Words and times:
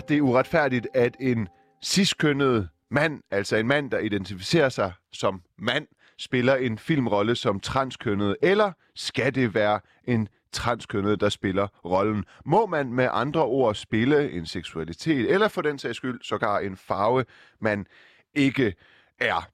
er 0.00 0.06
det 0.06 0.20
uretfærdigt, 0.20 0.88
at 0.94 1.16
en 1.20 1.48
ciskønnet 1.84 2.68
mand, 2.90 3.22
altså 3.30 3.56
en 3.56 3.66
mand, 3.66 3.90
der 3.90 3.98
identificerer 3.98 4.68
sig 4.68 4.92
som 5.12 5.42
mand, 5.58 5.86
spiller 6.18 6.56
en 6.56 6.78
filmrolle 6.78 7.36
som 7.36 7.60
transkønnet, 7.60 8.36
eller 8.42 8.72
skal 8.94 9.34
det 9.34 9.54
være 9.54 9.80
en 10.04 10.28
transkønnet, 10.52 11.20
der 11.20 11.28
spiller 11.28 11.66
rollen? 11.84 12.24
Må 12.44 12.66
man 12.66 12.92
med 12.92 13.08
andre 13.12 13.44
ord 13.44 13.74
spille 13.74 14.32
en 14.32 14.46
seksualitet, 14.46 15.30
eller 15.30 15.48
for 15.48 15.62
den 15.62 15.78
sags 15.78 15.96
skyld 15.96 16.20
sågar 16.22 16.58
en 16.58 16.76
farve, 16.76 17.24
man 17.60 17.86
ikke 18.34 18.74
er? 19.18 19.48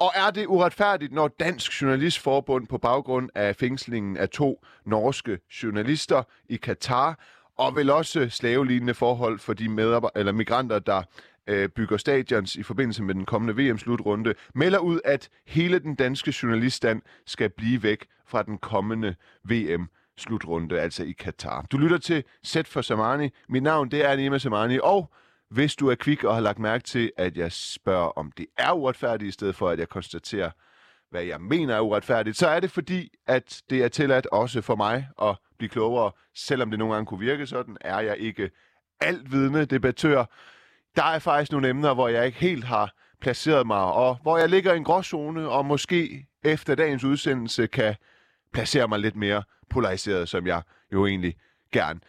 Og 0.00 0.12
er 0.14 0.30
det 0.30 0.46
uretfærdigt, 0.46 1.12
når 1.12 1.28
Dansk 1.28 1.82
Journalistforbund 1.82 2.66
på 2.66 2.78
baggrund 2.78 3.30
af 3.34 3.56
fængslingen 3.56 4.16
af 4.16 4.28
to 4.28 4.64
norske 4.84 5.38
journalister 5.62 6.22
i 6.48 6.56
Katar, 6.56 7.18
og 7.58 7.76
vel 7.76 7.90
også 7.90 8.20
øh, 8.20 8.30
slavelignende 8.30 8.94
forhold 8.94 9.38
for 9.38 9.52
de 9.52 9.68
medarbejder, 9.68 10.20
eller 10.20 10.32
migranter, 10.32 10.78
der 10.78 11.02
øh, 11.46 11.68
bygger 11.68 11.96
stadions 11.96 12.56
i 12.56 12.62
forbindelse 12.62 13.02
med 13.02 13.14
den 13.14 13.24
kommende 13.24 13.62
VM-slutrunde, 13.62 14.34
melder 14.54 14.78
ud, 14.78 15.00
at 15.04 15.28
hele 15.46 15.78
den 15.78 15.94
danske 15.94 16.34
journaliststand 16.42 17.02
skal 17.26 17.50
blive 17.50 17.82
væk 17.82 18.06
fra 18.26 18.42
den 18.42 18.58
kommende 18.58 19.14
VM-slutrunde, 19.44 20.80
altså 20.80 21.04
i 21.04 21.12
Katar. 21.12 21.66
Du 21.72 21.76
lytter 21.76 21.98
til 21.98 22.24
Sæt 22.42 22.68
for 22.68 22.80
Samani. 22.82 23.28
Mit 23.48 23.62
navn 23.62 23.90
det 23.90 24.04
er 24.04 24.16
Nima 24.16 24.38
Samani, 24.38 24.78
og 24.82 25.12
hvis 25.50 25.76
du 25.76 25.88
er 25.88 25.94
kvik 25.94 26.24
og 26.24 26.34
har 26.34 26.40
lagt 26.40 26.58
mærke 26.58 26.84
til, 26.84 27.12
at 27.16 27.36
jeg 27.36 27.52
spørger, 27.52 28.08
om 28.18 28.32
det 28.36 28.46
er 28.58 28.72
uretfærdigt, 28.72 29.28
i 29.28 29.32
stedet 29.32 29.54
for 29.54 29.68
at 29.68 29.78
jeg 29.78 29.88
konstaterer, 29.88 30.50
hvad 31.10 31.22
jeg 31.22 31.40
mener 31.40 31.74
er 31.74 31.80
uretfærdigt, 31.80 32.36
så 32.36 32.48
er 32.48 32.60
det 32.60 32.70
fordi, 32.70 33.08
at 33.26 33.62
det 33.70 33.84
er 33.84 33.88
tilladt 33.88 34.26
også 34.26 34.60
for 34.60 34.76
mig 34.76 35.08
at 35.22 35.36
blive 35.62 35.70
klogere. 35.70 36.12
Selvom 36.34 36.70
det 36.70 36.78
nogle 36.78 36.94
gange 36.94 37.06
kunne 37.06 37.20
virke 37.20 37.46
sådan, 37.46 37.76
er 37.80 38.00
jeg 38.00 38.18
ikke 38.18 38.50
altvidende 39.00 39.64
debattør. 39.64 40.24
Der 40.96 41.02
er 41.02 41.18
faktisk 41.18 41.52
nogle 41.52 41.68
emner, 41.68 41.94
hvor 41.94 42.08
jeg 42.08 42.26
ikke 42.26 42.38
helt 42.38 42.64
har 42.64 42.92
placeret 43.20 43.66
mig, 43.66 43.82
og 43.82 44.18
hvor 44.22 44.38
jeg 44.38 44.48
ligger 44.48 44.72
i 44.72 44.76
en 44.76 44.84
gråzone, 44.84 45.48
og 45.48 45.66
måske 45.66 46.26
efter 46.44 46.74
dagens 46.74 47.04
udsendelse 47.04 47.66
kan 47.66 47.94
placere 48.52 48.88
mig 48.88 48.98
lidt 48.98 49.16
mere 49.16 49.42
polariseret, 49.70 50.28
som 50.28 50.46
jeg 50.46 50.62
jo 50.92 51.06
egentlig 51.06 51.36
gerne 51.72 52.00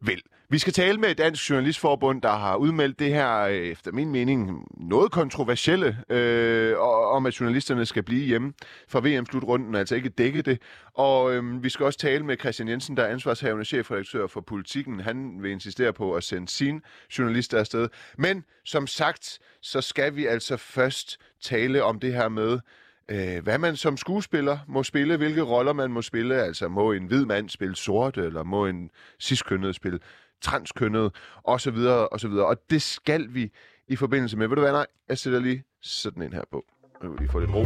vil. 0.00 0.22
Vi 0.48 0.58
skal 0.58 0.72
tale 0.72 0.98
med 0.98 1.14
Dansk 1.14 1.50
Journalistforbund, 1.50 2.22
der 2.22 2.32
har 2.32 2.56
udmeldt 2.56 2.98
det 2.98 3.08
her, 3.08 3.38
øh, 3.38 3.54
efter 3.54 3.92
min 3.92 4.10
mening, 4.10 4.66
noget 4.76 5.12
kontroversielle, 5.12 5.98
øh, 6.08 6.74
om 7.14 7.26
at 7.26 7.40
journalisterne 7.40 7.86
skal 7.86 8.02
blive 8.02 8.26
hjemme 8.26 8.52
fra 8.88 9.00
VM-slutrunden, 9.00 9.74
altså 9.74 9.94
ikke 9.94 10.08
dække 10.08 10.42
det. 10.42 10.62
Og 10.94 11.34
øh, 11.34 11.62
vi 11.62 11.68
skal 11.68 11.86
også 11.86 11.98
tale 11.98 12.24
med 12.24 12.36
Christian 12.40 12.68
Jensen, 12.68 12.96
der 12.96 13.02
er 13.02 13.12
ansvarshavende 13.12 13.64
chefredaktør 13.64 14.26
for 14.26 14.40
Politiken. 14.40 15.00
Han 15.00 15.42
vil 15.42 15.50
insistere 15.50 15.92
på 15.92 16.14
at 16.14 16.24
sende 16.24 16.48
sine 16.48 16.80
journalister 17.18 17.58
afsted. 17.58 17.88
Men 18.18 18.44
som 18.64 18.86
sagt, 18.86 19.38
så 19.62 19.80
skal 19.80 20.16
vi 20.16 20.26
altså 20.26 20.56
først 20.56 21.18
tale 21.40 21.82
om 21.82 22.00
det 22.00 22.12
her 22.12 22.28
med, 22.28 22.58
øh, 23.08 23.42
hvad 23.42 23.58
man 23.58 23.76
som 23.76 23.96
skuespiller 23.96 24.58
må 24.68 24.82
spille, 24.82 25.16
hvilke 25.16 25.42
roller 25.42 25.72
man 25.72 25.90
må 25.90 26.02
spille. 26.02 26.42
Altså 26.42 26.68
må 26.68 26.92
en 26.92 27.06
hvid 27.06 27.24
mand 27.24 27.48
spille 27.48 27.76
sort, 27.76 28.18
eller 28.18 28.42
må 28.42 28.66
en 28.66 28.90
ciskønnet 29.20 29.74
spille 29.74 29.98
transkønnet, 30.40 31.14
osv. 31.44 31.76
osv. 32.12 32.32
Og 32.32 32.56
det 32.70 32.82
skal 32.82 33.34
vi 33.34 33.52
i 33.88 33.96
forbindelse 33.96 34.36
med. 34.36 34.48
Ved 34.48 34.56
du 34.56 34.62
hvad, 34.62 34.72
nej, 34.72 34.86
jeg 35.08 35.18
sætter 35.18 35.38
lige 35.38 35.64
sådan 35.82 36.22
en 36.22 36.32
her 36.32 36.44
på. 36.50 36.64
Nu 37.02 37.10
vil 37.10 37.18
lige 37.18 37.30
få 37.30 37.38
lidt 37.38 37.50
ro. 37.54 37.62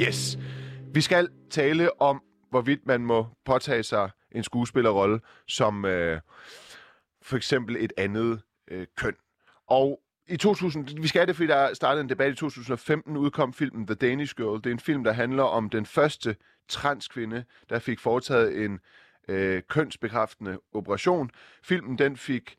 Yes. 0.00 0.38
Vi 0.94 1.00
skal 1.00 1.28
tale 1.50 2.00
om, 2.00 2.22
hvorvidt 2.50 2.86
man 2.86 3.00
må 3.00 3.26
påtage 3.44 3.82
sig 3.82 4.10
en 4.32 4.44
skuespillerrolle 4.44 5.20
som 5.48 5.84
øh, 5.84 6.20
for 7.22 7.36
eksempel 7.36 7.76
et 7.80 7.92
andet 7.96 8.42
øh, 8.70 8.86
køn. 8.96 9.14
Og 9.66 10.00
i 10.32 10.36
2000, 10.36 10.88
vi 11.02 11.08
skal 11.08 11.26
det, 11.28 11.36
fordi 11.36 11.46
der 11.46 11.74
startede 11.74 12.00
en 12.00 12.08
debat 12.08 12.32
i 12.32 12.34
2015, 12.34 13.16
udkom 13.16 13.52
filmen 13.52 13.86
The 13.86 13.94
Danish 13.94 14.34
Girl. 14.36 14.56
Det 14.56 14.66
er 14.66 14.70
en 14.70 14.78
film, 14.78 15.04
der 15.04 15.12
handler 15.12 15.42
om 15.42 15.70
den 15.70 15.86
første 15.86 16.36
transkvinde, 16.68 17.44
der 17.70 17.78
fik 17.78 18.00
foretaget 18.00 18.64
en 18.64 18.80
øh, 19.28 19.62
kønsbekræftende 19.68 20.58
operation. 20.72 21.30
Filmen 21.62 21.98
den 21.98 22.16
fik 22.16 22.56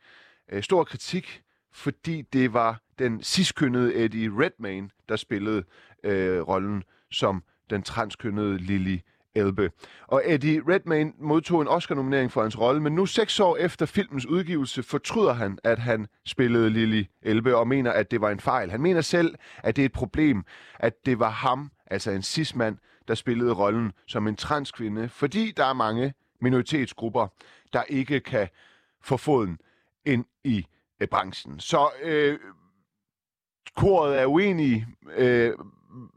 øh, 0.52 0.64
stor 0.64 0.84
kritik, 0.84 1.42
fordi 1.72 2.22
det 2.22 2.54
var 2.54 2.82
den 3.00 3.24
sidstkønnede 3.24 3.96
Eddie 3.96 4.30
Redmayne, 4.30 4.90
der 5.10 5.16
spillede 5.16 5.64
øh, 6.04 6.42
rollen 6.42 6.84
som 7.12 7.44
den 7.70 7.84
transkønnede 7.84 8.58
Lily 8.58 8.98
Elbe. 9.36 9.72
Og 10.08 10.22
Eddie 10.26 10.62
Redmayne 10.68 11.14
modtog 11.20 11.62
en 11.62 11.68
Oscar-nominering 11.68 12.32
for 12.32 12.42
hans 12.42 12.60
rolle, 12.60 12.82
men 12.82 12.96
nu 12.96 13.06
seks 13.06 13.40
år 13.40 13.58
efter 13.58 13.86
filmens 13.86 14.26
udgivelse 14.26 14.84
fortryder 14.84 15.34
han, 15.34 15.60
at 15.64 15.80
han 15.80 16.08
spillede 16.26 16.70
Lily 16.70 17.04
Elbe 17.22 17.58
og 17.58 17.68
mener, 17.68 17.92
at 17.92 18.12
det 18.12 18.22
var 18.22 18.30
en 18.30 18.40
fejl. 18.40 18.72
Han 18.72 18.82
mener 18.82 19.02
selv, 19.02 19.36
at 19.58 19.76
det 19.76 19.82
er 19.82 19.86
et 19.86 19.92
problem, 19.92 20.44
at 20.80 21.06
det 21.06 21.20
var 21.20 21.30
ham, 21.30 21.72
altså 21.88 22.12
en 22.12 22.22
cis-mand, 22.22 22.78
der 23.08 23.16
spillede 23.16 23.54
rollen 23.54 23.92
som 24.08 24.28
en 24.28 24.36
transkvinde, 24.36 25.10
fordi 25.10 25.52
der 25.52 25.66
er 25.66 25.74
mange 25.74 26.14
minoritetsgrupper, 26.42 27.28
der 27.74 27.84
ikke 27.84 28.20
kan 28.20 28.48
få 29.02 29.18
foden 29.18 29.58
ind 30.06 30.26
i 30.44 30.66
øh, 31.00 31.08
branchen. 31.08 31.60
Så 31.60 31.90
øh, 32.04 32.40
koret 33.76 34.20
er 34.20 34.26
uenige, 34.26 34.88
øh, 35.16 35.54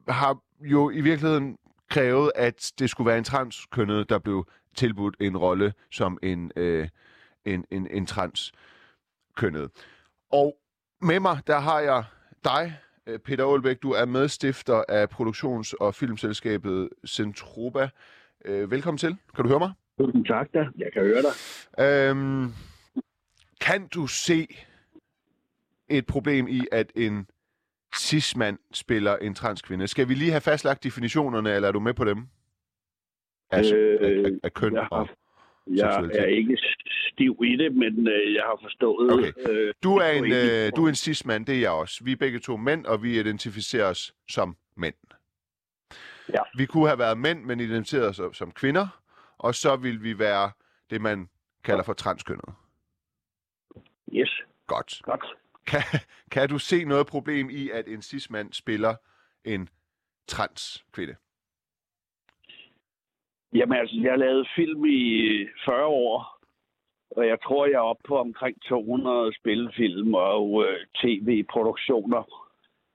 har 0.09 0.39
jo 0.61 0.91
i 0.91 1.01
virkeligheden 1.01 1.59
krævet, 1.91 2.33
at 2.35 2.73
det 2.79 2.91
skulle 2.91 3.09
være 3.09 3.19
en 3.19 3.25
transkønnet, 3.25 4.09
der 4.09 4.19
blev 4.19 4.47
tilbudt 4.75 5.17
en 5.21 5.37
rolle 5.37 5.73
som 5.91 6.19
en, 6.23 6.53
øh, 6.57 6.89
en, 7.45 7.65
en, 7.71 7.87
en 7.91 8.07
transkønnet. 8.07 9.71
Og 10.33 10.57
med 11.01 11.21
mig, 11.21 11.39
der 11.47 11.59
har 11.59 11.81
jeg 11.81 12.05
dig, 12.45 12.79
Øh, 13.07 13.19
Peter 13.19 13.47
Aalbæk, 13.47 13.83
du 13.83 13.91
er 13.91 14.05
medstifter 14.05 14.85
af 14.89 15.09
produktions- 15.11 15.75
og 15.81 15.95
filmselskabet 15.95 16.89
Centroba. 17.07 17.89
Øh, 18.45 18.71
velkommen 18.71 18.99
til. 18.99 19.17
Kan 19.35 19.45
du 19.45 19.49
høre 19.49 19.59
mig? 19.59 19.73
Tusind 19.99 20.25
tak 20.25 20.49
da. 20.55 20.59
Jeg 20.59 20.93
kan 20.93 21.03
høre 21.03 21.23
dig. 21.23 21.33
Øhm, 21.85 22.53
kan 23.61 23.89
du 23.89 24.07
se 24.07 24.47
et 25.89 26.07
problem 26.07 26.49
i, 26.49 26.67
at 26.73 26.93
en 26.95 27.27
cis-mand 27.97 28.59
spiller 28.73 29.17
en 29.17 29.35
transkvinde? 29.35 29.89
Skal 29.89 30.09
vi 30.09 30.15
lige 30.15 30.31
have 30.31 30.41
fastlagt 30.41 30.85
definitionerne, 30.85 31.55
eller 31.55 31.69
er 31.69 31.73
du 31.73 31.81
med 31.81 31.95
på 31.95 32.05
dem? 32.05 32.27
Altså, 33.51 33.77
øh, 33.77 34.25
af, 34.25 34.31
af 34.43 34.55
køn 34.55 34.75
jeg 34.75 34.89
og 34.91 35.09
jeg 35.67 36.11
er 36.15 36.25
ikke 36.25 36.59
stiv 37.13 37.41
i 37.45 37.57
det, 37.57 37.75
men 37.75 38.09
øh, 38.09 38.35
jeg 38.35 38.43
har 38.43 38.59
forstået... 38.63 39.13
Okay. 39.13 39.33
Øh, 39.51 39.75
du, 39.83 39.97
er 39.97 40.11
en, 40.11 40.33
øh, 40.33 40.73
du 40.77 40.85
er 40.85 40.89
en 40.89 40.95
cis-mand, 40.95 41.47
det 41.47 41.55
er 41.55 41.61
jeg 41.61 41.71
også. 41.71 42.05
Vi 42.05 42.13
er 42.13 42.17
begge 42.17 42.39
to 42.39 42.57
mænd, 42.57 42.87
og 42.87 43.03
vi 43.03 43.21
identificerer 43.21 43.87
os 43.91 44.15
som 44.29 44.57
mænd. 44.77 44.95
Ja. 46.29 46.41
Vi 46.57 46.67
kunne 46.67 46.87
have 46.87 46.99
været 46.99 47.19
mænd, 47.19 47.45
men 47.45 47.61
identificeret 47.61 48.21
os 48.21 48.37
som 48.37 48.53
kvinder, 48.53 49.03
og 49.39 49.55
så 49.55 49.77
vil 49.77 50.03
vi 50.03 50.19
være 50.19 50.51
det, 50.91 51.01
man 51.01 51.29
kalder 51.65 51.83
for 51.83 51.93
transkønnet. 51.93 52.55
Yes. 54.13 54.43
Godt. 54.67 55.01
Godt. 55.03 55.25
Kan, 55.67 55.83
kan 56.31 56.49
du 56.49 56.59
se 56.59 56.85
noget 56.85 57.07
problem 57.07 57.51
i, 57.51 57.71
at 57.71 57.89
en 57.89 58.03
cis-mand 58.03 58.53
spiller 58.53 58.95
en 59.45 59.69
trans-kvinde? 60.29 61.17
Jamen 63.55 63.79
altså, 63.79 63.97
jeg 64.03 64.13
har 64.13 64.17
lavet 64.17 64.49
film 64.57 64.85
i 64.85 65.21
øh, 65.21 65.49
40 65.65 65.87
år, 65.87 66.39
og 67.11 67.27
jeg 67.27 67.39
tror, 67.45 67.67
jeg 67.67 67.75
er 67.75 67.91
oppe 67.91 68.03
på 68.09 68.19
omkring 68.19 68.63
200 68.63 69.35
spillefilm 69.41 70.15
og 70.15 70.65
øh, 70.65 70.87
tv-produktioner. 71.03 72.47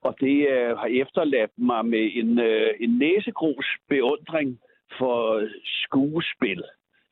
Og 0.02 0.16
det 0.20 0.48
øh, 0.48 0.76
har 0.76 0.90
efterladt 1.02 1.50
mig 1.56 1.86
med 1.86 2.10
en, 2.14 2.38
øh, 2.38 2.70
en 2.80 2.98
næsegrus 2.98 3.66
beundring 3.88 4.60
for 4.98 5.34
øh, 5.34 5.50
skuespil, 5.64 6.62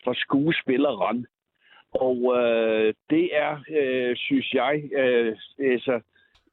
for 0.04 0.12
skuespilleren. 0.12 1.26
Og 1.92 2.16
øh, 2.38 2.94
det 3.10 3.36
er, 3.36 3.60
øh, 3.70 4.16
synes 4.16 4.54
jeg, 4.54 4.90
øh, 4.92 5.36
altså 5.58 6.00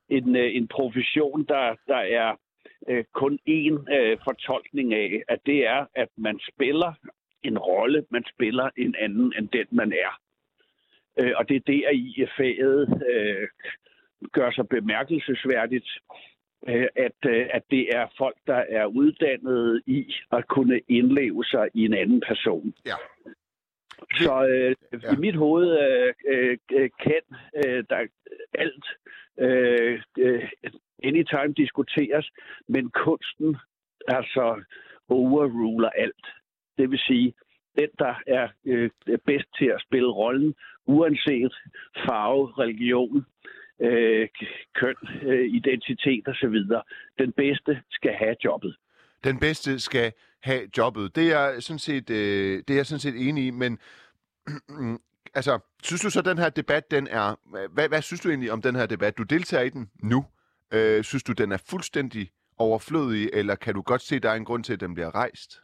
en, 0.10 0.36
øh, 0.36 0.56
en 0.56 0.68
profession, 0.68 1.45
der, 1.45 1.75
der 1.88 1.98
er 1.98 2.36
øh, 2.89 3.04
kun 3.13 3.39
én 3.50 3.95
øh, 3.95 4.18
fortolkning 4.24 4.94
af, 4.94 5.24
at 5.28 5.39
det 5.45 5.68
er, 5.68 5.86
at 5.95 6.10
man 6.18 6.39
spiller 6.54 6.94
en 7.44 7.57
rolle, 7.57 8.06
man 8.10 8.24
spiller 8.36 8.69
en 8.78 8.95
anden 9.00 9.34
end 9.38 9.50
den, 9.50 9.68
man 9.72 9.92
er. 9.92 10.19
Øh, 11.19 11.34
og 11.36 11.50
det 11.50 11.56
er 11.56 11.60
der 11.68 11.89
i 11.92 12.25
faget 12.38 13.04
øh, 13.10 13.48
gør 14.31 14.51
sig 14.51 14.69
bemærkelsesværdigt, 14.69 15.89
øh, 16.68 16.88
at, 16.95 17.19
øh, 17.25 17.48
at 17.54 17.63
det 17.72 17.95
er 17.95 18.07
folk, 18.18 18.38
der 18.48 18.63
er 18.69 18.86
uddannet 18.86 19.81
i 19.86 20.13
at 20.31 20.48
kunne 20.48 20.81
indleve 20.88 21.45
sig 21.45 21.69
i 21.74 21.86
en 21.86 21.94
anden 21.94 22.22
person. 22.28 22.74
Ja. 22.86 22.95
Så 24.13 24.45
øh, 24.45 24.75
ja. 25.03 25.13
i 25.13 25.15
mit 25.19 25.35
hoved 25.35 25.79
øh, 25.79 26.57
øh, 26.71 26.89
kan 26.99 27.21
øh, 27.65 27.83
der 27.89 28.07
alt 28.53 28.85
øh, 29.38 30.01
øh, 30.17 30.49
anytime 31.03 31.53
diskuteres, 31.57 32.31
men 32.67 32.89
kunsten 32.89 33.57
altså 34.07 34.63
overruler 35.09 35.89
alt. 35.89 36.25
Det 36.77 36.91
vil 36.91 36.99
sige, 36.99 37.33
den, 37.77 37.89
der 37.99 38.15
er 38.27 38.47
øh, 38.65 38.89
bedst 39.25 39.47
til 39.57 39.65
at 39.65 39.81
spille 39.81 40.11
rollen, 40.11 40.55
uanset 40.85 41.53
farve, 42.05 42.51
religion, 42.59 43.25
øh, 43.79 44.27
køn, 44.75 44.95
øh, 45.21 45.47
identitet 45.47 46.27
osv. 46.27 46.55
Den 47.19 47.31
bedste 47.31 47.81
skal 47.91 48.13
have 48.13 48.35
jobbet. 48.43 48.75
Den 49.23 49.39
bedste 49.39 49.79
skal 49.79 50.13
have 50.43 50.69
jobbet. 50.77 51.15
Det 51.15 51.31
er 51.31 51.39
jeg 51.39 51.63
sådan 51.63 51.79
set, 51.79 52.09
øh, 52.09 52.63
det 52.67 52.69
er 52.69 52.75
jeg 52.75 52.85
sådan 52.85 52.99
set 52.99 53.27
enig 53.27 53.45
i, 53.45 53.51
men 53.51 53.79
altså, 55.37 55.59
synes 55.83 56.01
du 56.01 56.09
så, 56.09 56.19
at 56.19 56.25
den 56.25 56.37
her 56.37 56.49
debat, 56.49 56.91
den 56.91 57.07
er... 57.07 57.35
Hvad, 57.73 57.89
hvad 57.89 58.01
synes 58.01 58.21
du 58.21 58.29
egentlig 58.29 58.51
om 58.51 58.61
den 58.61 58.75
her 58.75 58.85
debat? 58.85 59.17
Du 59.17 59.23
deltager 59.23 59.63
i 59.63 59.69
den 59.69 59.89
nu. 60.03 60.25
Øh, 60.73 61.03
synes 61.03 61.23
du, 61.23 61.33
den 61.33 61.51
er 61.51 61.63
fuldstændig 61.69 62.31
overflødig, 62.57 63.29
eller 63.33 63.55
kan 63.55 63.73
du 63.73 63.81
godt 63.81 64.01
se, 64.01 64.15
at 64.15 64.23
der 64.23 64.29
er 64.29 64.35
en 64.35 64.45
grund 64.45 64.63
til, 64.63 64.73
at 64.73 64.79
den 64.79 64.93
bliver 64.93 65.15
rejst? 65.15 65.61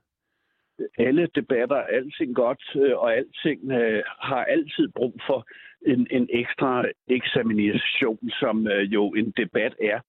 Alle 0.98 1.28
debatter 1.36 1.76
er 1.76 1.88
alting 1.98 2.36
godt, 2.36 2.64
øh, 2.76 2.98
og 2.98 3.16
alting 3.16 3.72
øh, 3.72 4.04
har 4.20 4.44
altid 4.44 4.88
brug 4.96 5.16
for 5.28 5.48
en, 5.86 6.08
en 6.12 6.28
ekstra 6.30 6.86
eksamination, 7.08 8.30
som 8.40 8.68
øh, 8.68 8.94
jo 8.94 9.10
en 9.10 9.34
debat 9.38 9.74
er. 9.82 10.00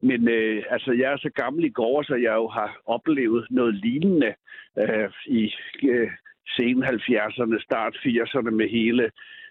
Men 0.00 0.28
øh, 0.28 0.62
altså, 0.70 0.92
jeg 0.92 1.12
er 1.12 1.16
så 1.16 1.30
gammel 1.30 1.64
i 1.64 1.68
går, 1.68 2.02
så 2.02 2.14
jeg 2.14 2.34
jo 2.34 2.48
har 2.48 2.80
oplevet 2.86 3.46
noget 3.50 3.74
lignende 3.74 4.34
øh, 4.78 5.10
i 5.26 5.54
øh, 5.82 6.10
sen 6.56 6.84
70'erne, 6.84 7.62
start 7.62 7.96
80'erne 7.96 8.50
med 8.50 8.68
hele 8.68 9.10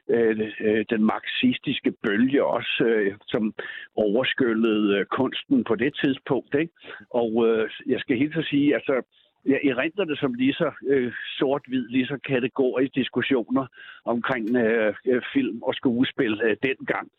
øh, 0.10 0.51
øh, 0.60 0.86
den 0.89 1.04
marxistiske 1.04 1.92
bølge 2.04 2.45
også, 2.45 2.83
øh, 2.86 3.13
som 3.28 3.54
overskyllede 3.95 4.98
øh, 4.98 5.06
kunsten 5.06 5.63
på 5.63 5.75
det 5.75 5.95
tidspunkt. 6.04 6.56
Ikke? 6.56 6.74
Og 7.10 7.48
øh, 7.48 7.69
jeg 7.88 8.00
skal 8.00 8.18
helt 8.18 8.33
så 8.33 8.42
sige, 8.50 8.75
altså, 8.75 9.01
jeg 9.45 9.59
erindrer 9.63 10.06
det 10.06 10.19
som 10.19 10.33
lige 10.33 10.53
så 10.53 10.71
øh, 10.88 11.13
sort-hvid, 11.38 11.88
lige 11.88 12.07
så 12.07 12.18
kategoriske 12.27 13.00
diskussioner 13.00 13.65
omkring 14.06 14.56
øh, 14.56 14.94
øh, 15.06 15.21
film 15.33 15.63
og 15.63 15.75
skuespil 15.75 16.42
øh, 16.44 16.57
dengang. 16.63 17.12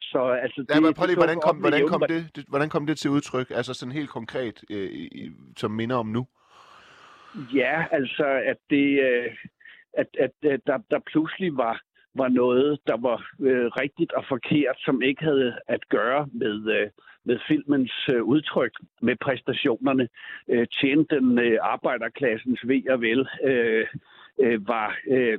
Så 0.00 0.18
altså, 0.42 0.60
det, 0.60 0.74
ja, 0.74 0.80
men 0.80 0.94
prøv 0.94 1.06
lige, 1.06 1.16
hvordan 1.16 1.40
kom, 1.40 1.56
hvordan, 1.56 1.88
kom 1.88 2.02
det, 2.08 2.36
det, 2.36 2.44
hvordan 2.48 2.68
kom 2.68 2.86
det 2.86 2.98
til 2.98 3.10
udtryk? 3.10 3.50
Altså 3.50 3.74
sådan 3.74 3.92
helt 3.92 4.10
konkret, 4.10 4.64
øh, 4.70 4.90
som 5.56 5.70
minder 5.70 5.96
om 5.96 6.06
nu? 6.06 6.26
Ja, 7.54 7.84
altså, 7.90 8.24
at 8.24 8.56
det, 8.70 9.00
øh, 9.08 9.36
at, 9.92 10.06
at, 10.20 10.50
at 10.50 10.60
der, 10.66 10.78
der 10.90 10.98
pludselig 11.06 11.56
var 11.56 11.80
var 12.14 12.28
noget, 12.28 12.78
der 12.86 12.96
var 12.96 13.30
øh, 13.40 13.66
rigtigt 13.66 14.12
og 14.12 14.24
forkert, 14.28 14.76
som 14.78 15.02
ikke 15.02 15.24
havde 15.24 15.58
at 15.68 15.88
gøre 15.88 16.28
med, 16.32 16.56
øh, 16.76 16.90
med 17.24 17.38
filmens 17.48 18.08
øh, 18.08 18.22
udtryk, 18.22 18.72
med 19.02 19.16
præstationerne. 19.16 20.08
Øh, 20.48 20.66
tjente 20.80 21.16
den 21.16 21.38
øh, 21.38 21.58
arbejderklassens 21.62 22.60
ved 22.64 22.88
og 22.88 23.00
vel, 23.00 23.28
øh, 23.44 23.86
øh, 24.40 24.68
var 24.68 24.96
øh, 25.06 25.38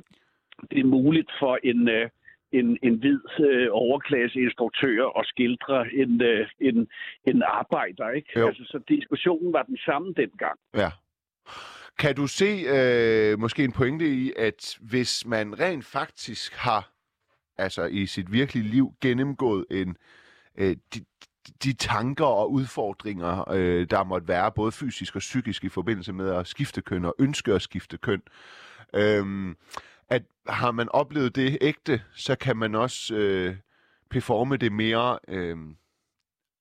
det 0.70 0.86
muligt 0.86 1.30
for 1.40 1.58
en... 1.62 1.88
Øh, 1.88 2.08
en, 2.52 2.78
en 2.82 2.94
hvid 2.94 3.20
øh, 3.40 3.68
overklasseinstruktør 3.70 5.02
og 5.02 5.24
skildre 5.24 5.92
en, 5.92 6.22
øh, 6.22 6.48
en, 6.60 6.88
en 7.24 7.42
arbejder. 7.42 8.10
Ikke? 8.10 8.44
Altså, 8.46 8.64
så 8.64 8.78
diskussionen 8.88 9.52
var 9.52 9.62
den 9.62 9.78
samme 9.86 10.14
dengang. 10.16 10.58
Ja. 10.74 10.90
Kan 11.98 12.14
du 12.14 12.26
se 12.26 12.64
øh, 12.68 13.38
måske 13.38 13.64
en 13.64 13.72
pointe 13.72 14.08
i, 14.08 14.32
at 14.36 14.78
hvis 14.80 15.26
man 15.26 15.60
rent 15.60 15.84
faktisk 15.84 16.54
har 16.54 16.92
altså 17.58 17.84
i 17.84 18.06
sit 18.06 18.32
virkelige 18.32 18.68
liv 18.68 18.92
gennemgået 19.00 19.64
en 19.70 19.96
øh, 20.58 20.76
de, 20.94 21.04
de 21.64 21.72
tanker 21.72 22.24
og 22.24 22.52
udfordringer, 22.52 23.50
øh, 23.50 23.86
der 23.90 24.04
måtte 24.04 24.28
være, 24.28 24.52
både 24.52 24.72
fysisk 24.72 25.14
og 25.16 25.20
psykisk 25.20 25.64
i 25.64 25.68
forbindelse 25.68 26.12
med 26.12 26.30
at 26.30 26.46
skifte 26.46 26.80
køn 26.80 27.04
og 27.04 27.14
ønske 27.18 27.52
at 27.52 27.62
skifte 27.62 27.98
køn, 27.98 28.22
øh, 28.94 29.54
at 30.08 30.22
har 30.48 30.72
man 30.72 30.88
oplevet 30.88 31.36
det 31.36 31.58
ægte, 31.60 32.02
så 32.14 32.36
kan 32.36 32.56
man 32.56 32.74
også 32.74 33.14
øh, 33.14 33.56
performe 34.10 34.56
det 34.56 34.72
mere 34.72 35.18
øh, 35.28 35.56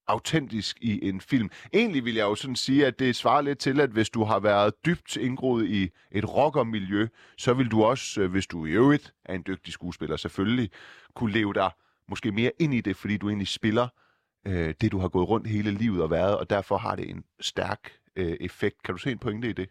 autentisk 0.08 0.78
i 0.82 1.10
en 1.10 1.22
film. 1.22 1.50
Egentlig 1.74 2.06
vil 2.06 2.16
jeg 2.16 2.24
jo 2.24 2.36
sådan 2.36 2.56
sige, 2.56 2.86
at 2.86 3.00
det 3.00 3.16
svarer 3.16 3.42
lidt 3.42 3.60
til, 3.60 3.80
at 3.80 3.90
hvis 3.90 4.10
du 4.10 4.24
har 4.24 4.40
været 4.40 4.74
dybt 4.86 5.18
indgroet 5.18 5.66
i 5.70 5.90
et 6.12 6.36
rockermiljø, 6.36 7.08
så 7.38 7.54
vil 7.54 7.72
du 7.72 7.84
også, 7.84 8.22
øh, 8.22 8.32
hvis 8.32 8.48
du 8.48 8.66
i 8.66 8.72
øvrigt 8.72 9.14
er 9.26 9.36
en 9.36 9.44
dygtig 9.48 9.74
skuespiller 9.74 10.16
selvfølgelig, 10.16 10.70
kunne 11.14 11.34
leve 11.34 11.54
dig 11.54 11.70
måske 12.10 12.32
mere 12.32 12.52
ind 12.60 12.74
i 12.74 12.82
det, 12.82 12.96
fordi 12.96 13.18
du 13.18 13.28
egentlig 13.28 13.48
spiller 13.48 13.88
øh, 14.48 14.74
det, 14.82 14.92
du 14.92 14.98
har 14.98 15.10
gået 15.10 15.30
rundt 15.30 15.48
hele 15.48 15.72
livet 15.72 16.04
og 16.04 16.12
været, 16.12 16.38
og 16.38 16.50
derfor 16.50 16.78
har 16.78 16.96
det 16.96 17.10
en 17.10 17.24
stærk 17.40 17.92
øh, 18.16 18.38
effekt. 18.42 18.84
Kan 18.84 18.94
du 18.96 19.00
se 19.00 19.12
en 19.12 19.20
pointe 19.20 19.50
i 19.50 19.54
det? 19.54 19.70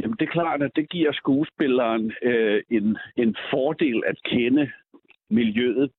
Jamen, 0.00 0.16
det 0.18 0.28
er 0.28 0.32
klart, 0.32 0.62
at 0.62 0.70
det 0.76 0.90
giver 0.90 1.12
skuespilleren 1.12 2.12
øh, 2.22 2.62
en, 2.70 2.98
en 3.16 3.36
fordel 3.50 4.02
at 4.06 4.18
kende 4.24 4.70
miljøet. 5.30 5.90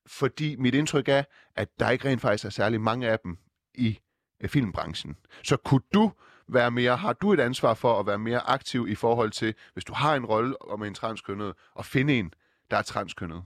Fordi 0.07 0.55
mit 0.55 0.75
indtryk 0.75 1.07
er, 1.07 1.23
at 1.55 1.79
der 1.79 1.89
ikke 1.89 2.09
rent 2.09 2.21
faktisk 2.21 2.45
er 2.45 2.49
særlig 2.49 2.81
mange 2.81 3.09
af 3.09 3.19
dem 3.19 3.37
i 3.73 3.99
øh, 4.41 4.49
filmbranchen. 4.49 5.17
Så 5.43 5.57
kunne 5.57 5.81
du 5.93 6.11
være 6.47 6.71
mere, 6.71 6.97
har 6.97 7.13
du 7.13 7.33
et 7.33 7.39
ansvar 7.39 7.73
for 7.73 7.99
at 7.99 8.05
være 8.05 8.19
mere 8.19 8.39
aktiv 8.39 8.87
i 8.87 8.95
forhold 8.95 9.31
til, 9.31 9.53
hvis 9.73 9.85
du 9.85 9.93
har 9.93 10.15
en 10.15 10.25
rolle 10.25 10.61
om 10.61 10.83
en 10.83 10.93
transkønnet, 10.93 11.53
og 11.73 11.85
finde 11.85 12.13
en, 12.13 12.33
der 12.71 12.77
er 12.77 12.81
transkønnet? 12.81 13.43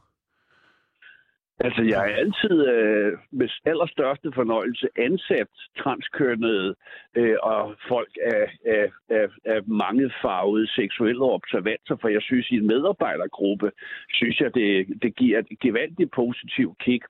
Altså, 1.65 1.83
jeg 1.83 2.11
er 2.11 2.15
altid 2.23 2.67
øh, 2.73 3.17
med 3.31 3.49
allerstørste 3.65 4.31
fornøjelse 4.35 4.87
ansat 4.97 5.47
transkønnede 5.77 6.75
øh, 7.15 7.35
og 7.41 7.75
folk 7.87 8.13
af, 8.35 8.47
af, 8.65 8.87
af, 9.09 9.27
af 9.45 9.59
mangefarvede 9.67 10.67
seksuelle 10.67 11.25
observanter, 11.37 11.95
for 12.01 12.07
jeg 12.07 12.21
synes, 12.21 12.51
i 12.51 12.55
en 12.55 12.67
medarbejdergruppe, 12.67 13.71
synes 14.09 14.39
jeg, 14.39 14.53
det, 14.55 14.87
det 15.01 15.15
giver 15.15 15.39
et 15.39 15.59
gevaldigt 15.59 16.11
positivt 16.11 16.77
kick. 16.79 17.03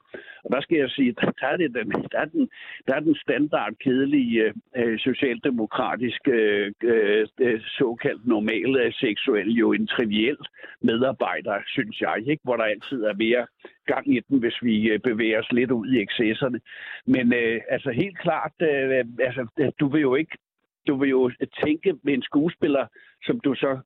Og 0.43 0.50
der 0.51 0.62
skal 0.62 0.77
jeg 0.77 0.89
sige, 0.89 1.12
der, 1.12 1.31
der, 1.39 1.48
er, 1.48 1.57
det 1.57 1.74
den, 1.74 1.91
der, 1.91 2.19
er, 2.19 2.25
den, 2.25 2.50
der 2.88 2.95
er 2.95 3.00
den 3.00 3.15
standard 3.15 3.74
kedelige 3.83 4.53
øh, 4.75 5.00
socialdemokratiske 5.00 6.31
øh, 6.83 7.27
øh, 7.39 7.62
såkaldt 7.77 8.27
normale 8.27 8.93
seksuelle 8.93 9.53
jo 9.53 9.74
en 9.74 9.88
triviel 9.88 10.38
medarbejder, 10.81 11.57
synes 11.67 12.01
jeg, 12.01 12.24
ikke? 12.27 12.43
hvor 12.43 12.55
der 12.57 12.63
altid 12.63 13.03
er 13.03 13.13
mere 13.13 13.45
gang 13.86 14.16
i 14.16 14.20
den, 14.20 14.40
hvis 14.40 14.58
vi 14.62 14.90
øh, 14.90 15.00
bevæger 15.00 15.40
os 15.40 15.52
lidt 15.52 15.72
ud 15.72 15.88
i 15.88 16.02
excesserne. 16.02 16.60
Men 17.06 17.34
øh, 17.34 17.62
altså 17.70 17.92
helt 17.92 18.20
klart, 18.20 18.54
øh, 18.62 19.06
altså, 19.20 19.48
øh, 19.60 19.72
du 19.80 19.88
vil 19.88 20.02
jo 20.02 20.16
ikke 20.16 20.38
du 20.88 20.96
vil 20.96 21.10
jo 21.10 21.32
tænke 21.63 21.96
med 22.04 22.13
en 22.13 22.24
skuespiller, 22.24 22.88
som 23.25 23.40
du 23.40 23.56
så 23.56 23.80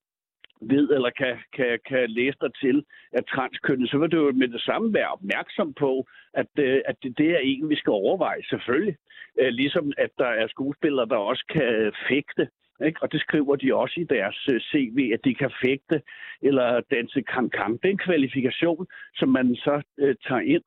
ved 0.62 0.90
eller 0.90 1.10
kan, 1.10 1.38
kan, 1.54 1.80
kan 1.88 2.10
læse 2.10 2.38
dig 2.42 2.50
til, 2.62 2.86
at 3.12 3.26
transkønnet, 3.26 3.90
så 3.90 3.98
vil 3.98 4.12
du 4.12 4.26
jo 4.26 4.32
med 4.32 4.48
det 4.48 4.62
samme 4.62 4.94
være 4.94 5.12
opmærksom 5.12 5.74
på, 5.74 6.08
at, 6.34 6.48
øh, 6.60 6.82
at 6.86 6.96
det, 7.04 7.18
det 7.18 7.30
er 7.30 7.40
en, 7.44 7.70
vi 7.70 7.76
skal 7.76 7.92
overveje, 7.92 8.44
selvfølgelig. 8.50 8.96
Ligesom 9.40 9.92
at 9.98 10.10
der 10.18 10.28
er 10.28 10.48
skuespillere, 10.48 11.06
der 11.06 11.16
også 11.16 11.46
kan 11.50 11.94
fægte. 12.10 12.50
Ikke? 12.86 13.04
Og 13.04 13.12
det 13.12 13.22
skriver 13.22 13.56
de 13.56 13.76
også 13.76 14.00
i 14.00 14.04
deres 14.04 14.48
øh, 14.52 14.62
CV, 14.62 15.12
at 15.14 15.20
de 15.26 15.36
kan 15.36 15.52
fægte 15.64 16.02
eller 16.42 16.82
danse 16.92 17.22
kan-kan. 17.22 17.72
Det 17.74 17.86
er 17.86 17.90
en 17.90 17.98
kvalifikation, 17.98 18.88
som 19.16 19.30
man 19.30 19.56
så 19.56 19.82
øh, 19.98 20.16
tager 20.28 20.42
ind 20.42 20.64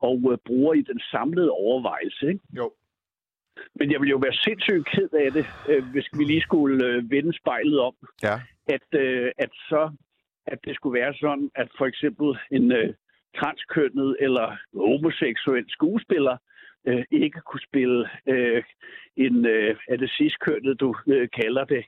og 0.00 0.20
øh, 0.32 0.38
bruger 0.46 0.74
i 0.74 0.82
den 0.82 1.00
samlede 1.10 1.50
overvejelse. 1.50 2.26
Ikke? 2.28 2.40
Jo. 2.56 2.72
Men 3.74 3.92
jeg 3.92 4.00
ville 4.00 4.10
jo 4.10 4.16
være 4.16 4.32
sindssygt 4.32 4.86
ked 4.86 5.08
af 5.12 5.32
det, 5.32 5.46
øh, 5.68 5.84
hvis 5.92 6.08
vi 6.18 6.24
lige 6.24 6.40
skulle 6.40 6.86
øh, 6.86 7.10
vende 7.10 7.38
spejlet 7.38 7.80
om, 7.80 7.94
Ja. 8.22 8.40
at, 8.68 9.00
øh, 9.00 9.30
at 9.38 9.50
så 9.68 9.90
at 10.46 10.58
det 10.64 10.74
skulle 10.74 11.00
være 11.00 11.14
sådan, 11.14 11.50
at 11.54 11.68
for 11.78 11.86
eksempel 11.86 12.38
en 12.50 12.72
øh, 12.72 12.94
transkønnet 13.36 14.16
eller 14.20 14.56
homoseksuel 14.74 15.64
skuespiller 15.68 16.36
øh, 16.86 17.04
ikke 17.10 17.40
kunne 17.40 17.60
spille 17.68 18.08
øh, 18.26 18.62
en, 19.16 19.46
øh, 19.46 19.76
er 19.88 19.96
det 19.96 20.10
sidstkønnet, 20.10 20.80
du 20.80 20.94
øh, 21.06 21.28
kalder 21.28 21.64
det, 21.64 21.84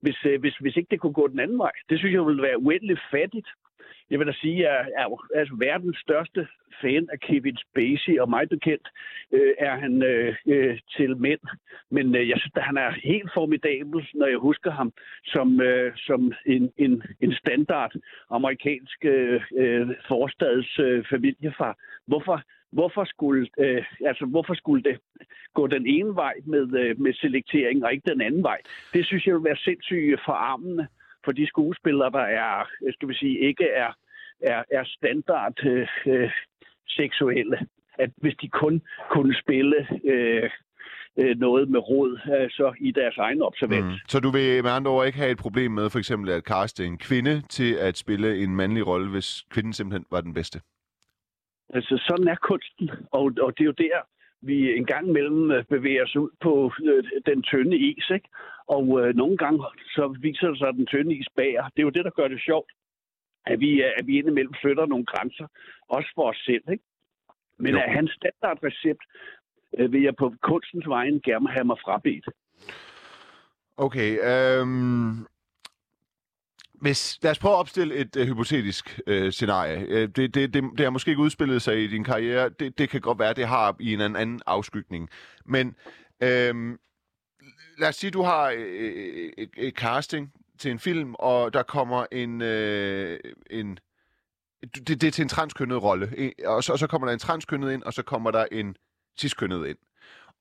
hvis, 0.00 0.24
øh, 0.24 0.40
hvis, 0.40 0.56
hvis 0.56 0.76
ikke 0.76 0.90
det 0.90 1.00
kunne 1.00 1.12
gå 1.12 1.28
den 1.28 1.40
anden 1.40 1.58
vej. 1.58 1.72
Det 1.88 1.98
synes 1.98 2.14
jeg 2.14 2.26
ville 2.26 2.42
være 2.42 2.62
uendeligt 2.62 3.00
fattigt. 3.10 3.48
Jeg 4.10 4.18
vil 4.18 4.26
da 4.26 4.32
sige, 4.32 4.56
at 4.56 4.62
jeg 4.62 4.88
er 4.96 5.06
altså 5.34 5.54
verdens 5.58 5.98
største 5.98 6.46
fan 6.80 7.08
af 7.12 7.20
Kevin 7.20 7.56
Spacey, 7.56 8.18
og 8.18 8.30
mig 8.30 8.48
bekendt 8.48 8.88
øh, 9.32 9.54
er 9.58 9.76
han 9.76 10.02
øh, 10.02 10.34
øh, 10.46 10.78
til 10.96 11.16
mænd. 11.16 11.40
Men 11.90 12.16
øh, 12.16 12.28
jeg 12.28 12.38
synes, 12.38 12.52
at 12.56 12.62
han 12.62 12.76
er 12.76 12.90
helt 12.90 13.30
formidabel, 13.34 14.08
når 14.14 14.26
jeg 14.26 14.38
husker 14.38 14.70
ham 14.70 14.92
som, 15.24 15.60
øh, 15.60 15.92
som 15.96 16.32
en, 16.46 16.72
en, 16.76 17.02
en 17.20 17.32
standard 17.32 17.92
amerikansk 18.30 19.04
øh, 19.04 19.42
øh, 19.56 19.88
forstads 20.08 20.78
øh, 20.78 21.04
familiefar. 21.10 21.76
Hvorfor, 22.06 22.42
hvorfor, 22.72 23.04
skulle, 23.04 23.48
øh, 23.58 23.84
altså, 24.06 24.24
hvorfor 24.26 24.54
skulle 24.54 24.82
det 24.82 24.98
gå 25.54 25.66
den 25.66 25.86
ene 25.86 26.14
vej 26.14 26.34
med, 26.46 26.78
øh, 26.80 27.00
med 27.00 27.14
selektering, 27.14 27.84
og 27.84 27.92
ikke 27.92 28.10
den 28.10 28.20
anden 28.20 28.42
vej? 28.42 28.58
Det 28.92 29.06
synes 29.06 29.26
jeg 29.26 29.34
vil 29.34 29.44
være 29.44 29.56
sindssygt 29.56 30.20
forarmende 30.24 30.86
for 31.24 31.32
de 31.32 31.46
skuespillere, 31.46 32.10
der 32.10 32.26
er, 32.44 32.68
øh, 32.86 32.92
skal 32.92 33.08
vi 33.08 33.14
sige, 33.14 33.38
ikke 33.38 33.66
er, 33.74 33.92
er, 34.40 34.62
er 34.70 34.84
standard 34.84 35.66
øh, 36.06 36.30
seksuelle. 36.88 37.58
At 37.98 38.10
hvis 38.16 38.36
de 38.42 38.48
kun 38.48 38.82
kunne 39.10 39.34
spille 39.34 39.76
øh, 40.04 40.50
øh, 41.18 41.38
noget 41.38 41.68
med 41.68 41.80
råd, 41.80 42.20
øh, 42.36 42.50
så 42.50 42.74
i 42.80 42.90
deres 42.90 43.16
egen 43.16 43.42
observans. 43.42 43.84
Mm. 43.84 43.98
Så 44.08 44.20
du 44.20 44.30
vil 44.30 44.62
med 44.62 44.70
andre 44.70 44.90
ord 44.90 45.06
ikke 45.06 45.18
have 45.18 45.30
et 45.30 45.38
problem 45.38 45.70
med 45.70 45.90
for 45.90 45.98
eksempel 45.98 46.30
at 46.30 46.44
kaste 46.44 46.84
en 46.84 46.98
kvinde 46.98 47.42
til 47.48 47.74
at 47.74 47.96
spille 47.98 48.42
en 48.42 48.56
mandlig 48.56 48.86
rolle, 48.86 49.10
hvis 49.10 49.44
kvinden 49.50 49.72
simpelthen 49.72 50.06
var 50.10 50.20
den 50.20 50.34
bedste? 50.34 50.60
Altså, 51.72 52.04
sådan 52.08 52.28
er 52.28 52.34
kunsten, 52.34 52.90
og, 53.10 53.24
og 53.40 53.58
det 53.58 53.60
er 53.64 53.72
jo 53.72 53.82
der, 53.86 53.98
vi 54.40 54.76
en 54.76 54.86
gang 54.86 55.08
imellem 55.08 55.50
øh, 55.50 55.64
bevæger 55.64 56.04
os 56.04 56.16
ud 56.16 56.30
på 56.40 56.72
øh, 56.84 57.04
den 57.26 57.42
tynde 57.42 57.76
is, 57.76 58.10
ikke? 58.14 58.28
Og 58.66 58.84
øh, 59.00 59.14
nogle 59.14 59.36
gange 59.36 59.64
så 59.94 60.16
viser 60.20 60.48
det 60.48 60.58
sig, 60.58 60.68
at 60.68 60.74
den 60.74 60.86
tynde 60.86 61.14
is 61.14 61.28
bager. 61.36 61.62
Det 61.62 61.78
er 61.78 61.82
jo 61.82 61.96
det, 61.96 62.04
der 62.04 62.10
gør 62.10 62.28
det 62.28 62.42
sjovt, 62.42 62.72
at 63.46 63.60
vi, 63.60 63.80
at 63.80 64.06
vi 64.06 64.18
indimellem 64.18 64.54
flytter 64.62 64.86
nogle 64.86 65.04
grænser, 65.04 65.46
også 65.88 66.10
for 66.14 66.28
os 66.30 66.42
selv, 66.46 66.64
ikke? 66.72 66.84
Men 67.58 67.74
Jo. 67.74 67.80
af 67.80 67.90
hans 67.92 68.10
standardrecept 68.10 69.04
øh, 69.78 69.92
vil 69.92 70.02
jeg 70.02 70.16
på 70.16 70.34
kunstens 70.42 70.88
vejen 70.88 71.20
gerne 71.20 71.48
have 71.48 71.64
mig 71.64 71.76
frabedt. 71.84 72.28
Okay, 73.76 74.10
øhm... 74.30 75.26
Hvis, 76.82 77.18
lad 77.22 77.30
os 77.30 77.38
prøve 77.38 77.54
at 77.54 77.58
opstille 77.58 77.94
et 77.94 78.16
øh, 78.16 78.26
hypotetisk 78.26 79.00
øh, 79.06 79.32
scenarie. 79.32 79.86
Øh, 79.88 80.08
det, 80.08 80.34
det, 80.34 80.54
det, 80.54 80.64
det 80.78 80.80
har 80.80 80.90
måske 80.90 81.10
ikke 81.10 81.22
udspillet 81.22 81.62
sig 81.62 81.84
i 81.84 81.86
din 81.86 82.04
karriere. 82.04 82.48
Det, 82.48 82.78
det 82.78 82.88
kan 82.88 83.00
godt 83.00 83.18
være, 83.18 83.34
det 83.34 83.46
har 83.46 83.76
i 83.80 83.92
en 83.94 84.00
anden, 84.00 84.16
anden 84.16 84.40
afskygning. 84.46 85.08
Men 85.44 85.76
øh, 86.22 86.78
lad 87.78 87.88
os 87.88 87.96
sige, 87.96 88.10
du 88.10 88.22
har 88.22 88.50
øh, 88.50 88.58
øh, 88.58 89.32
et, 89.38 89.50
et 89.56 89.74
casting 89.74 90.32
til 90.58 90.70
en 90.70 90.78
film, 90.78 91.14
og 91.18 91.54
der 91.54 91.62
kommer 91.62 92.06
en... 92.12 92.42
Øh, 92.42 93.20
en 93.50 93.78
det, 94.62 94.88
det 94.88 95.04
er 95.04 95.10
til 95.10 95.22
en 95.22 95.28
transkønnet 95.28 95.82
rolle. 95.82 96.32
Og 96.46 96.64
så, 96.64 96.72
og 96.72 96.78
så 96.78 96.86
kommer 96.86 97.06
der 97.06 97.12
en 97.12 97.18
transkønnet 97.18 97.72
ind, 97.72 97.82
og 97.82 97.92
så 97.92 98.02
kommer 98.02 98.30
der 98.30 98.46
en 98.52 98.76
ciskønnet 99.18 99.66
ind. 99.66 99.78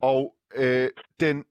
Og 0.02 0.36
øh, 0.56 0.90
den 1.20 1.46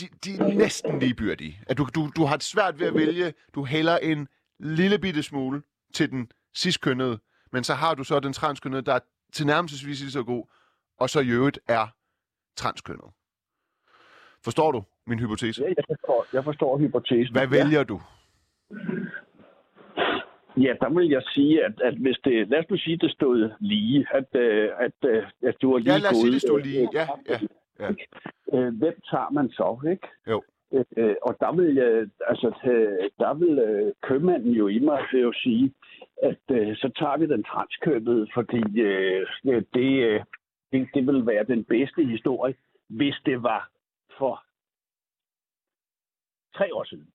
de, 0.00 0.06
de 0.24 0.30
er 0.38 0.54
næsten 0.54 0.98
ligegyldige. 0.98 1.60
At 1.66 1.78
du, 1.78 1.86
du, 1.94 2.10
du 2.16 2.24
har 2.24 2.36
det 2.36 2.44
svært 2.44 2.80
ved 2.80 2.86
at 2.86 2.94
vælge. 2.94 3.34
Du 3.54 3.64
hælder 3.64 3.98
en 3.98 4.28
lille 4.58 4.98
bitte 4.98 5.22
smule 5.22 5.62
til 5.94 6.10
den 6.10 6.30
ciskønnede, 6.56 7.18
men 7.52 7.64
så 7.64 7.74
har 7.74 7.94
du 7.94 8.04
så 8.04 8.20
den 8.20 8.32
transkønnede, 8.32 8.82
der 8.82 8.94
er 8.94 9.00
tilnærmelsesvis 9.32 10.00
lige 10.00 10.10
så 10.10 10.22
god, 10.22 10.44
og 10.98 11.10
så 11.10 11.20
i 11.20 11.28
øvrigt 11.28 11.58
er 11.68 11.86
transkønnet. 12.56 13.10
Forstår 14.44 14.72
du 14.72 14.82
min 15.06 15.18
hypotese? 15.18 15.62
Ja, 15.62 15.68
jeg 15.68 15.84
forstår, 15.88 16.26
jeg 16.32 16.44
forstår 16.44 16.78
hypotesen. 16.78 17.32
Hvad 17.32 17.46
vælger 17.46 17.84
du? 17.84 18.00
Ja, 20.56 20.72
der 20.80 20.88
vil 20.98 21.08
jeg 21.08 21.22
sige, 21.34 21.64
at, 21.64 21.80
at 21.80 21.94
hvis 21.94 22.16
det, 22.24 22.48
lad 22.48 22.58
os 22.58 22.70
nu 22.70 22.76
sige, 22.76 22.96
det 22.96 23.10
stod 23.10 23.50
lige, 23.60 24.06
at, 24.14 24.40
øh, 24.40 24.70
at, 24.78 25.10
øh, 25.10 25.22
at 25.42 25.56
du 25.62 25.72
var 25.72 25.78
lige 25.78 25.92
Ja, 25.92 25.98
lad 25.98 26.10
os 26.10 26.16
sige, 26.16 26.32
det 26.32 26.40
stod 26.42 26.58
øh, 26.58 26.64
lige. 26.66 26.88
Ja, 26.92 27.06
ja. 27.28 27.38
ja. 27.80 27.90
øh, 28.56 28.78
hvem 28.78 29.00
tager 29.10 29.30
man 29.30 29.50
så, 29.50 29.88
ikke? 29.90 30.08
Jo. 30.28 30.42
Øh, 30.96 31.16
og 31.22 31.36
der 31.40 31.52
vil, 31.52 31.78
øh, 31.78 32.08
altså, 32.26 32.48
øh, 32.64 33.10
der 33.18 33.34
vil 33.34 33.58
øh, 33.58 33.92
købmanden 34.02 34.52
jo 34.52 34.68
i 34.68 34.78
mig 34.78 35.00
jo 35.12 35.32
sige, 35.32 35.74
at 36.22 36.42
øh, 36.50 36.76
så 36.76 36.90
tager 36.98 37.16
vi 37.16 37.26
den 37.26 37.44
transkøbede, 37.44 38.26
fordi 38.34 38.80
øh, 38.80 39.26
øh, 39.46 39.62
det, 39.74 40.04
øh, 40.04 40.20
det, 40.72 40.88
det 40.94 41.06
vil 41.06 41.26
være 41.26 41.44
den 41.44 41.64
bedste 41.64 42.04
historie, 42.04 42.54
hvis 42.88 43.16
det 43.26 43.42
var 43.42 43.70
for 44.18 44.42
tre 46.56 46.74
år 46.74 46.84
siden. 46.84 47.08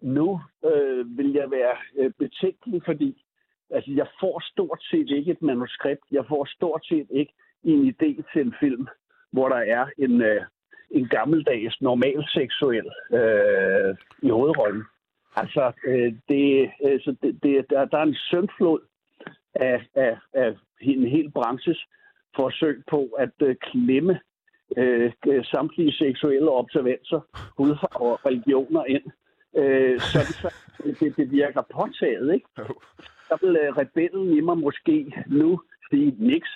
Nu 0.00 0.40
øh, 0.64 1.18
vil 1.18 1.32
jeg 1.32 1.50
være 1.50 1.76
øh, 1.96 2.12
betænkelig, 2.18 2.82
fordi 2.84 3.24
altså, 3.70 3.90
jeg 3.92 4.06
får 4.20 4.42
stort 4.52 4.82
set 4.82 5.10
ikke 5.10 5.30
et 5.32 5.42
manuskript. 5.42 6.02
Jeg 6.10 6.24
får 6.28 6.44
stort 6.44 6.86
set 6.86 7.06
ikke 7.10 7.32
en 7.64 7.88
idé 7.88 8.32
til 8.32 8.40
en 8.40 8.54
film, 8.60 8.88
hvor 9.32 9.48
der 9.48 9.56
er 9.56 9.86
en, 9.98 10.22
øh, 10.22 10.42
en 10.90 11.08
gammeldags 11.08 11.80
normalseksuel 11.80 12.86
øh, 13.12 13.96
i 14.22 14.28
hovedrollen. 14.28 14.84
Altså, 15.36 15.72
øh, 15.86 16.12
det, 16.28 16.70
øh, 16.84 17.00
så 17.00 17.16
det, 17.22 17.38
det, 17.42 17.66
der, 17.70 17.84
der 17.84 17.98
er 17.98 18.02
en 18.02 18.16
søndflod 18.30 18.80
af, 19.54 19.86
af, 19.94 20.18
af 20.32 20.54
en 20.80 21.08
hel 21.08 21.30
branches 21.30 21.86
forsøg 22.36 22.82
på 22.90 23.08
at 23.18 23.32
øh, 23.42 23.56
klemme 23.56 24.20
øh, 24.76 25.12
samtlige 25.44 25.92
seksuelle 25.92 26.50
observanser, 26.50 27.20
hudfarver 27.56 28.12
og 28.12 28.26
religioner 28.26 28.84
ind. 28.84 29.04
Øh, 29.56 30.00
sådan 30.00 30.26
så 30.26 30.50
det, 31.00 31.16
det 31.16 31.30
virker 31.30 31.62
påtaget, 31.74 32.34
ikke? 32.34 32.46
Der 33.28 33.46
vil 33.46 33.56
øh, 33.56 33.76
rebellen 33.76 34.36
i 34.36 34.40
mig 34.40 34.58
måske 34.58 35.24
nu 35.26 35.60
sige, 35.90 36.16
niks, 36.18 36.50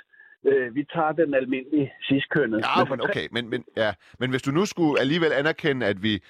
øh, 0.45 0.75
vi 0.75 0.85
tager 0.85 1.13
den 1.13 1.35
almindelige 1.35 1.93
ciskønnet. 2.09 2.65
Ja, 2.77 2.85
men 2.85 3.01
okay. 3.01 3.29
Men, 3.31 3.49
men, 3.49 3.65
ja. 3.77 3.95
men 4.19 4.31
hvis 4.31 4.43
du 4.43 4.51
nu 4.51 4.67
skulle 4.67 5.01
alligevel 5.01 5.33
anerkende, 5.33 5.87
at 5.87 6.03
vi 6.03 6.23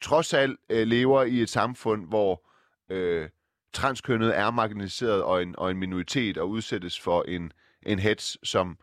trods 0.00 0.34
alt 0.34 0.60
øh, 0.70 0.86
lever 0.86 1.22
i 1.22 1.38
et 1.40 1.48
samfund, 1.48 2.08
hvor 2.08 2.42
øh, 2.90 3.28
transkønnet 3.72 4.38
er 4.38 4.50
marginaliseret 4.50 5.22
og 5.22 5.42
en, 5.42 5.54
og 5.58 5.70
en 5.70 5.76
minoritet 5.76 6.38
og 6.38 6.48
udsættes 6.48 7.00
for 7.00 7.24
en, 7.28 7.52
en 7.82 7.98
hets, 7.98 8.48
som 8.48 8.78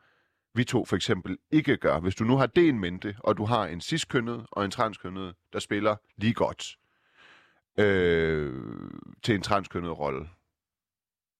vi 0.53 0.63
to 0.63 0.85
for 0.85 0.95
eksempel 0.95 1.37
ikke 1.51 1.77
gør. 1.77 1.99
Hvis 1.99 2.15
du 2.15 2.23
nu 2.23 2.37
har 2.37 2.45
det 2.45 2.69
en 2.69 2.79
mente, 2.79 3.15
og 3.19 3.37
du 3.37 3.45
har 3.45 3.65
en 3.65 3.81
ciskønnet 3.81 4.45
og 4.51 4.65
en 4.65 4.71
transkønnet, 4.71 5.35
der 5.53 5.59
spiller 5.59 5.95
lige 6.17 6.33
godt 6.33 6.77
øh, 7.79 8.53
til 9.23 9.35
en 9.35 9.41
transkønnet 9.41 9.99
rolle. 9.99 10.29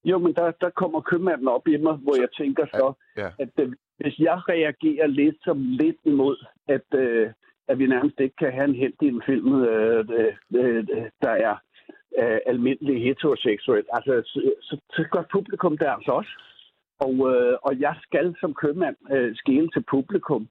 Jo, 0.06 0.18
men 0.18 0.34
der, 0.34 0.52
der 0.52 0.70
kommer 0.70 1.02
købmanden 1.02 1.48
op 1.48 1.68
i 1.68 1.78
mig, 1.78 1.94
hvor 1.96 2.16
jeg 2.16 2.32
tænker 2.38 2.66
så, 2.66 2.94
Ja. 3.18 3.30
at 3.40 3.50
øh, 3.60 3.72
hvis 3.98 4.20
jeg 4.20 4.42
reagerer 4.50 5.08
lidt 5.08 5.38
som 5.44 5.58
lidt 5.62 5.98
imod, 6.04 6.46
at, 6.68 6.88
øh, 6.94 7.30
at 7.68 7.80
vi 7.80 7.88
nærmest 7.88 8.20
ikke 8.20 8.36
kan 8.36 8.52
have 8.52 8.70
en 8.70 8.76
helt 8.76 9.02
i 9.02 9.08
en 9.08 9.22
film, 9.26 9.64
øh, 9.64 10.06
øh, 10.20 10.34
øh, 10.56 10.88
der 11.22 11.30
er 11.30 11.56
øh, 12.22 12.40
almindelig 12.46 13.04
heteroseksuel, 13.04 13.86
altså, 13.94 14.22
så, 14.26 14.52
så, 14.62 14.78
så 14.90 15.06
gør 15.12 15.24
publikum 15.32 15.78
det 15.78 15.88
altså 15.88 16.12
også. 16.12 16.32
Og, 17.00 17.14
øh, 17.32 17.58
og 17.62 17.80
jeg 17.80 17.96
skal 18.02 18.36
som 18.40 18.54
købmand 18.54 18.96
øh, 19.12 19.36
skele 19.36 19.70
til 19.70 19.84
publikum. 19.90 20.48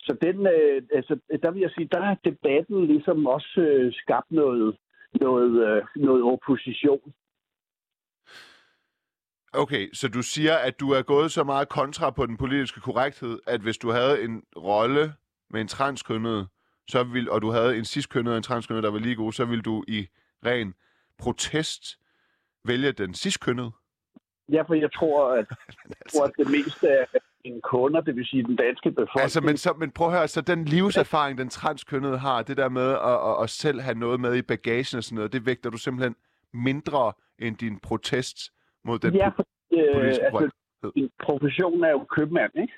Så 0.00 0.16
den, 0.22 0.46
øh, 0.46 0.82
altså, 0.94 1.18
der 1.42 1.50
vil 1.50 1.60
jeg 1.60 1.70
sige, 1.70 1.88
der 1.92 2.00
er 2.00 2.14
debatten 2.24 2.86
ligesom 2.86 3.26
også 3.26 3.60
øh, 3.60 3.92
skabt 3.92 4.30
noget, 4.30 4.76
noget, 5.20 5.52
øh, 5.68 5.82
noget 5.96 6.22
opposition. 6.22 7.12
Okay, 9.52 9.88
så 9.92 10.08
du 10.08 10.22
siger, 10.22 10.56
at 10.56 10.80
du 10.80 10.90
er 10.90 11.02
gået 11.02 11.32
så 11.32 11.44
meget 11.44 11.68
kontra 11.68 12.10
på 12.10 12.26
den 12.26 12.36
politiske 12.36 12.80
korrekthed, 12.80 13.38
at 13.46 13.60
hvis 13.60 13.78
du 13.78 13.90
havde 13.90 14.22
en 14.22 14.42
rolle 14.56 15.14
med 15.50 15.60
en 15.60 15.68
transkønnet, 15.68 16.48
så 16.88 17.04
vil, 17.04 17.30
og 17.30 17.42
du 17.42 17.50
havde 17.50 17.76
en 17.78 17.84
ciskønnet 17.84 18.32
og 18.32 18.36
en 18.36 18.42
transkønnet, 18.42 18.84
der 18.84 18.90
var 18.90 18.98
lige 18.98 19.14
god, 19.14 19.32
så 19.32 19.44
vil 19.44 19.60
du 19.60 19.84
i 19.88 20.08
ren 20.46 20.74
protest 21.18 21.98
vælge 22.64 22.92
den 22.92 23.14
sidstkønnede? 23.14 23.70
Ja, 24.52 24.62
for 24.62 24.74
jeg 24.74 24.92
tror, 24.92 25.32
at, 25.32 25.46
tror, 26.12 26.24
at 26.24 26.32
det 26.38 26.50
meste 26.50 26.88
af 26.88 27.06
mine 27.44 27.60
kunder, 27.60 28.00
det 28.00 28.16
vil 28.16 28.26
sige 28.26 28.42
den 28.42 28.56
danske 28.56 28.90
befolkning... 28.90 29.22
Altså, 29.22 29.40
men, 29.40 29.56
så, 29.56 29.72
men 29.72 29.90
prøv 29.90 30.06
at 30.06 30.12
høre, 30.12 30.28
så 30.28 30.40
den 30.40 30.64
livserfaring, 30.64 31.38
den 31.38 31.48
transkønnede 31.48 32.18
har, 32.18 32.42
det 32.42 32.56
der 32.56 32.68
med 32.68 32.90
at, 32.90 33.30
at, 33.30 33.42
at 33.42 33.50
selv 33.50 33.80
have 33.80 33.98
noget 33.98 34.20
med 34.20 34.36
i 34.36 34.42
bagagen 34.42 34.96
og 34.98 35.04
sådan 35.04 35.16
noget, 35.16 35.32
det 35.32 35.46
vægter 35.46 35.70
du 35.70 35.78
simpelthen 35.78 36.16
mindre 36.52 37.12
end 37.38 37.56
din 37.56 37.78
protest 37.80 38.52
mod 38.88 38.98
den 38.98 39.14
Ja, 39.14 39.28
for 39.36 39.44
øh, 39.78 39.94
politiske 39.94 40.24
altså, 40.26 40.50
min 40.96 41.10
profession 41.26 41.84
er 41.84 41.90
jo 41.90 42.02
købmand, 42.16 42.52
ikke? 42.64 42.76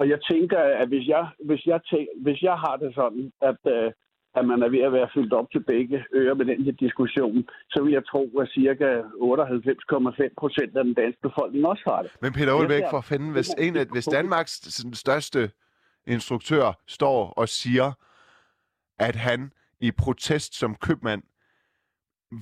Og 0.00 0.08
jeg 0.08 0.18
tænker, 0.30 0.60
at 0.80 0.88
hvis 0.88 1.06
jeg, 1.08 1.24
hvis 1.48 1.66
jeg, 1.66 1.80
tænker, 1.90 2.12
hvis 2.22 2.42
jeg 2.42 2.56
har 2.64 2.76
det 2.76 2.94
sådan, 2.94 3.32
at, 3.50 3.60
øh, 3.74 3.92
at 4.38 4.44
man 4.50 4.62
er 4.62 4.68
ved 4.68 4.82
at 4.88 4.92
være 4.92 5.08
fyldt 5.14 5.32
op 5.32 5.48
til 5.52 5.62
begge 5.72 6.04
ører 6.14 6.34
med 6.34 6.46
den 6.46 6.64
her 6.64 6.72
diskussion, 6.72 7.48
så 7.70 7.82
vil 7.82 7.92
jeg 7.92 8.06
tro, 8.06 8.22
at 8.40 8.48
cirka 8.48 8.88
98,5 9.00 10.34
procent 10.40 10.76
af 10.76 10.84
den 10.84 10.94
danske 10.94 11.20
befolkning 11.22 11.66
også 11.66 11.82
har 11.86 12.02
det. 12.02 12.10
Men 12.20 12.32
Peter 12.32 12.52
Olbæk, 12.54 12.82
for 12.90 12.98
at 12.98 13.04
finde, 13.04 13.32
hvis, 13.32 13.48
en 13.58 13.76
af, 13.76 13.86
hvis 13.92 14.04
Danmarks 14.04 14.52
største 14.92 15.50
instruktør 16.06 16.66
står 16.86 17.32
og 17.36 17.48
siger, 17.48 17.92
at 18.98 19.16
han 19.16 19.52
i 19.80 19.90
protest 19.90 20.54
som 20.54 20.74
købmand 20.74 21.22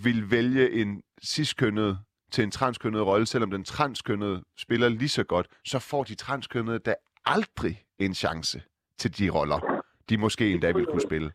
vil 0.05 0.31
vælge 0.31 0.71
en 0.71 1.03
ciskønnet 1.25 1.99
til 2.33 2.45
en 2.45 2.51
transkønnet 2.51 3.07
rolle, 3.07 3.27
selvom 3.27 3.51
den 3.51 3.65
transkønnede 3.65 4.43
spiller 4.59 4.89
lige 4.89 5.09
så 5.09 5.25
godt, 5.25 5.47
så 5.65 5.79
får 5.91 6.03
de 6.05 6.15
transkønnede 6.15 6.79
da 6.79 6.95
aldrig 7.27 7.75
en 7.99 8.15
chance 8.15 8.63
til 8.99 9.11
de 9.19 9.31
roller, 9.31 9.83
de 10.09 10.19
måske 10.19 10.53
endda 10.53 10.73
vil 10.73 10.87
kunne 10.87 11.01
spille. 11.11 11.31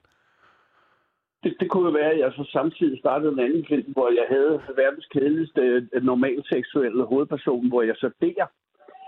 Det, 1.44 1.56
det 1.60 1.70
kunne 1.70 1.86
jo 1.90 1.94
være, 2.02 2.12
at 2.12 2.20
jeg 2.20 2.32
så 2.32 2.50
samtidig 2.52 3.00
startede 3.00 3.32
en 3.32 3.40
anden 3.40 3.66
film, 3.70 3.92
hvor 3.92 4.10
jeg 4.20 4.26
havde 4.30 4.54
verdens 4.84 5.08
kedeligste 5.14 5.62
øh, 5.94 6.04
normalseksuelle 6.04 7.04
hovedperson, 7.06 7.68
hvor 7.68 7.82
jeg 7.82 7.96
så 7.98 8.10
der, 8.22 8.46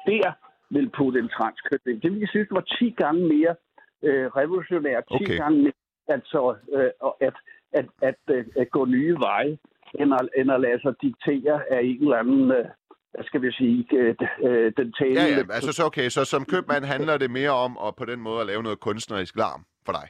der 0.05 0.31
ville 0.69 0.89
putte 0.97 1.19
en 1.19 1.29
transkønning. 1.37 2.03
Det 2.03 2.11
ville 2.11 2.21
jeg 2.21 2.29
synes 2.29 2.47
var 2.51 2.65
10 2.79 2.89
gange 2.89 3.21
mere 3.27 3.55
øh, 4.03 4.25
revolutionært, 4.25 5.03
10 5.07 5.13
Okay. 5.15 5.37
gange 5.37 5.57
mere, 5.63 5.79
altså, 6.07 6.55
øh, 6.75 6.91
at, 7.27 7.33
at, 7.73 7.87
at, 8.01 8.15
at, 8.37 8.45
at 8.61 8.69
gå 8.69 8.85
nye 8.85 9.15
veje, 9.19 9.57
end 9.99 10.13
at, 10.13 10.29
end 10.37 10.51
at 10.51 10.61
lade 10.61 10.81
sig 10.81 10.93
diktere 11.01 11.61
af 11.71 11.79
en 11.83 12.01
eller 12.01 12.17
anden, 12.17 12.51
øh, 12.51 12.65
hvad 13.13 13.23
skal 13.23 13.41
vi 13.41 13.51
sige, 13.51 13.87
øh, 13.93 14.15
øh, 14.47 14.73
den 14.77 14.93
talende... 14.93 15.21
Ja, 15.21 15.27
ja, 15.27 15.53
altså 15.57 15.71
så 15.73 15.83
okay, 15.85 16.09
så 16.09 16.25
som 16.25 16.45
købmand 16.45 16.85
handler 16.85 17.17
det 17.17 17.31
mere 17.31 17.49
om 17.65 17.77
at 17.87 17.95
på 17.95 18.05
den 18.05 18.19
måde 18.19 18.41
at 18.41 18.47
lave 18.47 18.63
noget 18.63 18.79
kunstnerisk 18.79 19.35
larm 19.35 19.61
for 19.85 19.91
dig. 19.91 20.07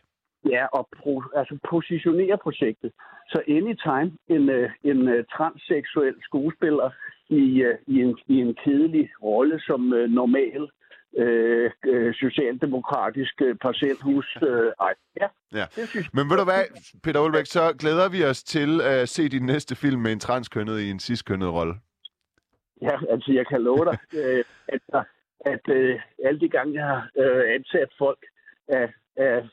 Ja, 0.53 0.65
og 0.65 0.87
pro, 0.97 1.23
altså 1.35 1.57
positionere 1.69 2.37
projektet. 2.37 2.91
Så 3.31 3.41
anytime 3.47 4.11
en, 4.35 4.43
en 4.91 5.25
transseksuel 5.35 6.15
skuespiller 6.21 6.89
i, 7.29 7.43
i, 7.87 7.95
en, 8.01 8.17
i 8.27 8.35
en 8.45 8.55
kedelig 8.63 9.09
rolle 9.23 9.59
som 9.59 9.81
normal 10.19 10.69
øh, 11.17 11.71
øh, 11.85 12.13
socialdemokratisk 12.13 13.41
øh, 13.41 13.55
parcelhus. 13.55 14.37
Øh, 14.43 14.71
ej, 14.79 14.93
ja, 15.21 15.27
Ja. 15.53 15.65
det 15.75 15.87
synes. 15.87 16.13
Men 16.13 16.29
ved 16.29 16.37
du 16.37 16.43
hvad, 16.43 16.63
Peter 17.03 17.19
Olbæk, 17.19 17.45
så 17.45 17.73
glæder 17.79 18.09
vi 18.09 18.23
os 18.23 18.43
til 18.43 18.81
at 18.81 19.09
se 19.09 19.29
din 19.29 19.45
næste 19.45 19.75
film 19.75 20.01
med 20.01 20.11
en 20.11 20.19
transkønnet 20.19 20.79
i 20.79 20.89
en 20.89 20.99
ciskønnet 20.99 21.53
rolle. 21.53 21.73
Ja, 22.81 22.95
altså 23.09 23.31
jeg 23.33 23.47
kan 23.47 23.61
love 23.61 23.85
dig, 23.85 23.97
øh, 24.21 24.43
at, 24.67 25.05
at 25.45 25.69
øh, 25.69 25.99
alle 26.25 26.39
de 26.39 26.49
gange, 26.49 26.73
jeg 26.73 26.85
har 26.85 27.09
øh, 27.17 27.43
ansat 27.55 27.89
folk 27.97 28.19
af, 28.67 28.93
af 29.17 29.43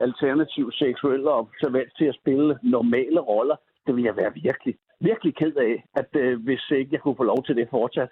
alternativ 0.00 0.72
seksuelle 0.72 1.30
valgt 1.70 1.96
til 1.98 2.04
at 2.04 2.14
spille 2.14 2.58
normale 2.62 3.20
roller, 3.20 3.56
det 3.86 3.96
vil 3.96 4.04
jeg 4.04 4.16
være 4.16 4.32
virkelig, 4.42 4.74
virkelig 5.00 5.36
ked 5.36 5.56
af, 5.56 5.84
at 5.94 6.10
øh, 6.16 6.42
hvis 6.44 6.70
ikke 6.70 6.92
jeg 6.92 7.00
kunne 7.00 7.16
få 7.16 7.22
lov 7.22 7.44
til 7.44 7.56
det 7.56 7.68
fortsat. 7.70 8.08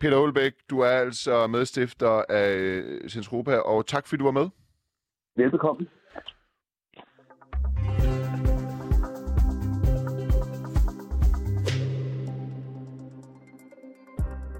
Peter 0.00 0.16
Olbæk, 0.16 0.52
du 0.70 0.80
er 0.80 0.88
altså 0.88 1.46
medstifter 1.46 2.22
af 2.28 2.84
Centropa, 3.08 3.56
og 3.56 3.86
tak 3.86 4.06
fordi 4.06 4.18
du 4.18 4.24
var 4.24 4.30
med. 4.30 4.48
Velbekomme. 5.36 5.86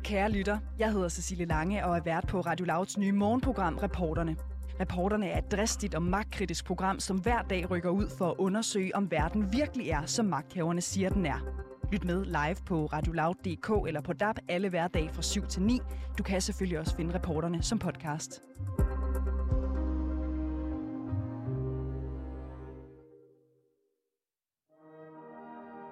Kære 0.04 0.30
lytter, 0.30 0.58
jeg 0.78 0.92
hedder 0.92 1.08
Cecilie 1.08 1.46
Lange 1.46 1.86
og 1.86 1.96
er 1.96 2.02
vært 2.04 2.26
på 2.28 2.40
Radio 2.40 2.66
Louds 2.66 2.98
nye 2.98 3.12
morgenprogram 3.12 3.78
Reporterne. 3.78 4.36
Reporterne 4.80 5.28
er 5.28 5.38
et 5.38 5.52
dristigt 5.52 5.94
og 5.94 6.02
magtkritisk 6.02 6.66
program, 6.66 7.00
som 7.00 7.16
hver 7.16 7.42
dag 7.42 7.70
rykker 7.70 7.90
ud 7.90 8.06
for 8.18 8.30
at 8.30 8.34
undersøge, 8.38 8.96
om 8.96 9.10
verden 9.10 9.52
virkelig 9.52 9.90
er, 9.90 10.06
som 10.06 10.26
magthaverne 10.26 10.80
siger, 10.80 11.10
den 11.10 11.26
er. 11.26 11.66
Lyt 11.92 12.04
med 12.04 12.24
live 12.24 12.56
på 12.66 12.86
radioloud.dk 12.86 13.88
eller 13.88 14.00
på 14.00 14.12
DAB 14.12 14.38
alle 14.48 14.68
hverdage 14.68 15.10
fra 15.12 15.22
7 15.22 15.46
til 15.46 15.62
9. 15.62 15.80
Du 16.18 16.22
kan 16.22 16.40
selvfølgelig 16.40 16.78
også 16.78 16.96
finde 16.96 17.14
reporterne 17.14 17.62
som 17.62 17.78
podcast. 17.78 18.42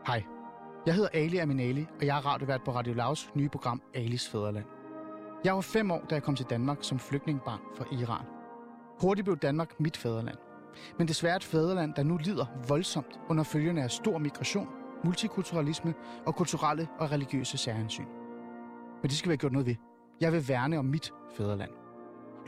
Hej, 0.07 0.22
jeg 0.87 0.94
hedder 0.94 1.09
Ali 1.12 1.38
Aminali, 1.38 1.87
og 2.00 2.07
jeg 2.07 2.16
er 2.18 2.26
radiovært 2.26 2.61
på 2.64 2.70
Radio 2.70 2.92
Lavs 2.92 3.30
nye 3.35 3.48
program 3.48 3.83
Alis 3.94 4.28
Fæderland. 4.28 4.66
Jeg 5.44 5.54
var 5.54 5.61
fem 5.61 5.90
år, 5.90 6.04
da 6.11 6.14
jeg 6.14 6.22
kom 6.22 6.37
til 6.37 6.46
Danmark 6.50 6.78
som 6.80 6.98
flygtningbarn 6.98 7.61
fra 7.76 7.85
Iran. 7.92 8.26
Hurtigt 9.00 9.24
blev 9.24 9.37
Danmark 9.38 9.80
mit 9.80 9.96
fædreland. 9.96 10.38
Men 10.98 11.09
desværre 11.09 11.37
et 11.37 11.44
fædreland, 11.44 11.94
der 11.94 12.02
nu 12.02 12.16
lider 12.16 12.46
voldsomt 12.68 13.20
under 13.28 13.44
følgerne 13.44 13.83
af 13.83 13.90
stor 13.90 14.18
migration, 14.18 14.68
multikulturalisme 15.05 15.95
og 16.27 16.35
kulturelle 16.35 16.88
og 16.99 17.12
religiøse 17.12 17.59
særhensyn. 17.59 18.07
Men 19.03 19.11
det 19.11 19.19
skal 19.19 19.29
vi 19.29 19.33
have 19.33 19.38
gjort 19.38 19.53
noget 19.53 19.67
ved. 19.67 19.75
Jeg 20.21 20.33
vil 20.33 20.49
værne 20.49 20.79
om 20.79 20.85
mit 20.85 21.12
fædreland. 21.37 21.71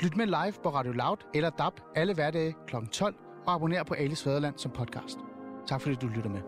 Lyt 0.03 0.17
med 0.17 0.27
live 0.27 0.55
på 0.63 0.69
Radio 0.69 0.93
Loud 0.93 1.17
eller 1.35 1.51
DAB 1.51 1.81
alle 1.95 2.15
hverdage 2.15 2.55
kl. 2.67 2.77
12 2.93 3.15
og 3.47 3.55
abonner 3.55 3.85
på 3.85 3.95
Alis 3.95 4.23
Fæderland 4.23 4.59
som 4.59 4.71
podcast. 4.71 5.19
Tak 5.67 5.81
fordi 5.81 5.95
du 5.95 6.07
lytter 6.07 6.31
med. 6.31 6.41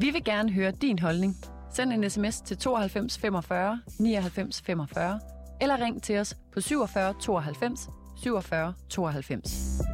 Vi 0.00 0.10
vil 0.10 0.24
gerne 0.24 0.52
høre 0.52 0.70
din 0.70 0.98
holdning. 0.98 1.34
Send 1.74 1.92
en 1.92 2.10
sms 2.10 2.40
til 2.40 2.58
92 2.58 3.18
45 3.18 3.80
99 4.00 4.62
45 4.62 5.20
eller 5.60 5.80
ring 5.80 6.02
til 6.02 6.18
os 6.18 6.36
på 6.52 6.60
47 6.60 7.14
92 7.20 7.88
47 8.16 8.74
92. 8.88 9.87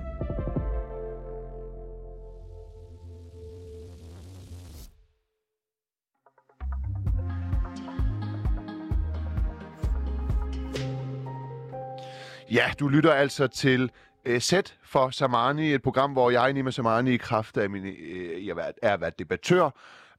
Ja, 12.54 12.72
du 12.80 12.88
lytter 12.88 13.12
altså 13.12 13.46
til 13.46 13.90
øh, 14.24 14.40
Sæt 14.40 14.78
for 14.82 15.10
Samani, 15.10 15.74
et 15.74 15.82
program, 15.82 16.12
hvor 16.12 16.30
jeg, 16.30 16.52
Nima 16.52 16.70
Samani, 16.70 17.14
i 17.14 17.16
kraft 17.16 17.56
af 17.56 17.70
min, 17.70 17.86
øh, 17.86 18.46
jeg 18.46 18.72
er 18.82 18.96
været 18.96 19.18
debattør, 19.18 19.70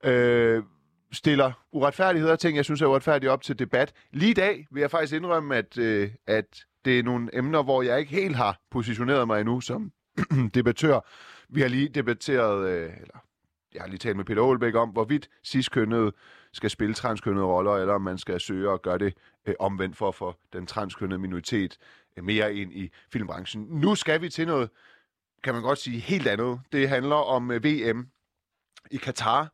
øh, 0.03 0.63
stiller 1.11 1.51
uretfærdigheder 1.71 2.35
ting, 2.35 2.57
jeg 2.57 2.65
synes 2.65 2.81
er 2.81 2.85
uretfærdige 2.85 3.31
op 3.31 3.41
til 3.41 3.59
debat. 3.59 3.93
Lige 4.11 4.31
i 4.31 4.33
dag 4.33 4.67
vil 4.71 4.81
jeg 4.81 4.91
faktisk 4.91 5.13
indrømme, 5.13 5.55
at, 5.55 5.77
øh, 5.77 6.09
at 6.27 6.65
det 6.85 6.99
er 6.99 7.03
nogle 7.03 7.37
emner, 7.37 7.63
hvor 7.63 7.81
jeg 7.81 7.99
ikke 7.99 8.11
helt 8.11 8.35
har 8.35 8.59
positioneret 8.71 9.27
mig 9.27 9.39
endnu 9.39 9.61
som 9.61 9.91
debattør. 10.55 10.99
Vi 11.49 11.61
har 11.61 11.67
lige 11.67 11.89
debatteret, 11.89 12.69
øh, 12.69 12.83
eller 13.01 13.23
jeg 13.73 13.81
har 13.81 13.87
lige 13.87 13.99
talt 13.99 14.17
med 14.17 14.25
Peter 14.25 14.43
Aalbæk 14.43 14.75
om, 14.75 14.89
hvorvidt 14.89 15.29
ciskønnede 15.43 16.11
skal 16.53 16.69
spille 16.69 16.93
transkønnede 16.93 17.45
roller, 17.45 17.75
eller 17.75 17.93
om 17.93 18.01
man 18.01 18.17
skal 18.17 18.39
søge 18.39 18.71
at 18.71 18.81
gøre 18.81 18.97
det 18.97 19.13
øh, 19.45 19.55
omvendt 19.59 19.97
for 19.97 20.07
at 20.07 20.15
få 20.15 20.35
den 20.53 20.67
transkønnede 20.67 21.19
minoritet 21.19 21.77
mere 22.23 22.55
ind 22.55 22.73
i 22.73 22.91
filmbranchen. 23.11 23.67
Nu 23.69 23.95
skal 23.95 24.21
vi 24.21 24.29
til 24.29 24.47
noget, 24.47 24.69
kan 25.43 25.53
man 25.53 25.63
godt 25.63 25.79
sige, 25.79 25.99
helt 25.99 26.27
andet. 26.27 26.59
Det 26.71 26.89
handler 26.89 27.15
om 27.15 27.51
øh, 27.51 27.63
VM 27.63 28.07
i 28.91 28.97
Katar 28.97 29.51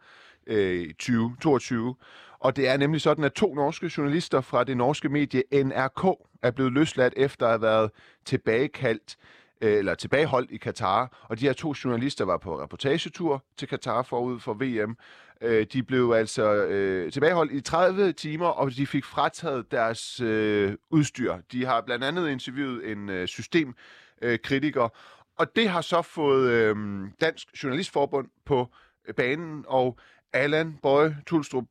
øh, 0.48 0.88
2022. 0.88 1.96
Og 2.40 2.56
det 2.56 2.68
er 2.68 2.78
nemlig 2.78 3.02
sådan, 3.02 3.24
at 3.24 3.34
to 3.34 3.54
norske 3.54 3.92
journalister 3.98 4.42
fra 4.42 4.64
det 4.64 4.78
norske 4.78 5.10
medie 5.10 5.44
NRK 5.64 6.06
er 6.42 6.52
blevet 6.52 6.74
løsladt 6.74 7.14
efter 7.18 7.46
at 7.46 7.52
have 7.52 7.62
været 7.62 7.92
tilbagekaldt 8.26 9.18
eller 9.62 9.96
tilbageholdt 9.96 10.52
i 10.52 10.58
Katar. 10.58 11.26
Og 11.30 11.40
de 11.40 11.46
her 11.46 11.54
to 11.54 11.74
journalister 11.84 12.26
var 12.26 12.38
på 12.38 12.62
reportagetur 12.62 13.44
til 13.58 13.68
Katar 13.68 14.02
forud 14.02 14.40
for 14.40 14.54
VM. 14.54 14.98
Øh, 15.42 15.66
de 15.74 15.84
blev 15.84 16.14
altså 16.16 16.56
øh, 16.56 17.12
tilbageholdt 17.12 17.52
i 17.52 17.62
30 17.62 18.14
timer, 18.14 18.48
og 18.48 18.72
de 18.72 18.88
fik 18.88 19.06
frataget 19.06 19.72
deres 19.72 20.20
øh, 20.20 20.76
udstyr. 20.90 21.38
De 21.52 21.66
har 21.66 21.82
blandt 21.82 22.04
andet 22.04 22.30
interviewet 22.30 22.92
en 22.92 23.10
øh, 23.10 23.28
systemkritiker, 23.28 24.90
og 25.38 25.56
det 25.56 25.70
har 25.70 25.82
så 25.82 26.02
fået 26.02 26.50
øh, 26.52 26.76
Dansk 27.22 27.64
Journalistforbund 27.64 28.28
på 28.46 28.68
øh, 29.08 29.14
banen, 29.14 29.66
og 29.68 29.98
Allan 30.34 30.78
Bøje 30.82 31.18
Tulstrup, 31.28 31.66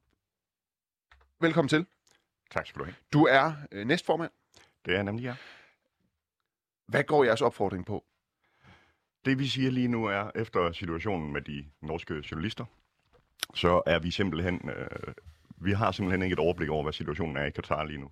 velkommen 1.41 1.69
til. 1.69 1.87
Tak 2.51 2.67
skal 2.67 2.79
du 2.79 2.85
have. 2.85 2.95
Du 3.13 3.25
er 3.25 3.53
øh, 3.73 3.87
næstformand. 3.87 4.31
Det 4.85 4.97
er 4.97 5.03
nemlig 5.03 5.25
jeg. 5.25 5.37
Hvad 6.91 7.05
går 7.05 7.25
jeres 7.25 7.43
opfordring 7.43 7.87
på? 7.87 8.05
Det 9.25 9.39
vi 9.39 9.47
siger 9.47 9.71
lige 9.71 9.89
nu 9.89 10.05
er, 10.05 10.31
efter 10.35 10.73
situationen 10.73 11.33
med 11.33 11.43
de 11.43 11.65
norske 11.83 12.23
journalister, 12.31 12.65
så 13.55 13.83
er 13.87 13.99
vi 13.99 14.11
simpelthen, 14.11 14.71
øh, 14.77 15.15
vi 15.57 15.73
har 15.73 15.93
simpelthen 15.93 16.23
ikke 16.23 16.33
et 16.33 16.39
overblik 16.39 16.69
over, 16.69 16.83
hvad 16.83 16.93
situationen 16.93 17.37
er 17.37 17.45
i 17.45 17.51
Katar 17.51 17.85
lige 17.85 18.01
nu. 18.01 18.11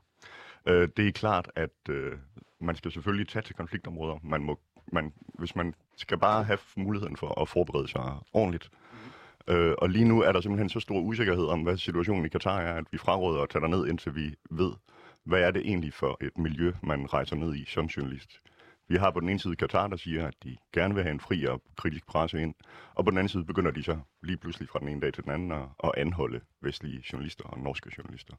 Øh, 0.67 0.89
det 0.97 1.09
er 1.09 1.13
klart, 1.13 1.51
at 1.57 1.89
øh, 1.89 2.19
man 2.61 2.77
skal 2.77 2.93
selvfølgelig 2.93 3.29
tage 3.29 3.43
til 3.43 3.55
konfliktområder. 3.55 4.19
Man 4.23 4.43
må, 4.43 4.59
man, 4.93 5.13
hvis 5.39 5.57
man 5.57 5.75
skal 5.97 6.19
bare 6.19 6.45
have 6.45 6.59
muligheden 6.77 7.17
for 7.17 7.41
at 7.41 7.49
forberede 7.49 7.89
sig 7.89 8.19
ordentligt. 8.33 8.71
Øh, 9.49 9.75
og 9.79 9.91
lige 9.91 10.09
nu 10.09 10.23
er 10.23 10.33
der 10.33 10.41
simpelthen 10.41 10.69
så 10.69 10.81
stor 10.81 11.01
usikkerhed 11.01 11.47
om, 11.47 11.63
hvad 11.63 11.77
situationen 11.77 12.25
i 12.25 12.29
Katar 12.29 12.61
er, 12.61 12.75
at 12.75 12.85
vi 12.91 12.99
fraråder 12.99 13.43
at 13.43 13.51
tage 13.51 13.69
ned, 13.69 13.87
indtil 13.87 14.15
vi 14.15 14.35
ved, 14.51 14.73
hvad 15.25 15.41
er 15.41 15.51
det 15.51 15.63
egentlig 15.63 15.95
for 15.95 16.19
et 16.21 16.39
miljø, 16.39 16.73
man 16.83 17.13
rejser 17.13 17.37
ned 17.37 17.55
i 17.55 17.65
som 17.65 17.87
journalist. 17.87 18.41
Vi 18.89 18.97
har 18.97 19.11
på 19.11 19.21
den 19.21 19.29
ene 19.29 19.39
side 19.39 19.57
Katar, 19.57 19.87
der 19.87 19.97
siger, 19.97 20.27
at 20.27 20.35
de 20.45 20.57
gerne 20.73 20.95
vil 20.95 21.03
have 21.03 21.13
en 21.13 21.21
fri 21.21 21.45
og 21.45 21.63
kritisk 21.77 22.07
presse 22.07 22.43
ind, 22.43 22.55
og 22.95 23.05
på 23.05 23.11
den 23.11 23.19
anden 23.19 23.29
side 23.29 23.45
begynder 23.45 23.71
de 23.71 23.83
så 23.83 23.99
lige 24.23 24.37
pludselig 24.37 24.69
fra 24.69 24.79
den 24.79 24.89
ene 24.89 25.01
dag 25.01 25.13
til 25.13 25.25
den 25.25 25.33
anden 25.33 25.53
at, 25.53 25.65
at 25.85 25.93
anholde 25.97 26.41
vestlige 26.61 27.05
journalister 27.13 27.45
og 27.45 27.59
norske 27.59 27.91
journalister. 27.99 28.35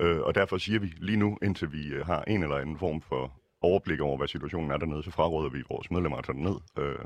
Øh, 0.00 0.20
og 0.20 0.34
derfor 0.34 0.58
siger 0.58 0.78
vi 0.78 0.86
lige 0.86 1.16
nu, 1.16 1.38
indtil 1.42 1.72
vi 1.72 1.86
øh, 1.86 2.06
har 2.06 2.22
en 2.22 2.42
eller 2.42 2.56
anden 2.56 2.78
form 2.78 3.02
for 3.02 3.32
overblik 3.60 4.00
over, 4.00 4.16
hvad 4.16 4.28
situationen 4.28 4.70
er 4.70 4.76
dernede, 4.76 5.02
så 5.02 5.10
fraråder 5.10 5.50
vi 5.50 5.62
vores 5.70 5.90
medlemmer 5.90 6.18
at 6.18 6.24
tage 6.24 6.42
ned. 6.42 6.56
Øh, 6.78 6.98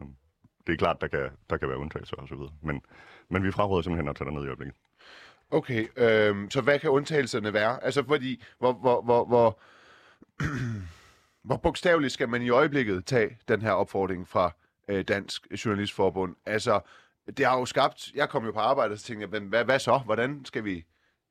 det 0.67 0.73
er 0.73 0.77
klart, 0.77 1.01
der 1.01 1.07
kan, 1.07 1.29
der 1.51 1.57
kan 1.57 1.69
være 1.69 1.79
undtagelser 1.79 2.17
osv., 2.17 2.39
men, 2.63 2.83
men 3.29 3.45
vi 3.45 3.51
fraråder 3.51 3.83
simpelthen 3.83 4.09
at 4.09 4.17
tage 4.17 4.31
ned 4.31 4.45
i 4.45 4.47
øjeblikket. 4.47 4.77
Okay, 5.51 5.89
øh, 5.97 6.51
så 6.51 6.61
hvad 6.61 6.79
kan 6.79 6.91
undtagelserne 6.91 7.53
være? 7.53 7.85
Altså, 7.85 8.05
fordi, 8.07 8.43
hvor, 8.59 8.73
hvor, 8.73 9.03
hvor, 9.03 9.25
hvor, 9.25 9.61
hvor 11.43 11.57
bogstaveligt 11.57 12.13
skal 12.13 12.29
man 12.29 12.43
i 12.43 12.51
øjeblikket 12.51 13.07
tage 13.07 13.39
den 13.49 13.63
her 13.63 13.73
opfordring 13.73 14.29
fra 14.29 14.53
øh, 14.89 15.05
Dansk 15.05 15.47
Journalistforbund? 15.65 16.37
Altså, 16.47 16.81
det 17.37 17.47
har 17.47 17.59
jo 17.59 17.67
skabt... 17.67 18.13
Jeg 18.15 18.29
kom 18.29 18.45
jo 18.45 18.53
på 18.53 18.59
arbejde, 18.59 18.93
og 18.93 18.99
så 18.99 19.05
tænkte 19.05 19.29
jeg, 19.33 19.41
hvad, 19.41 19.65
hvad 19.65 19.79
så? 19.79 19.99
Hvordan 19.99 20.45
skal 20.45 20.65
vi 20.65 20.85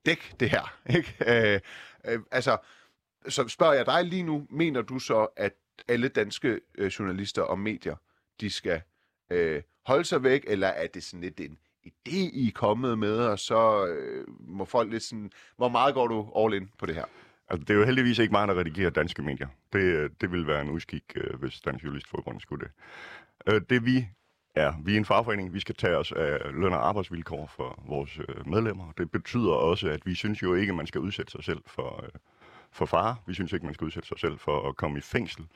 dække 0.06 0.36
det 0.40 0.50
her? 0.50 0.80
Ikke? 0.98 1.16
Øh, 1.28 1.60
øh, 2.06 2.20
altså, 2.32 2.58
så 3.28 3.48
spørger 3.48 3.74
jeg 3.74 3.86
dig 3.86 4.06
lige 4.06 4.24
nu, 4.24 4.48
mener 4.50 4.82
du 4.82 5.00
så, 5.00 5.28
at 5.36 5.54
alle 5.88 6.08
danske 6.08 6.60
øh, 6.78 6.88
journalister 6.88 7.42
og 7.42 7.60
medier, 7.60 7.96
de 8.42 8.50
skal 8.50 8.82
øh, 9.30 9.62
holde 9.86 10.06
sig 10.06 10.24
væk, 10.24 10.44
eller 10.48 10.68
er 10.68 10.88
det 10.88 11.04
sådan 11.04 11.22
lidt 11.22 11.40
en 11.40 11.58
idé, 11.86 12.18
I 12.34 12.48
er 12.48 12.52
kommet 12.56 13.00
med, 13.00 13.18
og 13.18 13.40
så 13.40 13.86
øh, 13.86 14.26
må 14.40 14.66
folk 14.66 14.92
lidt 14.92 15.04
sådan... 15.04 15.32
Hvor 15.58 15.70
meget 15.70 15.94
går 15.94 16.08
du 16.08 16.32
all 16.36 16.54
in 16.54 16.70
på 16.78 16.86
det 16.86 16.96
her? 16.96 17.06
Altså, 17.50 17.64
det 17.64 17.70
er 17.70 17.78
jo 17.78 17.86
heldigvis 17.86 18.20
ikke 18.20 18.32
mig, 18.32 18.48
der 18.48 18.60
redigerer 18.60 18.90
danske 18.90 19.22
medier. 19.22 19.48
Det, 19.74 19.80
øh, 19.80 20.10
det 20.22 20.32
vil 20.32 20.48
være 20.48 20.62
en 20.62 20.70
udskik, 20.70 21.04
øh, 21.16 21.40
hvis 21.40 21.62
Dansk 21.62 21.84
Journalistforbund 21.84 22.40
skulle 22.40 22.66
det. 22.66 22.72
Øh, 23.54 23.62
det 23.70 23.86
vi 23.86 24.08
er, 24.56 24.74
vi 24.86 24.94
er 24.94 24.98
en 24.98 25.06
fagforening, 25.06 25.54
vi 25.54 25.60
skal 25.60 25.76
tage 25.76 25.98
os 25.98 26.12
af 26.12 26.40
løn- 26.54 26.74
og 26.74 26.88
arbejdsvilkår 26.88 27.52
for 27.56 27.84
vores 27.88 28.20
øh, 28.20 28.48
medlemmer. 28.48 28.92
Det 28.98 29.12
betyder 29.12 29.52
også, 29.52 29.90
at 29.90 30.06
vi 30.06 30.16
synes 30.16 30.44
jo 30.44 30.54
ikke, 30.54 30.72
at 30.72 30.76
man 30.76 30.88
skal 30.88 31.02
udsætte 31.02 31.32
sig 31.32 31.44
selv 31.44 31.62
for, 31.68 32.06
for 32.72 32.86
fare. 32.86 33.16
Vi 33.28 33.34
synes 33.34 33.54
ikke, 33.54 33.66
man 33.66 33.74
skal 33.74 33.86
udsætte 33.86 34.08
sig 34.08 34.20
selv 34.20 34.40
for 34.40 34.70
at 34.70 34.76
komme 34.76 34.98
i 34.98 35.02
fængsel. 35.02 35.48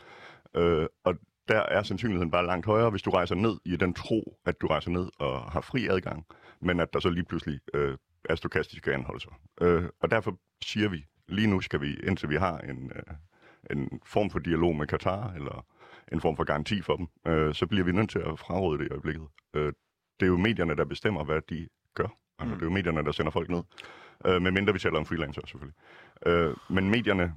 Og 1.03 1.15
der 1.47 1.59
er 1.59 1.83
sandsynligheden 1.83 2.31
bare 2.31 2.45
langt 2.45 2.65
højere, 2.65 2.89
hvis 2.89 3.01
du 3.01 3.09
rejser 3.09 3.35
ned 3.35 3.57
i 3.65 3.75
den 3.75 3.93
tro, 3.93 4.37
at 4.45 4.61
du 4.61 4.67
rejser 4.67 4.91
ned 4.91 5.09
og 5.19 5.51
har 5.51 5.61
fri 5.61 5.87
adgang, 5.87 6.25
men 6.61 6.79
at 6.79 6.93
der 6.93 6.99
så 6.99 7.09
lige 7.09 7.25
pludselig 7.25 7.59
øh, 7.73 7.97
er 8.29 8.35
stokastiske 8.35 8.93
anholdelser. 8.93 9.29
Øh, 9.61 9.83
og 10.01 10.11
derfor 10.11 10.37
siger 10.63 10.89
vi, 10.89 11.05
lige 11.33 11.47
nu 11.47 11.61
skal 11.61 11.81
vi, 11.81 11.95
indtil 12.03 12.29
vi 12.29 12.35
har 12.35 12.57
en, 12.57 12.91
øh, 12.95 13.13
en 13.77 13.99
form 14.05 14.29
for 14.29 14.39
dialog 14.39 14.75
med 14.75 14.87
Katar, 14.87 15.31
eller 15.31 15.65
en 16.11 16.21
form 16.21 16.35
for 16.35 16.43
garanti 16.43 16.81
for 16.81 16.95
dem, 16.95 17.07
øh, 17.27 17.53
så 17.53 17.67
bliver 17.67 17.85
vi 17.85 17.91
nødt 17.91 18.09
til 18.09 18.19
at 18.19 18.39
fraråde 18.39 18.79
det 18.79 18.85
i 18.85 18.89
øjeblikket. 18.91 19.27
Øh, 19.53 19.73
det 20.19 20.25
er 20.25 20.27
jo 20.27 20.37
medierne, 20.37 20.75
der 20.75 20.85
bestemmer, 20.85 21.23
hvad 21.23 21.41
de 21.49 21.67
gør. 21.95 22.07
Altså, 22.39 22.53
mm. 22.53 22.59
Det 22.59 22.61
er 22.61 22.69
jo 22.69 22.73
medierne, 22.73 23.03
der 23.03 23.11
sender 23.11 23.31
folk 23.31 23.49
ned. 23.49 23.63
Øh, 24.25 24.41
medmindre 24.41 24.73
vi 24.73 24.79
taler 24.79 24.97
om 24.97 25.05
freelancer, 25.05 25.41
selvfølgelig. 25.45 25.75
Øh, 26.25 26.55
men 26.69 26.89
medierne 26.89 27.33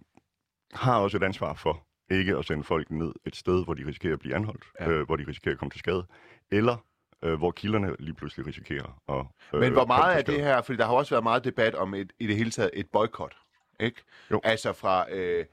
har 0.72 0.98
også 0.98 1.16
et 1.16 1.22
ansvar 1.22 1.54
for 1.54 1.86
ikke 2.10 2.36
at 2.36 2.44
sende 2.44 2.64
folk 2.64 2.90
ned 2.90 3.12
et 3.26 3.36
sted, 3.36 3.64
hvor 3.64 3.74
de 3.74 3.86
risikerer 3.86 4.12
at 4.12 4.18
blive 4.20 4.34
anholdt, 4.34 4.64
ja. 4.80 4.88
øh, 4.88 5.06
hvor 5.06 5.16
de 5.16 5.24
risikerer 5.28 5.52
at 5.52 5.58
komme 5.58 5.70
til 5.70 5.78
skade, 5.78 6.06
eller 6.50 6.76
øh, 7.22 7.34
hvor 7.34 7.50
kilderne 7.50 7.96
lige 7.98 8.14
pludselig 8.14 8.46
risikerer 8.46 9.00
at 9.08 9.26
øh, 9.54 9.60
Men 9.60 9.72
hvor 9.72 9.86
meget 9.86 10.16
af 10.16 10.24
det 10.24 10.42
her, 10.42 10.62
fordi 10.62 10.76
der 10.76 10.86
har 10.86 10.92
også 10.92 11.14
været 11.14 11.22
meget 11.22 11.44
debat 11.44 11.74
om 11.74 11.94
et, 11.94 12.12
i 12.18 12.26
det 12.26 12.36
hele 12.36 12.50
taget 12.50 12.70
et 12.74 12.86
boykot, 12.92 13.36
ikke? 13.80 14.02
Jo. 14.30 14.40
Altså 14.44 14.72
fra 14.72 15.12
øh, 15.12 15.46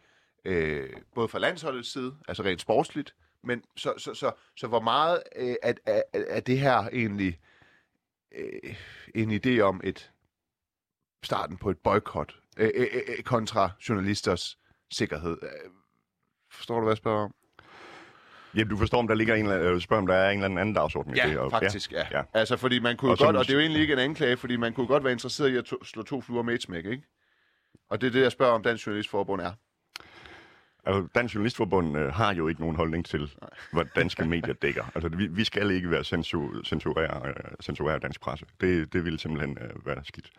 øh, 0.46 0.90
både 1.16 1.28
fra 1.28 1.40
landsholdets 1.40 1.92
side, 1.92 2.16
altså 2.28 2.44
rent 2.44 2.62
sportsligt, 2.62 3.16
men 3.44 3.64
så, 3.76 3.94
så, 3.98 4.14
så, 4.14 4.32
så 4.56 4.68
hvor 4.68 4.80
meget 4.80 5.24
øh, 5.36 5.56
er, 5.64 5.74
er, 5.86 6.02
er 6.14 6.40
det 6.40 6.60
her 6.60 6.88
egentlig 6.94 7.40
øh, 8.36 8.76
en 9.16 9.32
idé 9.32 9.60
om 9.60 9.82
et 9.84 10.12
starten 11.24 11.58
på 11.58 11.70
et 11.70 11.78
boykot 11.78 12.36
øh, 12.58 12.72
øh, 12.76 12.88
øh, 12.94 13.24
kontra 13.24 13.70
journalisters 13.90 14.58
sikkerhed? 14.92 15.38
Forstår 16.52 16.76
du, 16.76 16.82
hvad 16.82 16.92
jeg 16.92 16.98
spørger 16.98 17.24
om? 17.24 17.34
Ja, 18.56 18.64
du 18.64 18.78
forstår, 18.78 19.00
om 19.00 19.08
der 19.08 19.16
ligger 19.16 19.36
en 19.36 19.46
eller 19.46 19.60
anden, 19.60 19.82
spørger, 19.82 20.02
om 20.02 20.08
der 20.08 20.16
er 20.16 20.32
en 20.32 20.44
eller 20.44 20.62
anden 20.62 20.76
dagsorden 20.76 21.16
ja, 21.16 21.28
i 21.28 21.30
det. 21.30 21.38
Og, 21.38 21.52
faktisk, 21.52 21.92
ja. 21.92 22.08
ja. 22.12 22.22
Altså, 22.34 22.58
fordi 22.58 22.80
man 22.80 22.98
kunne 22.98 23.12
og 23.12 23.18
godt, 23.18 23.36
og 23.36 23.44
det 23.44 23.50
er 23.50 23.54
jo 23.54 23.60
egentlig 23.60 23.82
ikke 23.82 23.94
en 23.94 24.00
anklage, 24.00 24.38
fordi 24.38 24.56
man 24.56 24.74
kunne 24.74 24.88
godt 24.88 25.04
være 25.04 25.14
interesseret 25.14 25.50
i 25.50 25.56
at 25.56 25.66
to, 25.66 25.84
slå 25.84 26.04
to 26.04 26.22
fluer 26.22 26.44
med 26.44 26.54
et 26.54 26.62
smæk, 26.62 26.86
ikke? 26.86 27.04
Og 27.90 28.02
det 28.02 28.08
er 28.08 28.12
det, 28.12 28.22
jeg 28.22 28.32
spørger 28.32 28.54
om 28.54 28.64
Dansk 28.64 28.88
Journalistforbund 28.88 29.42
er. 29.42 29.52
Altså, 30.86 31.08
Dansk 31.16 31.36
Journalistforbund 31.36 31.98
øh, 31.98 32.14
har 32.14 32.34
jo 32.34 32.48
ikke 32.48 32.62
nogen 32.62 32.76
holdning 32.76 33.06
til, 33.06 33.34
hvad 33.72 33.86
danske 33.96 34.26
medier 34.26 34.54
dækker. 34.54 34.84
Altså, 34.96 35.10
vi, 35.10 35.28
vi 35.28 35.44
skal 35.44 35.72
ikke 35.72 35.92
være 35.92 36.04
censur, 36.04 36.64
censurere, 36.66 37.28
øh, 37.28 37.34
censurere 37.62 38.00
dansk 38.00 38.22
presse. 38.22 38.46
Det, 38.62 38.94
det 38.94 39.06
ville 39.06 39.20
simpelthen 39.20 39.58
øh, 39.62 39.86
være 39.86 40.04
skidt. 40.04 40.32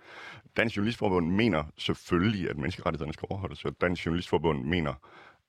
Dansk 0.57 0.77
Journalistforbund 0.77 1.31
mener 1.31 1.65
selvfølgelig, 1.79 2.51
at 2.51 2.57
menneskerettighederne 2.57 3.13
skal 3.13 3.27
overholdes, 3.31 3.65
og 3.65 3.81
Dansk 3.81 4.07
Journalistforbund 4.07 4.65
mener, 4.65 4.95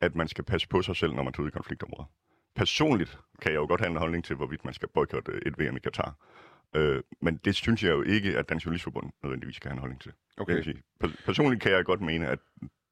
at 0.01 0.15
man 0.15 0.27
skal 0.27 0.43
passe 0.43 0.67
på 0.67 0.81
sig 0.81 0.95
selv, 0.95 1.13
når 1.13 1.23
man 1.23 1.33
tager 1.33 1.43
ud 1.43 1.49
i 1.49 1.51
konfliktområder. 1.51 2.09
Personligt 2.55 3.19
kan 3.41 3.51
jeg 3.51 3.57
jo 3.57 3.65
godt 3.67 3.81
have 3.81 3.91
en 3.91 3.97
holdning 3.97 4.23
til, 4.23 4.35
hvorvidt 4.35 4.65
man 4.65 4.73
skal 4.73 4.89
boykotte 4.93 5.31
et 5.45 5.59
VM 5.59 5.75
i 5.75 5.79
Katar. 5.79 6.15
Øh, 6.73 7.03
men 7.21 7.39
det 7.45 7.55
synes 7.55 7.83
jeg 7.83 7.89
jo 7.89 8.01
ikke, 8.01 8.37
at 8.37 8.49
Dansk 8.49 8.65
Journalistforbund 8.65 9.11
nødvendigvis 9.23 9.55
skal 9.55 9.69
have 9.69 9.75
en 9.75 9.79
holdning 9.79 10.01
til. 10.01 10.11
Okay. 10.37 10.63
Sige. 10.63 10.83
Personligt 11.25 11.61
kan 11.61 11.71
jeg 11.71 11.85
godt 11.85 12.01
mene, 12.01 12.27
at 12.27 12.39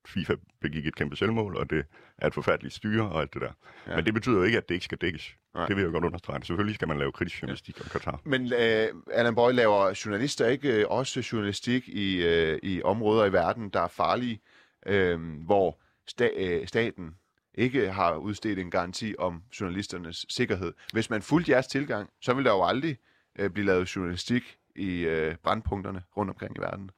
FIFA 0.08 0.36
begik 0.62 0.88
et 0.88 0.96
kæmpe 0.96 1.16
selvmål, 1.16 1.58
og 1.58 1.70
det 1.70 1.86
er 2.18 2.28
et 2.28 2.34
forfærdeligt 2.34 2.74
styre 2.74 3.10
og 3.10 3.22
alt 3.22 3.34
det 3.34 3.42
der. 3.42 3.52
Ja. 3.88 3.96
Men 3.96 4.06
det 4.06 4.14
betyder 4.14 4.36
jo 4.36 4.44
ikke, 4.44 4.58
at 4.58 4.70
det 4.70 4.76
ikke 4.76 4.86
skal 4.86 4.98
dækkes. 4.98 5.36
Nej. 5.56 5.66
Det 5.68 5.76
vil 5.76 5.84
jeg 5.84 5.92
godt 5.92 6.04
understrege. 6.04 6.46
Selvfølgelig 6.46 6.76
skal 6.76 6.88
man 6.88 6.98
lave 6.98 7.12
kritisk 7.12 7.42
journalistik 7.42 7.80
ja. 7.80 7.84
om 7.84 7.90
Katar. 7.90 8.22
Men 8.24 8.42
uh, 8.42 9.02
Allan 9.14 9.36
Boy 9.36 9.52
laver 9.52 10.02
journalister 10.06 10.48
ikke 10.48 10.86
uh, 10.86 10.98
også 10.98 11.30
journalistik 11.34 11.90
i, 11.90 12.28
uh, 12.52 12.58
i 12.64 12.82
områder 12.82 13.26
i 13.26 13.34
verden, 13.34 13.70
der 13.70 13.82
er 13.82 13.88
farlige, 13.88 14.42
uh, 14.90 15.44
hvor 15.46 15.80
sta- 16.12 16.60
uh, 16.62 16.68
staten 16.68 17.16
ikke 17.56 17.92
har 17.92 18.16
udstedt 18.16 18.60
en 18.60 18.72
garanti 18.72 19.16
om 19.20 19.44
journalisternes 19.60 20.26
sikkerhed. 20.30 20.74
Hvis 20.94 21.10
man 21.10 21.22
fulgte 21.22 21.52
jeres 21.52 21.68
tilgang, 21.68 22.10
så 22.22 22.34
vil 22.34 22.46
der 22.46 22.52
jo 22.52 22.64
aldrig 22.64 22.98
øh, 23.40 23.50
blive 23.50 23.66
lavet 23.66 23.96
journalistik 23.96 24.58
i 24.76 25.00
øh, 25.00 25.36
brandpunkterne 25.36 26.04
rundt 26.18 26.30
omkring 26.30 26.58
i 26.58 26.62
verden. 26.62 26.92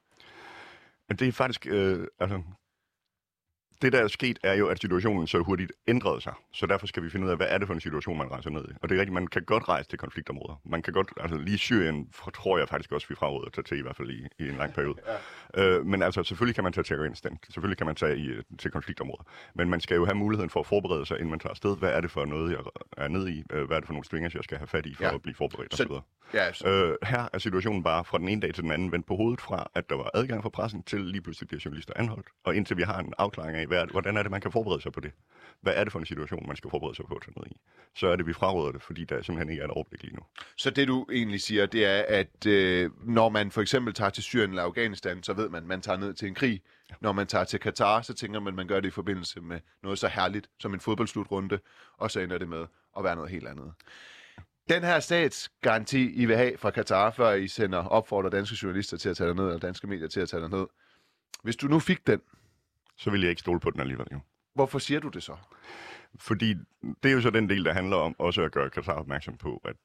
Men 1.08 1.18
det 1.18 1.28
er 1.28 1.32
faktisk, 1.32 1.68
øh, 1.68 2.08
altså, 2.20 2.42
det, 3.82 3.94
der 3.94 4.00
er 4.00 4.08
sket, 4.08 4.40
er 4.44 4.54
jo, 4.54 4.68
at 4.68 4.82
situationen 4.82 5.28
så 5.28 5.40
hurtigt 5.40 5.72
ændrede 5.88 6.22
sig. 6.22 6.34
Så 6.52 6.66
derfor 6.66 6.88
skal 6.88 7.04
vi 7.04 7.10
finde 7.10 7.26
ud 7.26 7.32
af, 7.32 7.38
hvad 7.38 7.48
er 7.50 7.58
det 7.58 7.68
for 7.68 7.74
en 7.74 7.82
situation, 7.82 8.18
man 8.18 8.32
rejser 8.32 8.50
ned 8.50 8.62
i. 8.62 8.74
Og 8.82 8.90
det 8.90 8.96
er 8.96 9.00
rigtigt, 9.00 9.14
man 9.14 9.28
kan 9.28 9.44
godt 9.44 9.70
rejse 9.70 9.90
til 9.90 10.00
konfliktområder. 10.00 10.62
Man 10.66 10.82
kan 10.82 10.94
godt, 10.94 11.14
altså 11.20 11.38
lige 11.38 11.58
Syrien 11.58 12.08
tror 12.34 12.58
jeg 12.58 12.70
faktisk 12.70 12.92
også, 12.92 13.08
vi 13.10 13.16
fraråder 13.16 13.46
at 13.46 13.54
tage 13.54 13.64
til, 13.64 13.78
i 13.78 13.82
hvert 13.82 13.96
fald 13.96 14.10
i, 14.10 14.28
i 14.40 14.50
en 14.50 14.58
lang 14.58 14.74
periode. 14.74 14.96
Ja. 15.56 15.64
Øh, 15.64 15.86
men 15.86 16.02
altså, 16.02 16.24
selvfølgelig 16.24 16.56
kan 16.56 16.64
man 16.64 16.74
tage 16.74 16.84
til 16.84 16.94
Afghanistan. 16.94 17.38
Selvfølgelig 17.50 17.78
kan 17.78 17.86
man 17.86 17.96
tage 17.96 18.18
i, 18.18 18.30
til 18.60 18.72
konfliktområder. 18.72 19.24
Men 19.56 19.70
man 19.70 19.80
skal 19.80 19.96
jo 19.96 20.06
have 20.06 20.16
muligheden 20.16 20.50
for 20.50 20.60
at 20.60 20.66
forberede 20.66 21.06
sig, 21.06 21.18
inden 21.18 21.30
man 21.30 21.40
tager 21.40 21.52
afsted. 21.52 21.78
Hvad 21.78 21.90
er 21.90 22.02
det 22.02 22.12
for 22.12 22.26
noget, 22.26 22.52
jeg 22.52 22.60
er 22.98 23.08
nede 23.08 23.34
i? 23.34 23.44
Øh, 23.52 23.68
hvad 23.68 23.78
er 23.78 23.80
det 23.80 23.88
for 23.88 23.94
nogle 23.94 24.06
stringers, 24.06 24.36
jeg 24.36 24.44
skal 24.44 24.58
have 24.58 24.68
fat 24.68 24.86
i 24.86 24.96
for 24.96 25.04
ja. 25.04 25.16
at 25.16 25.22
blive 25.22 25.36
forberedt 25.36 25.76
så, 25.76 25.84
osv.? 25.84 25.92
Ja, 26.34 26.54
så... 26.54 26.68
øh, 26.68 26.98
her 27.04 27.30
er 27.34 27.38
situationen 27.38 27.84
bare 27.84 28.06
fra 28.06 28.18
den 28.18 28.30
ene 28.30 28.42
dag 28.42 28.54
til 28.54 28.64
den 28.64 28.72
anden 28.72 28.92
vendt 28.92 29.06
på 29.06 29.16
hovedet 29.16 29.42
fra, 29.42 29.68
at 29.76 29.90
der 29.90 29.96
var 29.96 30.12
adgang 30.14 30.44
for 30.44 30.50
pressen, 30.50 30.84
til 30.84 31.02
lige 31.02 31.22
pludselig 31.22 31.48
bliver 31.48 31.62
journalister 31.66 31.94
anholdt. 31.96 32.28
Og 32.44 32.56
indtil 32.56 32.78
vi 32.78 32.82
har 32.82 33.00
en 33.00 33.14
afklaring 33.18 33.58
af, 33.58 33.65
hvad, 33.68 33.88
hvordan 33.92 34.18
er 34.18 34.22
det, 34.24 34.32
man 34.32 34.42
kan 34.42 34.52
forberede 34.52 34.82
sig 34.82 34.92
på 34.92 35.00
det? 35.00 35.12
Hvad 35.62 35.74
er 35.76 35.84
det 35.84 35.92
for 35.92 36.00
en 36.00 36.06
situation, 36.06 36.48
man 36.48 36.56
skal 36.56 36.70
forberede 36.70 36.96
sig 36.96 37.06
på 37.06 37.20
tage 37.26 37.34
ned 37.40 37.52
i? 37.52 37.58
Så 37.96 38.08
er 38.08 38.16
det, 38.16 38.28
vi 38.28 38.34
fraråder 38.34 38.72
det, 38.72 38.82
fordi 38.82 39.06
der 39.06 39.22
simpelthen 39.22 39.50
ikke 39.50 39.62
er 39.62 39.66
et 39.66 39.72
overblik 39.72 40.04
lige 40.04 40.16
nu. 40.16 40.22
Så 40.58 40.70
det, 40.70 40.88
du 40.88 41.06
egentlig 41.12 41.42
siger, 41.42 41.66
det 41.66 41.86
er, 41.86 42.06
at 42.08 42.46
øh, 42.46 42.92
når 43.04 43.30
man 43.30 43.52
for 43.52 43.62
eksempel 43.62 43.94
tager 43.94 44.10
til 44.10 44.24
Syrien 44.24 44.50
eller 44.50 44.64
Afghanistan, 44.64 45.24
så 45.24 45.34
ved 45.34 45.50
man, 45.50 45.64
at 45.64 45.68
man 45.68 45.82
tager 45.82 45.98
ned 45.98 46.14
til 46.14 46.28
en 46.28 46.36
krig. 46.36 46.62
Når 47.02 47.12
man 47.12 47.28
tager 47.28 47.44
til 47.44 47.60
Katar, 47.60 48.02
så 48.02 48.14
tænker 48.14 48.40
man, 48.40 48.52
at 48.52 48.56
man 48.56 48.68
gør 48.68 48.80
det 48.80 48.88
i 48.88 48.92
forbindelse 48.92 49.42
med 49.42 49.60
noget 49.84 50.00
så 50.00 50.08
herligt 50.08 50.50
som 50.60 50.74
en 50.74 50.80
fodboldslutrunde, 50.80 51.60
og 51.98 52.12
så 52.12 52.20
ender 52.20 52.38
det 52.38 52.50
med 52.50 52.66
at 52.98 53.04
være 53.04 53.16
noget 53.16 53.32
helt 53.32 53.48
andet. 53.48 53.74
Den 54.70 54.84
her 54.84 55.00
statsgaranti, 55.00 56.14
I 56.14 56.26
vil 56.26 56.36
have 56.36 56.58
fra 56.58 56.72
Katar, 56.72 57.12
før 57.12 57.32
I 57.32 57.48
sender 57.48 57.80
opfordrer 57.80 58.30
danske 58.30 58.58
journalister 58.64 58.98
til 58.98 59.10
at 59.10 59.18
tage 59.18 59.36
ned, 59.36 59.46
eller 59.46 59.60
danske 59.60 59.88
medier 59.88 60.08
til 60.08 60.20
at 60.20 60.30
tage 60.30 60.50
ned. 60.50 60.66
Hvis 61.44 61.56
du 61.56 61.68
nu 61.68 61.80
fik 61.80 62.08
den, 62.08 62.22
så 62.98 63.12
vil 63.12 63.22
jeg 63.22 63.30
ikke 63.30 63.40
stole 63.40 63.60
på 63.60 63.72
den 63.72 63.80
alligevel. 63.80 64.08
Jo. 64.12 64.20
Hvorfor 64.56 64.80
siger 64.80 65.00
du 65.00 65.10
det 65.10 65.24
så? 65.24 65.38
fordi 66.20 66.56
det 67.04 67.10
er 67.10 67.14
jo 67.14 67.22
så 67.22 67.30
den 67.30 67.50
del, 67.50 67.66
der 67.66 67.74
handler 67.74 67.98
om 67.98 68.16
også 68.20 68.42
at 68.42 68.52
gøre 68.52 68.70
Katar 68.70 68.94
opmærksom 68.94 69.38
på, 69.38 69.62
at 69.66 69.76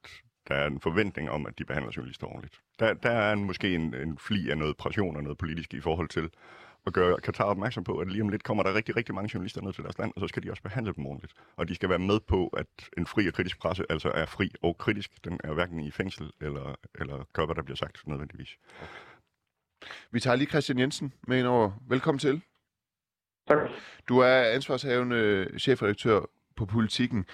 der 0.49 0.55
er 0.55 0.67
en 0.67 0.81
forventning 0.81 1.31
om, 1.31 1.47
at 1.47 1.59
de 1.59 1.65
behandler 1.65 1.93
journalister 1.97 2.27
ordentligt. 2.27 2.61
Der, 2.79 2.95
der 2.95 3.11
er 3.11 3.33
en, 3.33 3.45
måske 3.45 3.75
en, 3.75 3.95
en 3.95 4.19
fli 4.19 4.51
af 4.51 4.59
noget 4.59 4.77
pression 4.77 5.17
og 5.17 5.23
noget 5.23 5.39
politisk 5.39 5.75
i 5.75 5.81
forhold 5.81 6.09
til 6.09 6.31
at 6.87 6.93
gøre 6.93 7.21
Katar 7.21 7.45
opmærksom 7.45 7.85
på, 7.85 7.99
at 7.99 8.09
lige 8.09 8.23
om 8.23 8.29
lidt 8.29 8.45
kommer 8.45 8.63
der 8.63 8.75
rigtig, 8.75 8.97
rigtig 8.97 9.15
mange 9.15 9.31
journalister 9.35 9.63
ned 9.63 9.73
til 9.73 9.85
deres 9.85 9.99
land, 9.99 10.13
og 10.17 10.21
så 10.21 10.29
skal 10.29 10.43
de 10.43 10.51
også 10.51 10.63
behandle 10.63 10.93
dem 10.97 11.07
ordentligt. 11.07 11.33
Og 11.57 11.69
de 11.69 11.75
skal 11.75 11.89
være 11.89 11.99
med 11.99 12.21
på, 12.21 12.49
at 12.49 12.67
en 12.99 13.07
fri 13.07 13.29
og 13.29 13.35
kritisk 13.35 13.59
presse 13.59 13.85
altså 13.91 14.11
er 14.15 14.27
fri 14.27 14.51
og 14.63 14.79
kritisk. 14.79 15.25
Den 15.25 15.41
er 15.45 15.53
hverken 15.53 15.81
i 15.81 15.91
fængsel 15.91 16.31
eller, 16.41 16.75
eller 16.95 17.25
gør, 17.33 17.47
hvad 17.47 17.55
der 17.55 17.63
bliver 17.63 17.77
sagt 17.77 18.07
nødvendigvis. 18.07 18.59
Vi 20.11 20.21
tager 20.21 20.37
lige 20.37 20.49
Christian 20.49 20.79
Jensen 20.79 21.13
med 21.29 21.39
ind 21.39 21.47
over. 21.47 21.71
Velkommen 21.89 22.19
til. 22.19 22.43
Tak. 23.51 23.71
Du 24.09 24.19
er 24.19 24.43
ansvarshavende 24.43 25.49
chefredaktør 25.59 26.21
på 26.57 26.67
Politikken. 26.67 27.25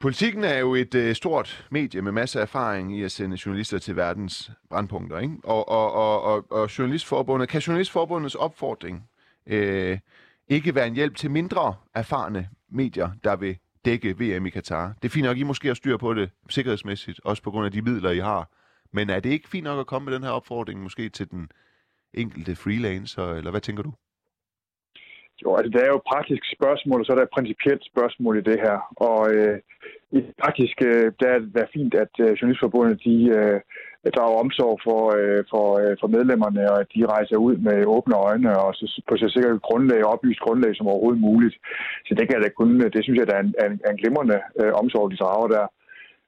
Politikken 0.00 0.44
er 0.44 0.58
jo 0.58 0.74
et 0.74 0.94
øh, 0.94 1.14
stort 1.14 1.66
medie 1.70 2.02
med 2.02 2.12
masser 2.12 2.40
af 2.40 2.42
erfaring 2.42 2.98
i 2.98 3.02
at 3.02 3.12
sende 3.12 3.38
journalister 3.46 3.78
til 3.78 3.96
verdens 3.96 4.50
brandpunkter. 4.70 5.18
Ikke? 5.18 5.34
Og, 5.44 5.68
og, 5.68 5.92
og, 5.92 6.22
og, 6.22 6.46
og 6.50 6.78
journalistforbundet, 6.78 7.48
kan 7.48 7.60
journalistforbundets 7.60 8.34
opfordring 8.34 9.08
øh, 9.46 9.98
ikke 10.48 10.74
være 10.74 10.86
en 10.86 10.94
hjælp 10.94 11.16
til 11.16 11.30
mindre 11.30 11.74
erfarne 11.94 12.48
medier, 12.70 13.10
der 13.24 13.36
vil 13.36 13.58
dække 13.84 14.18
VM 14.18 14.46
i 14.46 14.50
Katar? 14.50 14.94
Det 15.02 15.08
er 15.08 15.12
fint 15.12 15.24
nok, 15.24 15.38
I 15.38 15.42
måske 15.42 15.68
har 15.68 15.74
styr 15.74 15.96
på 15.96 16.14
det 16.14 16.30
sikkerhedsmæssigt, 16.48 17.20
også 17.24 17.42
på 17.42 17.50
grund 17.50 17.66
af 17.66 17.72
de 17.72 17.82
midler, 17.82 18.10
I 18.10 18.18
har. 18.18 18.50
Men 18.92 19.10
er 19.10 19.20
det 19.20 19.30
ikke 19.30 19.48
fint 19.48 19.64
nok 19.64 19.80
at 19.80 19.86
komme 19.86 20.04
med 20.06 20.14
den 20.14 20.22
her 20.22 20.30
opfordring 20.30 20.82
måske 20.82 21.08
til 21.08 21.30
den 21.30 21.50
enkelte 22.14 22.56
freelancer, 22.56 23.32
eller 23.32 23.50
hvad 23.50 23.60
tænker 23.60 23.82
du? 23.82 23.92
Jo, 25.42 25.48
altså 25.56 25.70
der 25.74 25.80
er 25.84 25.90
jo 25.92 26.00
et 26.00 26.10
praktisk 26.12 26.42
spørgsmål, 26.56 27.00
og 27.00 27.06
så 27.06 27.12
er 27.12 27.18
der 27.18 27.26
et 27.28 27.36
principielt 27.38 27.84
spørgsmål 27.92 28.38
i 28.38 28.46
det 28.50 28.58
her. 28.64 28.76
Og 29.08 29.20
øh, 29.34 29.58
i 30.16 30.18
praktisk, 30.42 30.76
øh, 30.90 31.12
der 31.20 31.28
er 31.34 31.38
det 31.38 31.74
fint, 31.76 31.94
at 32.04 32.12
øh, 32.24 32.30
Journalistforbundet 32.38 33.04
de, 33.04 33.16
øh, 33.38 33.60
drager 34.10 34.42
omsorg 34.44 34.74
for, 34.86 35.02
øh, 35.18 35.42
for, 35.52 35.66
øh, 35.82 35.94
for 36.00 36.08
medlemmerne, 36.16 36.62
og 36.72 36.80
at 36.80 36.88
de 36.94 37.06
rejser 37.14 37.36
ud 37.36 37.56
med 37.56 37.78
åbne 37.96 38.16
øjne 38.28 38.50
og 38.62 38.74
så, 38.74 39.02
på 39.08 39.16
så 39.16 39.28
sikkert 39.28 39.62
grundlag 39.68 40.04
oplyst 40.04 40.40
grundlag 40.40 40.72
som 40.76 40.88
overhovedet 40.92 41.20
muligt. 41.28 41.56
Så 42.06 42.12
det 42.14 42.24
kan 42.24 42.36
jeg 42.36 42.44
da 42.44 42.48
kun, 42.48 42.70
det 42.94 43.02
synes 43.04 43.18
jeg, 43.18 43.26
der 43.26 43.36
er 43.36 43.44
en, 43.46 43.54
en, 43.64 43.72
en 43.90 43.96
glimrende 44.00 44.38
øh, 44.60 44.72
omsorg, 44.80 45.10
de 45.10 45.22
drager 45.22 45.48
der. 45.56 45.66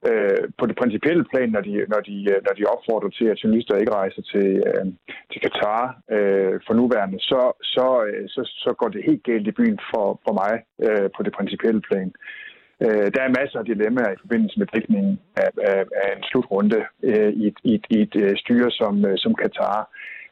Øh, 0.08 0.44
på 0.58 0.64
det 0.66 0.76
principielle 0.76 1.24
plan, 1.30 1.48
når 1.56 1.60
de, 1.60 1.74
når, 1.92 2.00
de, 2.08 2.16
øh, 2.32 2.38
når 2.46 2.54
de 2.58 2.70
opfordrer 2.74 3.10
til, 3.10 3.26
at 3.32 3.40
journalister 3.42 3.76
ikke 3.76 3.94
rejser 4.02 4.22
til, 4.32 4.48
øh, 4.68 4.86
til 5.30 5.40
Katar 5.44 5.82
øh, 6.16 6.54
for 6.66 6.74
nuværende, 6.74 7.18
så, 7.20 7.40
så, 7.74 7.86
øh, 8.06 8.28
så, 8.28 8.42
så 8.64 8.70
går 8.78 8.88
det 8.88 9.08
helt 9.08 9.24
galt 9.24 9.46
i 9.46 9.58
byen 9.58 9.78
for, 9.90 10.06
for 10.24 10.32
mig 10.42 10.54
øh, 10.86 11.08
på 11.16 11.20
det 11.22 11.32
principielle 11.38 11.82
plan. 11.88 12.12
Øh, 12.84 13.06
der 13.14 13.22
er 13.22 13.36
masser 13.40 13.58
af 13.58 13.64
dilemmaer 13.64 14.12
i 14.12 14.22
forbindelse 14.24 14.58
med 14.58 14.66
dækningen 14.74 15.20
af, 15.36 15.50
af, 15.72 15.84
af 16.02 16.08
en 16.16 16.22
slutrunde 16.30 16.80
øh, 17.02 17.32
i, 17.40 17.46
et, 17.46 17.58
i, 17.64 17.74
et, 17.74 17.86
i 17.90 17.98
et 18.06 18.16
øh, 18.24 18.36
styre 18.36 18.70
som, 18.70 18.94
øh, 19.08 19.18
som 19.18 19.34
Katar. 19.34 19.80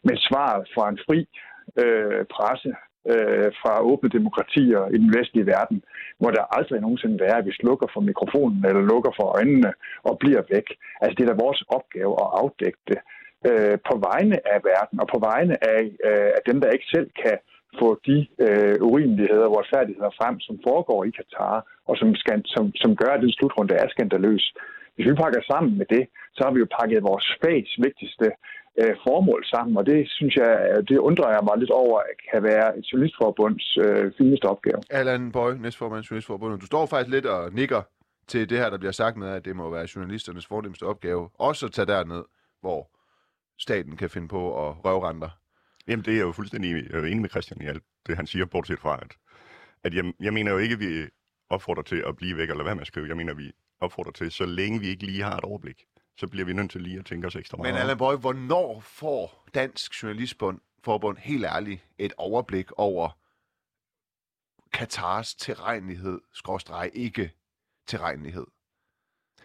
Men 0.07 0.17
svaret 0.17 0.63
fra 0.75 0.85
en 0.89 0.99
fri 1.07 1.21
øh, 1.83 2.25
presse 2.35 2.73
øh, 3.11 3.49
fra 3.61 3.73
åbne 3.91 4.09
demokratier 4.19 4.81
i 4.95 4.99
den 5.03 5.11
vestlige 5.19 5.47
verden, 5.47 5.79
hvor 6.19 6.31
der 6.31 6.55
aldrig 6.57 6.81
nogensinde 6.81 7.21
være, 7.21 7.39
at 7.39 7.47
vi 7.47 7.53
slukker 7.61 7.87
for 7.95 8.01
mikrofonen 8.01 8.65
eller 8.69 8.83
lukker 8.93 9.13
for 9.19 9.27
øjnene 9.37 9.73
og 10.03 10.19
bliver 10.19 10.43
væk. 10.55 10.67
Altså 11.01 11.15
det 11.17 11.23
er 11.25 11.33
da 11.33 11.45
vores 11.45 11.63
opgave 11.77 12.13
at 12.25 12.29
afdække 12.43 12.81
det 12.89 13.01
øh, 13.49 13.77
på 13.89 13.95
vegne 14.09 14.37
af 14.55 14.59
verden 14.73 14.97
og 15.03 15.09
på 15.15 15.19
vegne 15.31 15.55
af, 15.75 15.83
øh, 16.09 16.31
af 16.37 16.43
dem, 16.49 16.61
der 16.61 16.71
ikke 16.71 16.93
selv 16.95 17.09
kan 17.25 17.37
få 17.81 17.89
de 18.07 18.17
øh, 18.45 18.77
urimeligheder 18.89 19.47
og 19.47 19.53
uretfærdigheder 19.53 20.13
frem, 20.21 20.41
som 20.41 20.57
foregår 20.69 21.05
i 21.05 21.11
Katar, 21.19 21.57
og 21.89 21.97
som, 21.97 22.15
skal, 22.15 22.43
som, 22.55 22.65
som 22.83 22.97
gør, 22.97 23.11
at 23.15 23.23
den 23.25 23.33
slutrunde 23.33 23.75
er 23.75 23.89
skandaløs. 23.89 24.45
Hvis 24.95 25.07
vi 25.11 25.15
pakker 25.15 25.43
sammen 25.53 25.79
med 25.79 25.87
det, 25.95 26.05
så 26.37 26.41
har 26.45 26.53
vi 26.55 26.61
jo 26.65 26.69
pakket 26.81 27.03
vores 27.11 27.27
fags 27.43 27.73
vigtigste 27.87 28.27
øh, 28.81 28.95
formål 29.07 29.45
sammen, 29.45 29.77
og 29.77 29.87
det 29.87 30.01
synes 30.17 30.35
jeg, 30.37 30.53
det 30.89 30.99
undrer 30.99 31.31
jeg 31.37 31.43
mig 31.49 31.57
lidt 31.59 31.71
over, 31.71 31.99
at 32.01 32.17
kan 32.31 32.43
være 32.43 32.79
et 32.79 32.85
journalistforbunds 32.91 33.79
øh, 33.85 34.13
fineste 34.19 34.45
opgave. 34.45 34.81
Allan 34.91 35.33
Bøj, 35.33 35.53
næstformand 35.55 36.05
journalistforbundet. 36.05 36.61
Du 36.61 36.67
står 36.67 36.87
faktisk 36.87 37.15
lidt 37.15 37.27
og 37.27 37.53
nikker 37.53 37.83
til 38.29 38.51
det 38.51 38.59
her, 38.59 38.71
der 38.71 38.79
bliver 38.79 38.93
sagt 38.93 39.17
med, 39.17 39.29
at 39.29 39.45
det 39.45 39.57
må 39.57 39.71
være 39.71 39.87
journalisternes 39.95 40.47
fornemmeste 40.47 40.85
opgave, 40.93 41.29
også 41.39 41.67
at 41.67 41.73
tage 41.73 41.87
derned, 41.87 42.25
hvor 42.61 42.91
staten 43.59 43.97
kan 43.97 44.11
finde 44.11 44.29
på 44.29 44.69
at 44.69 44.85
røvrenter. 44.85 45.29
Jamen, 45.89 46.05
det 46.05 46.13
er 46.13 46.17
jeg 46.17 46.27
jo 46.27 46.33
fuldstændig 46.33 46.71
enig 46.71 47.21
med 47.21 47.29
Christian 47.29 47.63
i 47.63 47.67
alt 47.67 47.83
det, 48.07 48.17
han 48.17 48.27
siger, 48.27 48.47
bortset 48.47 48.79
fra, 48.79 48.99
at, 49.03 49.13
at 49.85 49.95
jeg, 49.95 50.13
jeg 50.21 50.33
mener 50.33 50.53
jo 50.53 50.59
ikke, 50.59 50.73
at 50.73 50.81
vi 50.81 51.09
opfordrer 51.51 51.83
til 51.83 52.05
at 52.07 52.17
blive 52.17 52.37
væk 52.37 52.51
eller 52.51 52.63
hvad 52.65 52.75
man 52.75 52.85
skrive. 52.85 53.09
Jeg 53.09 53.17
mener, 53.17 53.33
at 53.33 53.39
vi 53.39 53.53
opfordrer 53.83 54.13
til, 54.13 54.33
så 54.33 54.45
længe 54.47 54.81
vi 54.81 54.89
ikke 54.89 55.07
lige 55.07 55.23
har 55.23 55.37
et 55.37 55.45
overblik, 55.45 55.85
så 56.17 56.27
bliver 56.27 56.47
vi 56.47 56.53
nødt 56.53 56.71
til 56.71 56.81
lige 56.81 56.99
at 56.99 57.07
tænke 57.07 57.27
os 57.27 57.37
ekstra 57.37 57.57
meget. 57.57 57.75
Men 57.75 57.81
Allan 57.81 57.99
Bøj, 57.99 58.17
hvornår 58.17 58.81
får 58.81 59.49
Dansk 59.55 60.03
Journalistbund 60.03 60.61
Forbund 60.85 61.19
helt 61.19 61.45
ærligt 61.45 61.87
et 61.99 62.13
overblik 62.17 62.73
over 62.73 63.19
Katars 64.73 65.35
tilregnelighed, 65.35 66.21
skråstreg 66.33 66.91
ikke 66.95 67.33
tilregnelighed? 67.87 68.47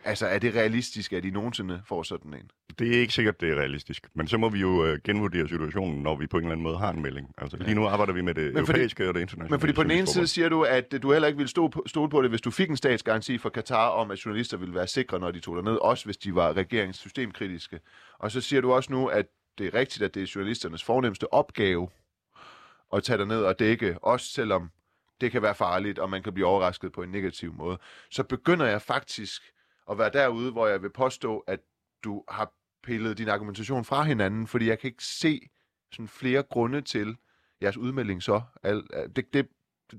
Altså, 0.03 0.27
er 0.27 0.39
det 0.39 0.55
realistisk, 0.55 1.13
at 1.13 1.23
de 1.23 1.31
nogensinde 1.31 1.81
får 1.85 2.03
sådan 2.03 2.33
en? 2.33 2.51
Det 2.79 2.95
er 2.95 2.99
ikke 2.99 3.13
sikkert, 3.13 3.41
det 3.41 3.51
er 3.51 3.55
realistisk. 3.55 4.07
Men 4.13 4.27
så 4.27 4.37
må 4.37 4.49
vi 4.49 4.59
jo 4.59 4.85
øh, 4.85 4.99
genvurdere 5.03 5.47
situationen, 5.49 6.03
når 6.03 6.15
vi 6.15 6.27
på 6.27 6.37
en 6.37 6.43
eller 6.43 6.51
anden 6.51 6.63
måde 6.63 6.77
har 6.77 6.91
en 6.91 7.01
melding. 7.01 7.33
Altså, 7.37 7.57
ja. 7.59 7.65
lige 7.65 7.75
nu 7.75 7.87
arbejder 7.87 8.13
vi 8.13 8.21
med 8.21 8.33
det 8.33 8.53
men 8.53 8.57
europæiske 8.57 8.97
fordi, 8.97 9.07
og 9.07 9.13
det 9.13 9.21
internationale. 9.21 9.51
Men 9.51 9.59
fordi 9.59 9.73
på 9.73 9.83
den 9.83 9.91
ene 9.91 10.07
side 10.07 10.27
siger 10.27 10.49
du, 10.49 10.63
at 10.63 10.99
du 11.01 11.11
heller 11.11 11.27
ikke 11.27 11.37
ville 11.37 11.49
stole 11.49 11.71
på, 11.71 11.83
stole 11.87 12.09
på 12.09 12.21
det, 12.21 12.29
hvis 12.29 12.41
du 12.41 12.51
fik 12.51 12.69
en 12.69 12.77
statsgaranti 12.77 13.37
fra 13.37 13.49
Katar 13.49 13.89
om, 13.89 14.11
at 14.11 14.25
journalister 14.25 14.57
ville 14.57 14.75
være 14.75 14.87
sikre, 14.87 15.19
når 15.19 15.31
de 15.31 15.39
tog 15.39 15.63
ned, 15.63 15.75
også 15.75 16.05
hvis 16.05 16.17
de 16.17 16.35
var 16.35 16.53
regeringssystemkritiske. 16.53 17.79
Og 18.19 18.31
så 18.31 18.41
siger 18.41 18.61
du 18.61 18.73
også 18.73 18.91
nu, 18.91 19.07
at 19.07 19.25
det 19.57 19.67
er 19.67 19.73
rigtigt, 19.73 20.03
at 20.03 20.13
det 20.13 20.23
er 20.23 20.31
journalisternes 20.35 20.83
fornemmeste 20.83 21.33
opgave 21.33 21.89
at 22.93 23.03
tage 23.03 23.25
ned 23.25 23.43
og 23.43 23.59
dække, 23.59 23.97
også 24.01 24.31
selvom 24.31 24.69
det 25.21 25.31
kan 25.31 25.41
være 25.41 25.55
farligt, 25.55 25.99
og 25.99 26.09
man 26.09 26.23
kan 26.23 26.33
blive 26.33 26.47
overrasket 26.47 26.91
på 26.91 27.03
en 27.03 27.09
negativ 27.09 27.53
måde. 27.53 27.77
Så 28.11 28.23
begynder 28.23 28.65
jeg 28.65 28.81
faktisk 28.81 29.41
at 29.89 29.97
være 29.97 30.09
derude, 30.09 30.51
hvor 30.51 30.67
jeg 30.67 30.81
vil 30.81 30.89
påstå, 30.89 31.39
at 31.39 31.59
du 32.03 32.23
har 32.29 32.53
pillet 32.83 33.17
din 33.17 33.29
argumentation 33.29 33.85
fra 33.85 34.03
hinanden, 34.03 34.47
fordi 34.47 34.67
jeg 34.67 34.79
kan 34.79 34.87
ikke 34.87 35.03
se 35.03 35.49
sådan 35.91 36.07
flere 36.07 36.43
grunde 36.43 36.81
til 36.81 37.17
jeres 37.61 37.77
udmelding 37.77 38.23
så. 38.23 38.41
Det, 39.15 39.33
det, 39.33 39.47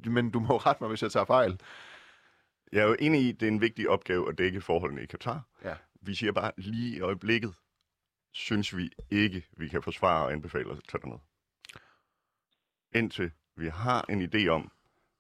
men 0.07 0.31
du 0.31 0.41
må 0.41 0.57
rette 0.57 0.83
mig, 0.83 0.89
hvis 0.89 1.03
jeg 1.03 1.13
tager 1.13 1.25
fejl. 1.25 1.61
Jeg 2.73 2.83
er 2.83 2.87
jo 2.87 2.97
enig 2.99 3.23
i, 3.23 3.33
at 3.33 3.41
det 3.41 3.49
er 3.49 3.53
en 3.53 3.61
vigtig 3.61 3.89
opgave 3.89 4.29
at 4.29 4.39
dække 4.39 4.61
forholdene 4.61 5.03
i 5.03 5.07
Katar. 5.07 5.49
Ja. 5.65 5.75
Vi 6.01 6.15
siger 6.15 6.33
bare, 6.33 6.53
lige 6.57 6.97
i 6.97 7.01
øjeblikket, 7.01 7.55
synes 8.33 8.77
vi 8.77 8.91
ikke, 9.11 9.47
vi 9.57 9.69
kan 9.69 9.83
forsvare 9.83 10.25
og 10.25 10.33
anbefale 10.33 10.71
at 10.71 10.81
tage 10.89 11.01
derned. 11.03 11.19
Indtil 12.95 13.31
vi 13.57 13.69
har 13.69 14.05
en 14.09 14.23
idé 14.23 14.49
om, 14.49 14.73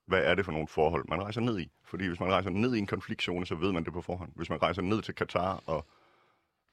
hvad 0.08 0.24
er 0.24 0.34
det 0.34 0.44
for 0.44 0.52
nogle 0.52 0.68
forhold, 0.68 1.04
man 1.08 1.22
rejser 1.22 1.40
ned 1.40 1.58
i. 1.58 1.70
Fordi 1.84 2.06
hvis 2.06 2.20
man 2.20 2.32
rejser 2.32 2.50
ned 2.50 2.74
i 2.74 2.78
en 2.78 2.86
konfliktzone, 2.86 3.46
så 3.46 3.54
ved 3.54 3.72
man 3.72 3.84
det 3.84 3.92
på 3.92 4.02
forhånd. 4.02 4.32
Hvis 4.36 4.50
man 4.50 4.62
rejser 4.62 4.82
ned 4.82 5.02
til 5.02 5.14
Katar 5.14 5.62
og 5.66 5.86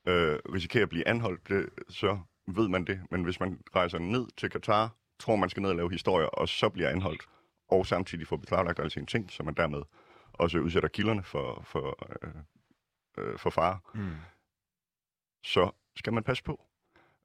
øh, 0.08 0.40
risikerer 0.54 0.84
at 0.84 0.90
blive 0.90 1.08
anholdt, 1.08 1.50
det, 1.50 1.70
så 1.90 2.20
ved 2.48 2.68
man 2.68 2.86
det. 2.86 3.02
Men 3.12 3.24
hvis 3.24 3.40
man 3.40 3.62
rejser 3.76 4.00
ned 4.00 4.28
til 4.38 4.50
Katar, 4.50 4.96
tror 5.20 5.36
man 5.36 5.50
skal 5.50 5.62
ned 5.62 5.70
og 5.70 5.76
lave 5.76 5.92
historier, 5.92 6.28
og 6.28 6.50
så 6.50 6.70
bliver 6.70 6.90
anholdt, 6.90 7.22
og 7.68 7.86
samtidig 7.86 8.28
får 8.28 8.38
beklaglagt 8.38 8.80
alle 8.80 8.92
sine 8.92 9.06
ting, 9.06 9.32
så 9.32 9.44
man 9.44 9.54
dermed 9.54 9.82
også 10.34 10.60
udsætter 10.60 10.90
kilderne 10.90 11.24
for, 11.24 11.62
for, 11.66 11.98
øh, 12.22 12.32
øh, 13.18 13.38
for 13.38 13.50
fare, 13.50 13.80
mm. 13.94 14.16
så 15.44 15.72
skal 15.96 16.14
man 16.14 16.24
passe 16.24 16.44
på. 16.44 16.62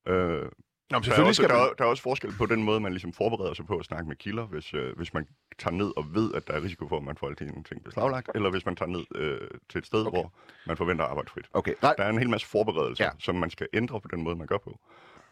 Øh, 0.06 0.48
Nå, 0.90 0.98
men 0.98 1.04
selvfølgelig 1.04 1.16
der, 1.16 1.24
er 1.24 1.28
også, 1.28 1.42
skal 1.42 1.48
man... 1.48 1.58
der, 1.58 1.70
er, 1.70 1.74
der 1.74 1.84
er 1.84 1.88
også 1.88 2.02
forskel 2.02 2.32
på 2.38 2.46
den 2.46 2.62
måde, 2.62 2.80
man 2.80 2.92
ligesom 2.92 3.12
forbereder 3.12 3.54
sig 3.54 3.66
på 3.66 3.76
at 3.76 3.84
snakke 3.84 4.08
med 4.08 4.16
kilder, 4.16 4.46
hvis, 4.46 4.74
øh, 4.74 4.96
hvis 4.96 5.14
man 5.14 5.26
tager 5.58 5.76
ned 5.76 5.92
og 5.96 6.14
ved, 6.14 6.34
at 6.34 6.46
der 6.48 6.54
er 6.54 6.62
risiko 6.62 6.88
for, 6.88 6.96
at 6.96 7.02
man 7.02 7.16
får 7.16 7.26
alle 7.26 7.36
de 7.36 7.62
ting 7.62 7.84
beslaglagt, 7.84 8.30
eller 8.34 8.50
hvis 8.50 8.66
man 8.66 8.76
tager 8.76 8.90
ned 8.90 9.04
øh, 9.14 9.48
til 9.70 9.78
et 9.78 9.86
sted, 9.86 10.06
okay. 10.06 10.10
hvor 10.10 10.32
man 10.66 10.76
forventer 10.76 11.04
at 11.04 11.10
arbejde 11.10 11.30
frit. 11.30 11.46
Okay. 11.52 11.74
Der 11.82 11.94
er 11.98 12.10
en 12.10 12.18
hel 12.18 12.30
masse 12.30 12.46
forberedelser, 12.46 13.04
ja. 13.04 13.10
som 13.18 13.34
man 13.34 13.50
skal 13.50 13.66
ændre 13.72 14.00
på 14.00 14.08
den 14.08 14.22
måde, 14.22 14.36
man 14.36 14.46
gør 14.46 14.58
på. 14.58 14.80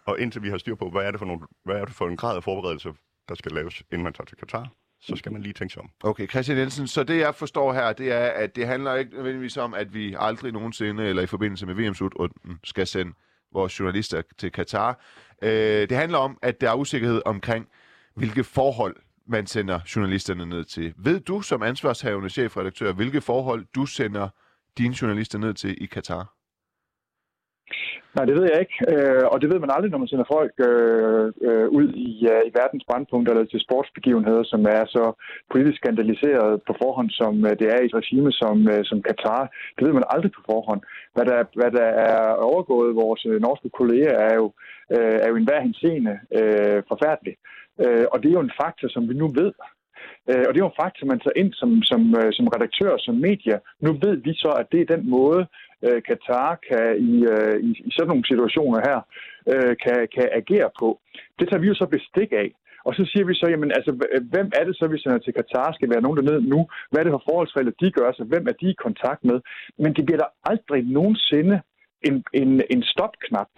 Og 0.04 0.20
indtil 0.20 0.42
vi 0.42 0.50
har 0.50 0.58
styr 0.58 0.74
på, 0.74 0.90
hvad 0.90 1.02
er 1.02 1.10
det 1.10 1.20
for, 1.20 1.26
nogle, 1.26 1.40
hvad 1.64 1.76
er 1.76 1.84
det 1.84 1.94
for 1.94 2.08
en 2.08 2.16
grad 2.16 2.36
af 2.36 2.44
forberedelse, 2.44 2.92
der 3.28 3.34
skal 3.34 3.52
laves, 3.52 3.82
inden 3.92 4.04
man 4.04 4.12
tager 4.12 4.24
til 4.24 4.36
Katar, 4.36 4.68
så 5.00 5.16
skal 5.16 5.32
man 5.32 5.42
lige 5.42 5.52
tænke 5.52 5.72
sig 5.72 5.82
om. 5.82 5.90
Okay, 6.02 6.28
Christian 6.28 6.58
Jensen, 6.58 6.86
så 6.86 7.04
det 7.04 7.18
jeg 7.18 7.34
forstår 7.34 7.72
her, 7.72 7.92
det 7.92 8.12
er, 8.12 8.26
at 8.26 8.56
det 8.56 8.66
handler 8.66 8.94
ikke 8.94 9.14
nødvendigvis 9.14 9.56
om, 9.56 9.74
at 9.74 9.94
vi 9.94 10.16
aldrig 10.18 10.52
nogensinde, 10.52 11.04
eller 11.04 11.22
i 11.22 11.26
forbindelse 11.26 11.66
med 11.66 11.74
VM-slutrunden, 11.74 12.58
skal 12.64 12.86
sende 12.86 13.12
vores 13.52 13.80
journalister 13.80 14.22
til 14.38 14.52
Katar. 14.52 15.00
Øh, 15.42 15.88
det 15.88 15.92
handler 15.92 16.18
om, 16.18 16.38
at 16.42 16.60
der 16.60 16.70
er 16.70 16.74
usikkerhed 16.74 17.22
omkring, 17.24 17.68
hvilke 18.14 18.44
forhold 18.44 18.96
man 19.26 19.46
sender 19.46 19.80
journalisterne 19.96 20.46
ned 20.46 20.64
til. 20.64 20.94
Ved 20.96 21.20
du 21.20 21.40
som 21.40 21.62
ansvarshavende 21.62 22.30
chefredaktør, 22.30 22.92
hvilke 22.92 23.20
forhold 23.20 23.66
du 23.74 23.86
sender 23.86 24.28
dine 24.78 24.96
journalister 25.02 25.38
ned 25.38 25.54
til 25.54 25.82
i 25.82 25.86
Katar? 25.86 26.37
Nej, 28.16 28.24
det 28.24 28.34
ved 28.36 28.46
jeg 28.50 28.60
ikke, 28.64 28.78
øh, 28.92 29.24
og 29.32 29.36
det 29.40 29.50
ved 29.50 29.58
man 29.60 29.74
aldrig, 29.74 29.90
når 29.90 30.02
man 30.02 30.10
sender 30.10 30.32
folk 30.36 30.54
øh, 30.68 31.26
øh, 31.48 31.68
ud 31.78 31.86
i, 32.08 32.10
øh, 32.32 32.42
i 32.48 32.50
verdens 32.60 32.84
brandpunkter 32.88 33.32
eller 33.32 33.44
til 33.44 33.64
sportsbegivenheder, 33.66 34.44
som 34.52 34.62
er 34.76 34.84
så 34.96 35.04
politisk 35.52 35.76
skandaliseret 35.78 36.62
på 36.66 36.72
forhånd, 36.82 37.10
som 37.10 37.34
øh, 37.46 37.52
det 37.60 37.66
er 37.74 37.78
i 37.80 37.86
et 37.86 37.98
regime 38.00 38.32
som, 38.32 38.56
øh, 38.72 38.84
som 38.84 39.02
Katar. 39.02 39.42
Det 39.74 39.86
ved 39.86 39.92
man 39.92 40.10
aldrig 40.14 40.32
på 40.32 40.42
forhånd. 40.50 40.80
Hvad 41.14 41.26
der, 41.30 41.40
hvad 41.58 41.70
der 41.78 41.88
er 42.10 42.22
overgået 42.50 42.94
vores 42.94 43.22
norske 43.46 43.70
kolleger, 43.78 44.14
er 44.28 44.34
jo, 44.34 44.52
er 45.24 45.28
jo 45.28 45.36
enhver 45.36 45.60
henseende 45.60 46.14
uh, 46.38 46.78
forfærdelig. 46.90 47.34
Og 48.12 48.16
det 48.20 48.28
er 48.28 48.36
jo 48.38 48.46
en 48.48 48.58
faktor, 48.62 48.88
som 48.88 49.08
vi 49.08 49.14
nu 49.14 49.26
ved. 49.40 49.52
Og 50.46 50.50
det 50.50 50.58
er 50.58 50.66
jo 50.66 50.72
en 50.72 50.82
faktor, 50.82 51.06
man 51.06 51.20
tager 51.20 51.40
ind 51.42 51.52
som, 51.52 51.82
som, 51.82 52.00
som 52.36 52.46
redaktør, 52.54 52.92
som 52.98 53.14
medier. 53.14 53.58
Nu 53.80 53.90
ved 54.04 54.16
vi 54.16 54.32
så, 54.34 54.50
at 54.60 54.66
det 54.72 54.80
er 54.80 54.94
den 54.94 55.10
måde, 55.10 55.46
øh, 55.86 56.02
Katar 56.08 56.50
kan 56.68 56.86
i, 57.10 57.12
øh, 57.32 57.56
i, 57.68 57.70
i 57.88 57.90
sådan 57.90 58.08
nogle 58.08 58.28
situationer 58.30 58.80
her 58.88 58.98
øh, 59.52 59.74
kan, 59.84 59.98
kan 60.14 60.28
agere 60.40 60.70
på. 60.80 60.88
Det 61.38 61.48
tager 61.48 61.62
vi 61.62 61.68
jo 61.68 61.74
så 61.74 61.86
bestik 61.96 62.32
af. 62.32 62.50
Og 62.86 62.94
så 62.94 63.02
siger 63.10 63.24
vi 63.26 63.34
så, 63.34 63.46
jamen 63.50 63.70
altså, 63.78 63.92
hvem 64.32 64.48
er 64.58 64.64
det 64.64 64.76
så, 64.76 64.86
vi 64.88 64.98
sender 64.98 65.18
til 65.18 65.34
Katar? 65.34 65.72
Skal 65.72 65.90
være 65.90 66.04
nogen 66.04 66.18
dernede 66.18 66.48
nu? 66.48 66.60
Hvad 66.90 67.00
er 67.00 67.04
det 67.04 67.16
for 67.16 67.26
forholdsregler, 67.30 67.72
de 67.80 67.90
gør 67.90 68.10
sig? 68.12 68.26
Hvem 68.26 68.44
er 68.50 68.56
de 68.60 68.70
i 68.70 68.82
kontakt 68.86 69.24
med? 69.24 69.38
Men 69.82 69.90
det 69.96 70.06
bliver 70.06 70.20
der 70.24 70.30
aldrig 70.50 70.82
nogensinde 70.98 71.56
en, 72.08 72.24
en, 72.40 72.62
en 72.70 72.82
stopknap 72.82 73.52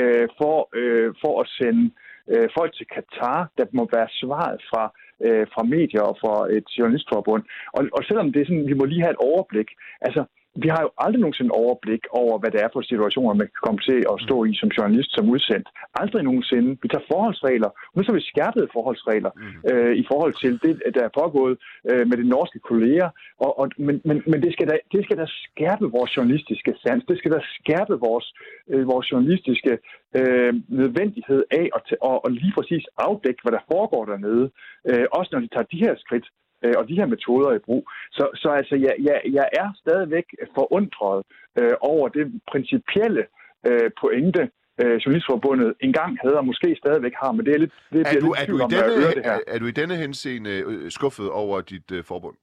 øh, 0.00 0.28
for, 0.38 0.56
øh, 0.80 1.14
for 1.22 1.40
at 1.42 1.48
sende 1.58 1.84
øh, 2.32 2.48
folk 2.58 2.72
til 2.74 2.86
Katar, 2.94 3.50
der 3.58 3.66
må 3.72 3.88
være 3.92 4.08
svaret 4.20 4.60
fra, 4.70 4.84
øh, 5.26 5.46
fra 5.54 5.62
medier 5.62 6.02
og 6.10 6.16
fra 6.22 6.34
et 6.56 6.68
journalistforbund. 6.78 7.42
Og, 7.76 7.82
og 7.96 8.02
selvom 8.08 8.32
det 8.32 8.40
er 8.40 8.46
sådan, 8.46 8.68
vi 8.72 8.78
må 8.78 8.84
lige 8.84 9.04
have 9.04 9.16
et 9.16 9.24
overblik. 9.30 9.68
Altså, 10.00 10.24
vi 10.54 10.68
har 10.68 10.82
jo 10.82 10.90
aldrig 10.98 11.20
nogensinde 11.20 11.52
overblik 11.62 12.02
over, 12.10 12.38
hvad 12.38 12.50
det 12.50 12.60
er 12.64 12.68
for 12.72 12.80
situationer, 12.82 13.34
man 13.34 13.50
kan 13.52 13.62
komme 13.66 13.80
til 13.88 13.98
at 14.12 14.16
stå 14.26 14.36
i 14.44 14.52
som 14.54 14.70
journalist, 14.78 15.10
som 15.14 15.30
udsendt. 15.34 15.68
Aldrig 15.94 16.22
nogensinde. 16.24 16.70
Vi 16.82 16.88
tager 16.88 17.10
forholdsregler. 17.12 17.70
Nu 17.94 18.02
så 18.02 18.12
vi 18.12 18.30
skærpede 18.32 18.68
forholdsregler 18.72 19.30
mm. 19.36 19.70
øh, 19.70 19.94
i 20.02 20.04
forhold 20.10 20.34
til 20.42 20.52
det, 20.64 20.94
der 20.96 21.02
er 21.04 21.18
pågået 21.22 21.54
øh, 21.90 22.04
med 22.08 22.16
de 22.16 22.28
norske 22.28 22.58
kolleger. 22.58 23.08
Og, 23.44 23.58
og, 23.58 23.66
men 23.78 24.00
men, 24.04 24.22
men 24.26 24.42
det, 24.42 24.52
skal 24.52 24.66
da, 24.68 24.76
det 24.92 25.04
skal 25.04 25.16
da 25.16 25.26
skærpe 25.28 25.86
vores 25.96 26.16
journalistiske 26.16 26.72
sans. 26.82 27.04
Det 27.08 27.18
skal 27.18 27.32
da 27.32 27.40
skærpe 27.58 27.94
vores, 28.06 28.26
øh, 28.72 28.86
vores 28.92 29.12
journalistiske 29.12 29.72
øh, 30.18 30.52
nødvendighed 30.68 31.42
af 31.50 31.66
at, 31.76 31.84
og, 32.00 32.24
og 32.24 32.30
lige 32.30 32.52
præcis 32.58 32.84
afdække, 32.98 33.40
hvad 33.42 33.52
der 33.52 33.64
foregår 33.72 34.04
dernede. 34.04 34.50
Øh, 34.88 35.06
også 35.18 35.30
når 35.32 35.40
de 35.40 35.48
tager 35.54 35.70
de 35.72 35.82
her 35.84 35.94
skridt 36.04 36.26
øh, 36.64 36.74
og 36.78 36.88
de 36.88 36.98
her 37.00 37.06
metoder 37.06 37.50
i 37.52 37.58
brug. 37.58 37.82
Så, 38.10 38.24
så 38.34 38.48
altså, 38.48 38.74
jeg, 38.76 38.94
jeg, 39.08 39.20
jeg 39.38 39.48
er 39.52 39.68
stadigvæk 39.82 40.26
forundret 40.54 41.22
øh, 41.60 41.74
over 41.80 42.08
det 42.08 42.40
principielle 42.52 43.24
øh, 43.68 43.90
pointe, 44.00 44.42
øh, 44.82 44.96
Journalistforbundet 45.02 45.74
engang 45.80 46.18
havde, 46.22 46.36
og 46.36 46.46
måske 46.46 46.76
stadigvæk 46.82 47.12
har, 47.22 47.32
men 47.32 47.46
det 47.46 47.54
er 47.54 47.58
lidt, 47.58 47.72
det 47.92 48.00
er, 48.00 48.20
du, 48.20 48.30
er, 48.40 48.46
du 48.46 48.56
i 48.56 48.66
denne, 48.74 49.06
det 49.14 49.24
her. 49.24 49.32
Er, 49.32 49.38
er 49.46 49.58
du 49.58 49.66
i 49.66 49.70
denne 49.80 49.96
henseende 49.96 50.50
øh, 50.66 50.90
skuffet 50.90 51.30
over 51.30 51.60
dit 51.60 51.90
øh, 51.92 52.04
forbund? 52.04 52.36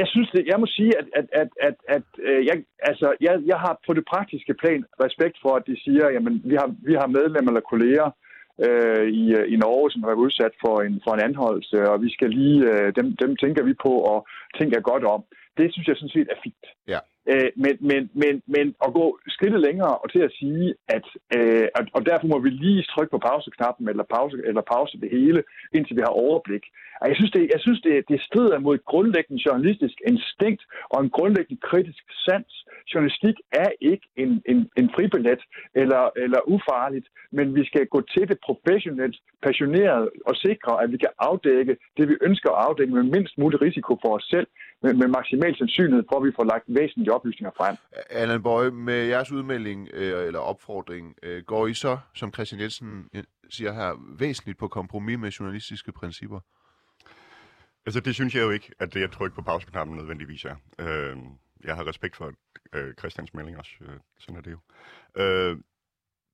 Jeg 0.00 0.06
synes, 0.06 0.30
det, 0.30 0.46
jeg 0.46 0.60
må 0.60 0.66
sige, 0.66 0.92
at, 0.98 1.06
at, 1.18 1.26
at, 1.32 1.48
at, 1.68 1.76
at 1.88 2.02
øh, 2.28 2.46
jeg, 2.46 2.56
altså, 2.90 3.16
jeg, 3.20 3.34
jeg 3.46 3.58
har 3.64 3.74
på 3.86 3.92
det 3.92 4.04
praktiske 4.12 4.54
plan 4.54 4.84
respekt 5.04 5.36
for, 5.42 5.52
at 5.56 5.64
de 5.66 5.76
siger, 5.84 6.06
at 6.06 6.22
vi 6.50 6.54
har, 6.54 6.74
vi 6.88 6.94
har 6.94 7.06
medlemmer 7.06 7.50
eller 7.50 7.70
kolleger, 7.72 8.08
øh, 8.66 9.06
i, 9.20 9.24
øh, 9.38 9.52
i 9.52 9.56
Norge, 9.56 9.90
som 9.90 10.02
har 10.02 10.10
været 10.10 10.24
udsat 10.26 10.54
for 10.64 10.74
en, 10.86 11.00
for 11.04 11.12
en 11.14 11.26
anholdelse, 11.28 11.76
og 11.90 12.02
vi 12.02 12.10
skal 12.16 12.30
lige, 12.30 12.60
øh, 12.72 12.92
dem, 12.98 13.06
dem 13.22 13.36
tænker 13.36 13.62
vi 13.64 13.74
på 13.86 13.92
og 14.12 14.18
tænker 14.58 14.80
godt 14.80 15.04
om. 15.04 15.22
Det 15.58 15.72
synes 15.72 15.88
jeg 15.88 15.96
sådan 15.96 16.16
set 16.16 16.28
er 16.30 16.40
fint. 16.42 16.66
Ja. 16.88 16.98
Øh, 17.28 17.50
men, 17.56 17.74
men, 17.90 18.02
men, 18.22 18.42
men 18.46 18.66
at 18.84 18.90
gå 18.92 19.18
skridtet 19.28 19.60
længere 19.60 19.94
og 20.02 20.12
til 20.12 20.22
at 20.28 20.32
sige, 20.40 20.74
at, 20.88 21.06
øh, 21.36 21.66
at 21.78 21.84
og 21.96 22.06
derfor 22.06 22.26
må 22.26 22.38
vi 22.38 22.50
lige 22.50 22.82
trykke 22.82 23.10
på 23.10 23.18
pauseknappen 23.18 23.88
eller 23.88 24.04
pause, 24.14 24.36
eller 24.44 24.62
pause 24.74 25.00
det 25.00 25.10
hele, 25.10 25.42
indtil 25.74 25.96
vi 25.96 26.02
har 26.06 26.14
overblik. 26.26 26.64
Og 27.00 27.08
jeg 27.08 27.16
synes, 27.16 27.30
det, 27.30 27.42
jeg 27.54 27.60
synes 27.60 27.80
det, 27.80 28.04
det 28.08 28.20
strider 28.28 28.58
mod 28.58 28.74
et 28.74 28.84
grundlæggende 28.84 29.42
journalistisk 29.46 29.96
instinkt 30.10 30.62
og 30.92 30.98
en 31.02 31.10
grundlæggende 31.10 31.60
kritisk 31.70 32.04
sans. 32.24 32.52
Journalistik 32.94 33.36
er 33.52 33.70
ikke 33.80 34.06
en, 34.16 34.42
en, 34.50 34.58
en 34.76 34.90
fribillet 34.96 35.42
eller, 35.74 36.02
eller 36.16 36.40
ufarligt, 36.54 37.06
men 37.32 37.54
vi 37.54 37.64
skal 37.64 37.86
gå 37.86 38.00
til 38.14 38.28
det 38.28 38.38
professionelt, 38.48 39.16
passioneret 39.42 40.10
og 40.26 40.34
sikre, 40.36 40.82
at 40.82 40.92
vi 40.92 40.96
kan 40.96 41.12
afdække 41.18 41.76
det, 41.96 42.08
vi 42.08 42.16
ønsker 42.20 42.50
at 42.50 42.64
afdække 42.66 42.94
med 42.94 43.02
mindst 43.02 43.38
mulig 43.38 43.62
risiko 43.62 43.92
for 44.02 44.10
os 44.16 44.26
selv, 44.34 44.46
med, 44.82 44.94
med 44.94 45.08
maksimal 45.08 45.56
sandsynlighed 45.56 46.04
for, 46.08 46.16
at 46.16 46.24
vi 46.24 46.32
får 46.36 46.44
lagt 46.44 46.64
væsentlige 46.68 47.12
oplysninger 47.12 47.50
frem. 47.56 47.76
Allan 48.10 48.42
Bøje, 48.42 48.70
med 48.70 49.06
jeres 49.06 49.32
udmelding 49.32 49.88
øh, 49.92 50.26
eller 50.26 50.40
opfordring, 50.40 51.14
øh, 51.22 51.42
går 51.42 51.66
I 51.66 51.74
så, 51.74 51.98
som 52.14 52.32
Christian 52.32 52.60
Jensen 52.60 53.08
øh, 53.14 53.24
siger 53.50 53.72
her, 53.72 54.16
væsentligt 54.18 54.58
på 54.58 54.68
kompromis 54.68 55.18
med 55.18 55.30
journalistiske 55.30 55.92
principper? 55.92 56.40
Altså, 57.86 58.00
det 58.00 58.14
synes 58.14 58.34
jeg 58.34 58.42
jo 58.42 58.50
ikke, 58.50 58.72
at 58.78 58.94
det 58.94 59.02
at 59.02 59.10
trykke 59.10 59.36
på 59.36 59.42
pauseknappen 59.42 59.96
nødvendigvis 59.96 60.44
er. 60.44 60.56
Øh, 60.78 61.16
jeg 61.64 61.76
har 61.76 61.88
respekt 61.88 62.16
for 62.16 62.32
øh, 62.72 62.94
Christians 62.98 63.34
melding 63.34 63.58
også. 63.58 63.72
Øh, 63.80 63.96
sådan 64.18 64.36
er 64.36 64.42
det 64.42 64.50
jo. 64.50 64.58
Øh, 65.22 65.56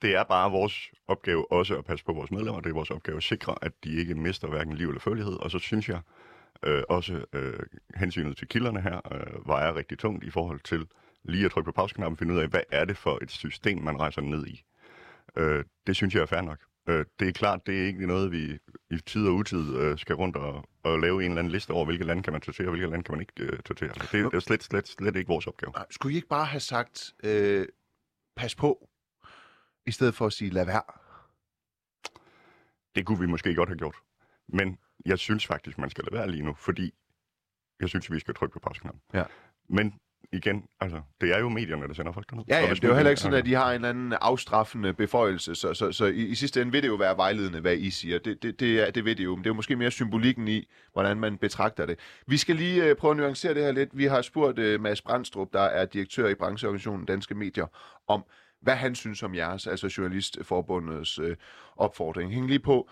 det 0.02 0.14
er 0.14 0.24
bare 0.24 0.50
vores 0.50 0.90
opgave 1.08 1.52
også 1.52 1.78
at 1.78 1.84
passe 1.84 2.04
på 2.04 2.12
vores 2.12 2.30
medlemmer. 2.30 2.60
Det 2.60 2.70
er 2.70 2.74
vores 2.74 2.90
opgave 2.90 3.16
at 3.16 3.22
sikre, 3.22 3.54
at 3.62 3.72
de 3.84 3.96
ikke 4.00 4.14
mister 4.14 4.48
hverken 4.48 4.72
liv 4.72 4.88
eller 4.88 5.00
følgelighed. 5.00 5.34
Og 5.34 5.50
så 5.50 5.58
synes 5.58 5.88
jeg, 5.88 6.00
øh, 6.62 6.82
også 6.88 7.24
øh, 7.32 7.60
hensynet 7.94 8.36
til 8.36 8.48
kilderne 8.48 8.80
her 8.80 9.00
øh, 9.12 9.48
vejer 9.48 9.74
rigtig 9.74 9.98
tungt 9.98 10.24
i 10.24 10.30
forhold 10.30 10.60
til 10.60 10.86
lige 11.24 11.44
at 11.44 11.50
trykke 11.50 11.68
på 11.68 11.72
pauseknappen 11.72 12.12
og 12.12 12.18
finde 12.18 12.34
ud 12.34 12.38
af, 12.38 12.48
hvad 12.48 12.62
er 12.70 12.84
det 12.84 12.96
for 12.96 13.18
et 13.22 13.30
system, 13.30 13.82
man 13.82 14.00
rejser 14.00 14.20
ned 14.20 14.46
i. 14.46 14.64
Øh, 15.36 15.64
det 15.86 15.96
synes 15.96 16.14
jeg 16.14 16.22
er 16.22 16.26
fair 16.26 16.40
nok. 16.40 16.58
Øh, 16.88 17.04
det 17.18 17.28
er 17.28 17.32
klart, 17.32 17.66
det 17.66 17.82
er 17.82 17.86
ikke 17.86 18.06
noget, 18.06 18.32
vi 18.32 18.58
i 18.90 18.96
tid 19.06 19.26
og 19.26 19.34
utid 19.34 19.76
øh, 19.76 19.98
skal 19.98 20.14
rundt 20.14 20.36
og, 20.36 20.68
og 20.82 20.98
lave 20.98 21.24
en 21.24 21.30
eller 21.30 21.38
anden 21.38 21.52
liste 21.52 21.70
over, 21.70 21.84
hvilke 21.84 22.04
lande 22.04 22.22
kan 22.22 22.32
man 22.32 22.42
tortere, 22.42 22.66
og 22.66 22.70
hvilke 22.70 22.90
lande 22.90 23.04
kan 23.04 23.12
man 23.12 23.20
ikke 23.20 23.52
øh, 23.52 23.58
tortere. 23.58 23.88
Det, 23.88 24.12
det 24.12 24.34
er 24.34 24.40
slet, 24.40 24.62
slet, 24.62 24.88
slet 24.88 25.16
ikke 25.16 25.28
vores 25.28 25.46
opgave. 25.46 25.72
Nej, 25.72 25.86
skulle 25.90 26.12
I 26.12 26.16
ikke 26.16 26.28
bare 26.28 26.44
have 26.44 26.60
sagt, 26.60 27.14
øh, 27.24 27.66
pas 28.36 28.54
på, 28.54 28.88
i 29.86 29.90
stedet 29.90 30.14
for 30.14 30.26
at 30.26 30.32
sige, 30.32 30.50
lad 30.50 30.66
være? 30.66 30.82
Det 32.94 33.06
kunne 33.06 33.20
vi 33.20 33.26
måske 33.26 33.54
godt 33.54 33.68
have 33.68 33.78
gjort. 33.78 33.96
Men 34.48 34.78
jeg 35.06 35.18
synes 35.18 35.46
faktisk, 35.46 35.78
man 35.78 35.90
skal 35.90 36.04
lade 36.04 36.18
være 36.18 36.30
lige 36.30 36.42
nu, 36.42 36.54
fordi 36.54 36.94
jeg 37.80 37.88
synes, 37.88 38.12
vi 38.12 38.18
skal 38.18 38.34
trykke 38.34 38.52
på 38.52 38.58
pauseknappen. 38.58 39.00
Ja. 39.14 39.24
Men 39.68 39.94
igen, 40.32 40.64
altså, 40.80 41.02
det 41.20 41.34
er 41.34 41.38
jo 41.38 41.48
medierne, 41.48 41.88
der 41.88 41.94
sender 41.94 42.12
folk 42.12 42.30
derned. 42.30 42.44
Ja, 42.48 42.60
ja 42.60 42.74
det 42.74 42.84
er 42.84 42.88
jo 42.88 42.94
heller 42.94 43.10
ikke 43.10 43.22
sådan, 43.22 43.38
at 43.38 43.46
de 43.46 43.54
har 43.54 43.68
en 43.68 43.74
eller 43.74 43.88
anden 43.88 44.12
afstraffende 44.12 44.94
beføjelse, 44.94 45.54
så, 45.54 45.74
så, 45.74 45.92
så 45.92 46.06
i, 46.06 46.26
i 46.26 46.34
sidste 46.34 46.62
ende 46.62 46.72
vil 46.72 46.82
det 46.82 46.88
jo 46.88 46.94
være 46.94 47.16
vejledende, 47.16 47.60
hvad 47.60 47.76
I 47.76 47.90
siger. 47.90 48.18
Det, 48.18 48.42
det, 48.42 48.60
det, 48.60 48.86
er, 48.86 48.90
det 48.90 49.04
ved 49.04 49.16
det 49.16 49.24
jo, 49.24 49.30
men 49.30 49.44
det 49.44 49.46
er 49.46 49.50
jo 49.50 49.54
måske 49.54 49.76
mere 49.76 49.90
symbolikken 49.90 50.48
i, 50.48 50.68
hvordan 50.92 51.20
man 51.20 51.38
betragter 51.38 51.86
det. 51.86 51.98
Vi 52.26 52.36
skal 52.36 52.56
lige 52.56 52.90
uh, 52.90 52.96
prøve 52.96 53.10
at 53.10 53.16
nuancere 53.16 53.54
det 53.54 53.62
her 53.62 53.72
lidt. 53.72 53.98
Vi 53.98 54.04
har 54.04 54.22
spurgt 54.22 54.58
uh, 54.58 54.80
Mads 54.80 55.02
Brandstrup, 55.02 55.48
der 55.52 55.60
er 55.60 55.84
direktør 55.84 56.28
i 56.28 56.34
brancheorganisationen 56.34 57.06
Danske 57.06 57.34
Medier, 57.34 57.66
om 58.06 58.24
hvad 58.60 58.76
han 58.76 58.94
synes 58.94 59.22
om 59.22 59.34
jeres, 59.34 59.66
altså 59.66 59.94
Journalistforbundets 59.98 61.18
uh, 61.18 61.30
opfordring. 61.76 62.32
Hæng 62.32 62.46
lige 62.46 62.58
på 62.58 62.90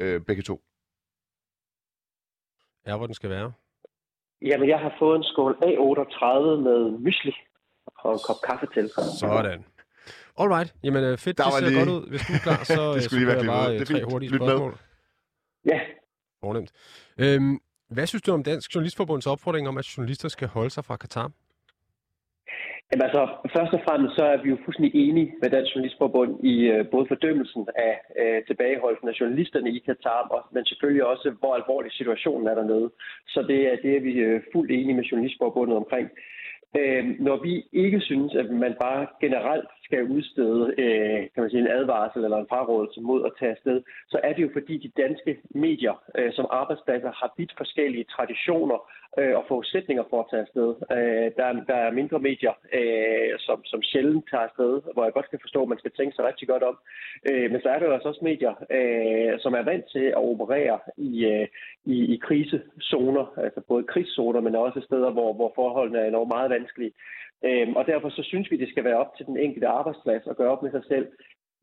uh, 0.00 0.20
begge 0.26 0.42
to 0.42 0.60
er, 2.84 2.96
hvor 2.96 3.06
den 3.06 3.14
skal 3.14 3.30
være? 3.30 3.52
Jamen, 4.42 4.68
jeg 4.68 4.78
har 4.78 4.96
fået 4.98 5.16
en 5.16 5.24
skål 5.24 5.52
A38 5.62 6.60
med 6.66 6.98
mysli 6.98 7.32
og 7.98 8.12
en 8.12 8.18
kop 8.26 8.36
kaffe 8.48 8.66
til. 8.74 8.90
Sådan. 9.20 9.64
Alright. 10.38 10.74
Jamen, 10.84 11.04
øh, 11.04 11.18
fedt. 11.18 11.38
Der 11.38 11.44
det 11.44 11.52
ser 11.52 11.68
lige... 11.68 11.78
godt 11.78 11.88
ud. 11.88 12.08
Hvis 12.08 12.20
du 12.26 12.32
er 12.32 12.38
klar, 12.38 12.64
så, 12.76 12.94
det 12.94 13.02
skulle 13.02 13.26
så 13.26 13.38
lige 13.38 13.46
bare 13.46 13.72
øh, 13.72 13.78
det 13.78 13.88
tre 13.88 14.04
hurtige 14.04 14.36
spørgsmål. 14.36 14.70
Med. 14.70 14.78
Ja. 15.72 15.80
Fornemt. 16.40 16.70
Øhm, 17.18 17.58
hvad 17.88 18.06
synes 18.06 18.22
du 18.22 18.32
om 18.32 18.42
Dansk 18.42 18.74
Journalistforbunds 18.74 19.26
opfordring 19.26 19.68
om, 19.68 19.78
at 19.78 19.84
journalister 19.96 20.28
skal 20.28 20.48
holde 20.48 20.70
sig 20.70 20.84
fra 20.84 20.96
Katar? 20.96 21.30
Jamen 22.94 23.08
altså, 23.10 23.24
først 23.56 23.72
og 23.76 23.82
fremmest 23.86 24.16
så 24.16 24.24
er 24.24 24.38
vi 24.42 24.48
jo 24.50 24.56
fuldstændig 24.64 24.94
enige 25.08 25.32
med 25.42 25.50
Dansk 25.50 25.70
Journalistforbund 25.74 26.32
i 26.52 26.54
øh, 26.72 26.86
både 26.92 27.06
fordømmelsen 27.08 27.62
af 27.88 27.94
øh, 28.20 28.44
tilbageholdelsen 28.48 29.08
af 29.08 29.18
journalisterne 29.20 29.70
i 29.76 29.78
Katar, 29.86 30.48
men 30.54 30.64
selvfølgelig 30.64 31.04
også, 31.12 31.28
hvor 31.40 31.54
alvorlig 31.54 31.92
situationen 31.92 32.46
er 32.46 32.54
dernede. 32.54 32.90
Så 33.28 33.40
det 33.50 33.60
er, 33.70 33.76
det 33.84 33.96
er 33.96 34.00
vi 34.00 34.12
øh, 34.12 34.40
fuldt 34.52 34.70
enige 34.70 34.96
med 34.96 35.04
Journalistforbundet 35.04 35.76
omkring. 35.76 36.08
Øh, 36.78 37.04
når 37.26 37.36
vi 37.46 37.52
ikke 37.72 38.00
synes, 38.00 38.34
at 38.34 38.50
man 38.50 38.74
bare 38.80 39.06
generelt 39.20 39.70
skal 39.94 40.10
udstede 40.16 40.74
øh, 40.82 41.20
kan 41.32 41.40
man 41.42 41.50
sige, 41.50 41.60
en 41.60 41.76
advarsel 41.78 42.24
eller 42.24 42.38
en 42.38 42.52
frarådelse 42.52 43.00
mod 43.00 43.20
at 43.28 43.32
tage 43.38 43.50
afsted, 43.56 43.82
så 44.12 44.20
er 44.22 44.32
det 44.32 44.42
jo 44.42 44.50
fordi 44.52 44.74
de 44.84 45.02
danske 45.02 45.32
medier 45.50 45.96
øh, 46.18 46.32
som 46.32 46.46
arbejdspladser 46.50 47.12
har 47.20 47.34
vidt 47.38 47.52
forskellige 47.56 48.10
traditioner 48.14 48.78
øh, 49.18 49.34
og 49.38 49.44
forudsætninger 49.48 50.04
for 50.10 50.18
at 50.20 50.28
tage 50.30 50.44
afsted. 50.46 50.68
Øh, 50.96 51.28
der, 51.38 51.46
der 51.70 51.78
er 51.86 51.98
mindre 52.00 52.18
medier, 52.28 52.54
øh, 52.78 53.32
som, 53.46 53.58
som 53.64 53.80
sjældent 53.82 54.24
tager 54.30 54.46
afsted, 54.48 54.72
hvor 54.94 55.04
jeg 55.04 55.12
godt 55.12 55.30
kan 55.30 55.44
forstå, 55.44 55.62
at 55.62 55.72
man 55.72 55.82
skal 55.82 55.94
tænke 55.98 56.14
sig 56.14 56.24
rigtig 56.24 56.48
godt 56.48 56.64
om. 56.70 56.76
Øh, 57.28 57.46
men 57.52 57.60
så 57.60 57.68
er 57.68 57.78
der 57.78 57.86
jo 57.86 57.96
altså 57.96 58.08
også 58.08 58.24
medier, 58.30 58.54
øh, 58.76 59.32
som 59.44 59.52
er 59.54 59.64
vant 59.70 59.86
til 59.94 60.06
at 60.18 60.24
operere 60.32 60.78
i, 61.10 61.12
øh, 61.32 61.46
i, 61.94 61.96
i 62.14 62.16
krisezoner, 62.26 63.26
altså 63.44 63.60
både 63.70 63.84
krigszoner, 63.92 64.40
men 64.40 64.54
også 64.54 64.80
steder, 64.88 65.10
hvor, 65.16 65.32
hvor 65.38 65.52
forholdene 65.54 65.98
er 65.98 66.08
enormt 66.08 66.32
meget 66.36 66.50
vanskelige. 66.50 66.94
Øhm, 67.44 67.76
og 67.76 67.86
derfor 67.86 68.08
så 68.08 68.22
synes 68.22 68.50
vi, 68.50 68.56
det 68.56 68.68
skal 68.68 68.84
være 68.84 68.98
op 69.02 69.16
til 69.16 69.26
den 69.26 69.36
enkelte 69.36 69.68
arbejdsplads 69.68 70.26
at 70.26 70.36
gøre 70.36 70.50
op 70.50 70.62
med 70.62 70.70
sig 70.70 70.84
selv. 70.88 71.06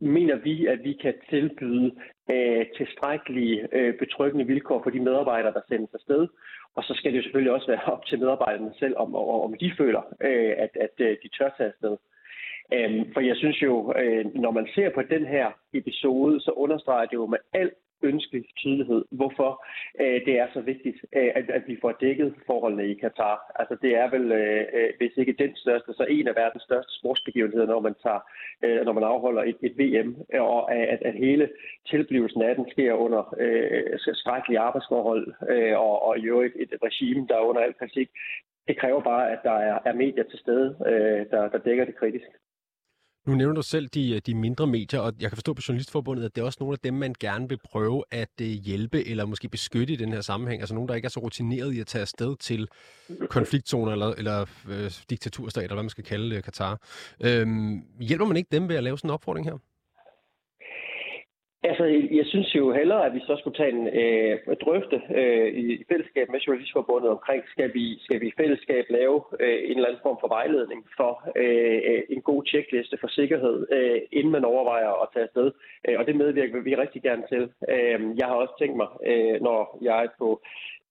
Mener 0.02 0.36
vi, 0.36 0.66
at 0.68 0.84
vi 0.84 0.94
kan 0.94 1.14
tilbyde 1.30 1.92
øh, 2.32 2.66
tilstrækkelige 2.78 3.68
øh, 3.72 3.94
betryggende 4.00 4.46
vilkår 4.46 4.84
for 4.84 4.90
de 4.90 5.00
medarbejdere, 5.00 5.54
der 5.54 5.62
sendes 5.68 5.94
afsted? 5.94 6.28
Og 6.76 6.84
så 6.84 6.94
skal 6.94 7.12
det 7.12 7.18
jo 7.18 7.24
selvfølgelig 7.24 7.54
også 7.54 7.68
være 7.68 7.86
op 7.94 8.06
til 8.06 8.20
medarbejderne 8.20 8.74
selv, 8.80 8.96
om, 8.98 9.16
om 9.16 9.54
de 9.60 9.72
føler, 9.78 10.02
øh, 10.22 10.54
at, 10.58 10.70
at 10.86 10.96
øh, 11.00 11.18
de 11.24 11.30
tør 11.38 11.54
tage 11.58 11.70
afsted. 11.70 11.98
Øhm, 12.74 13.14
for 13.14 13.20
jeg 13.20 13.36
synes 13.36 13.62
jo, 13.62 13.94
øh, 13.98 14.26
når 14.36 14.52
man 14.52 14.68
ser 14.76 14.90
på 14.90 15.02
den 15.02 15.26
her 15.26 15.52
episode, 15.74 16.42
så 16.42 16.52
understreger 16.52 17.06
det 17.06 17.14
jo 17.14 17.26
med 17.26 17.38
al 17.54 17.72
ønskelig 18.04 18.44
tydelighed, 18.58 19.06
hvorfor 19.12 19.66
øh, 20.02 20.26
det 20.26 20.40
er 20.40 20.48
så 20.54 20.62
vigtigt, 20.62 20.98
øh, 21.16 21.32
at, 21.36 21.50
at 21.50 21.64
vi 21.68 21.78
får 21.82 21.92
dækket 21.92 22.36
forholdene 22.46 22.88
i 22.88 22.94
Katar. 22.94 23.52
Altså 23.56 23.76
det 23.82 23.96
er 23.96 24.10
vel, 24.10 24.32
øh, 24.32 24.66
øh, 24.74 24.90
hvis 24.98 25.18
ikke 25.18 25.36
den 25.44 25.56
største, 25.56 25.94
så 25.94 26.06
en 26.10 26.28
af 26.28 26.36
verdens 26.36 26.64
største 26.64 26.92
sportsbegivenheder, 27.00 27.66
når 27.66 27.80
man 27.80 27.96
tager, 28.04 28.22
øh, 28.64 28.86
når 28.86 28.94
man 28.94 29.04
afholder 29.04 29.44
et, 29.44 29.58
et 29.62 29.78
VM, 29.78 30.16
og 30.40 30.74
at, 30.74 31.02
at 31.02 31.16
hele 31.16 31.50
tilblivelsen 31.90 32.42
af 32.42 32.56
den 32.56 32.66
sker 32.72 32.94
under 32.94 33.36
øh, 33.40 34.00
skrækkelige 34.14 34.60
arbejdsforhold, 34.60 35.34
øh, 35.50 35.80
og, 35.80 36.06
og 36.08 36.20
i 36.20 36.24
øvrigt 36.26 36.56
et, 36.56 36.70
et 36.74 36.84
regime, 36.84 37.28
der 37.28 37.36
er 37.36 37.50
under 37.50 37.62
al 37.62 37.74
kritik. 37.74 38.10
Det 38.68 38.78
kræver 38.78 39.02
bare, 39.02 39.32
at 39.32 39.40
der 39.44 39.58
er, 39.70 39.80
er 39.86 39.94
medier 39.94 40.24
til 40.24 40.40
stede, 40.40 40.76
øh, 40.88 41.26
der, 41.32 41.50
der 41.50 41.58
dækker 41.58 41.86
det 41.86 41.96
kritisk. 41.96 42.28
Nu 43.28 43.36
nævner 43.36 43.56
du 43.56 43.62
selv 43.62 43.88
de, 43.88 44.12
øh, 44.16 44.22
de 44.26 44.36
mindre 44.36 44.68
medier, 44.68 45.00
og 45.00 45.14
jeg 45.20 45.30
kan 45.30 45.38
forstå 45.38 45.54
på 45.54 45.62
Journalistforbundet, 45.68 46.24
at 46.24 46.36
det 46.36 46.42
er 46.42 46.46
også 46.46 46.58
nogle 46.60 46.74
af 46.74 46.80
dem, 46.80 46.94
man 46.94 47.16
gerne 47.20 47.50
vil 47.50 47.58
prøve 47.58 48.04
at 48.12 48.30
øh, 48.42 48.48
hjælpe 48.48 49.08
eller 49.08 49.26
måske 49.26 49.50
beskytte 49.50 49.94
i 49.94 49.96
den 49.96 50.14
her 50.14 50.22
sammenhæng. 50.22 50.62
Altså 50.62 50.76
nogen, 50.76 50.88
der 50.88 50.96
ikke 50.96 51.06
er 51.06 51.10
så 51.10 51.20
rutineret 51.20 51.74
i 51.74 51.80
at 51.80 51.88
tage 51.88 52.02
afsted 52.02 52.36
til 52.38 52.68
konfliktzoner 53.30 53.92
eller, 53.92 54.08
eller 54.08 54.46
øh, 54.70 54.92
diktaturstater, 55.10 55.64
eller 55.64 55.76
hvad 55.76 55.84
man 55.84 55.90
skal 55.90 56.04
kalde 56.04 56.36
øh, 56.36 56.38
uh, 56.38 56.44
Katar. 56.44 56.82
Øhm, 57.24 57.84
hjælper 58.00 58.26
man 58.26 58.38
ikke 58.38 58.50
dem 58.52 58.70
ved 58.70 58.76
at 58.76 58.84
lave 58.84 58.98
sådan 58.98 59.10
en 59.10 59.14
opfordring 59.14 59.46
her? 59.46 59.58
Altså, 61.64 61.86
jeg 62.20 62.26
synes 62.26 62.56
jo 62.56 62.74
hellere, 62.74 63.06
at 63.06 63.14
vi 63.14 63.20
så 63.20 63.36
skulle 63.40 63.58
tage 63.58 63.74
en 63.78 63.88
øh, 64.02 64.56
drøfte 64.64 65.02
øh, 65.20 65.48
i 65.64 65.84
fællesskab 65.90 66.30
med 66.30 66.40
Journalistforbundet 66.40 67.10
omkring, 67.10 67.44
skal 67.54 67.74
vi, 67.74 68.00
skal 68.06 68.22
vi 68.22 68.28
i 68.28 68.38
fællesskab 68.38 68.86
lave 68.90 69.24
øh, 69.40 69.60
en 69.70 69.76
eller 69.78 69.90
anden 69.90 70.06
form 70.08 70.18
for 70.22 70.28
vejledning 70.28 70.82
for 70.98 71.14
øh, 71.36 72.02
en 72.10 72.22
god 72.22 72.44
tjekliste 72.44 72.98
for 73.02 73.08
sikkerhed, 73.08 73.68
øh, 73.72 74.02
inden 74.12 74.32
man 74.32 74.46
overvejer 74.46 74.92
at 75.04 75.08
tage 75.14 75.24
afsted. 75.24 75.52
Øh, 75.88 76.00
og 76.00 76.06
det 76.08 76.16
medvirker 76.16 76.62
vi 76.62 76.76
rigtig 76.76 77.02
gerne 77.02 77.24
til. 77.30 77.44
Øh, 77.74 78.00
jeg 78.20 78.28
har 78.28 78.36
også 78.44 78.56
tænkt 78.60 78.78
mig, 78.78 78.90
øh, 79.10 79.42
når 79.42 79.78
jeg 79.82 80.08
på 80.20 80.42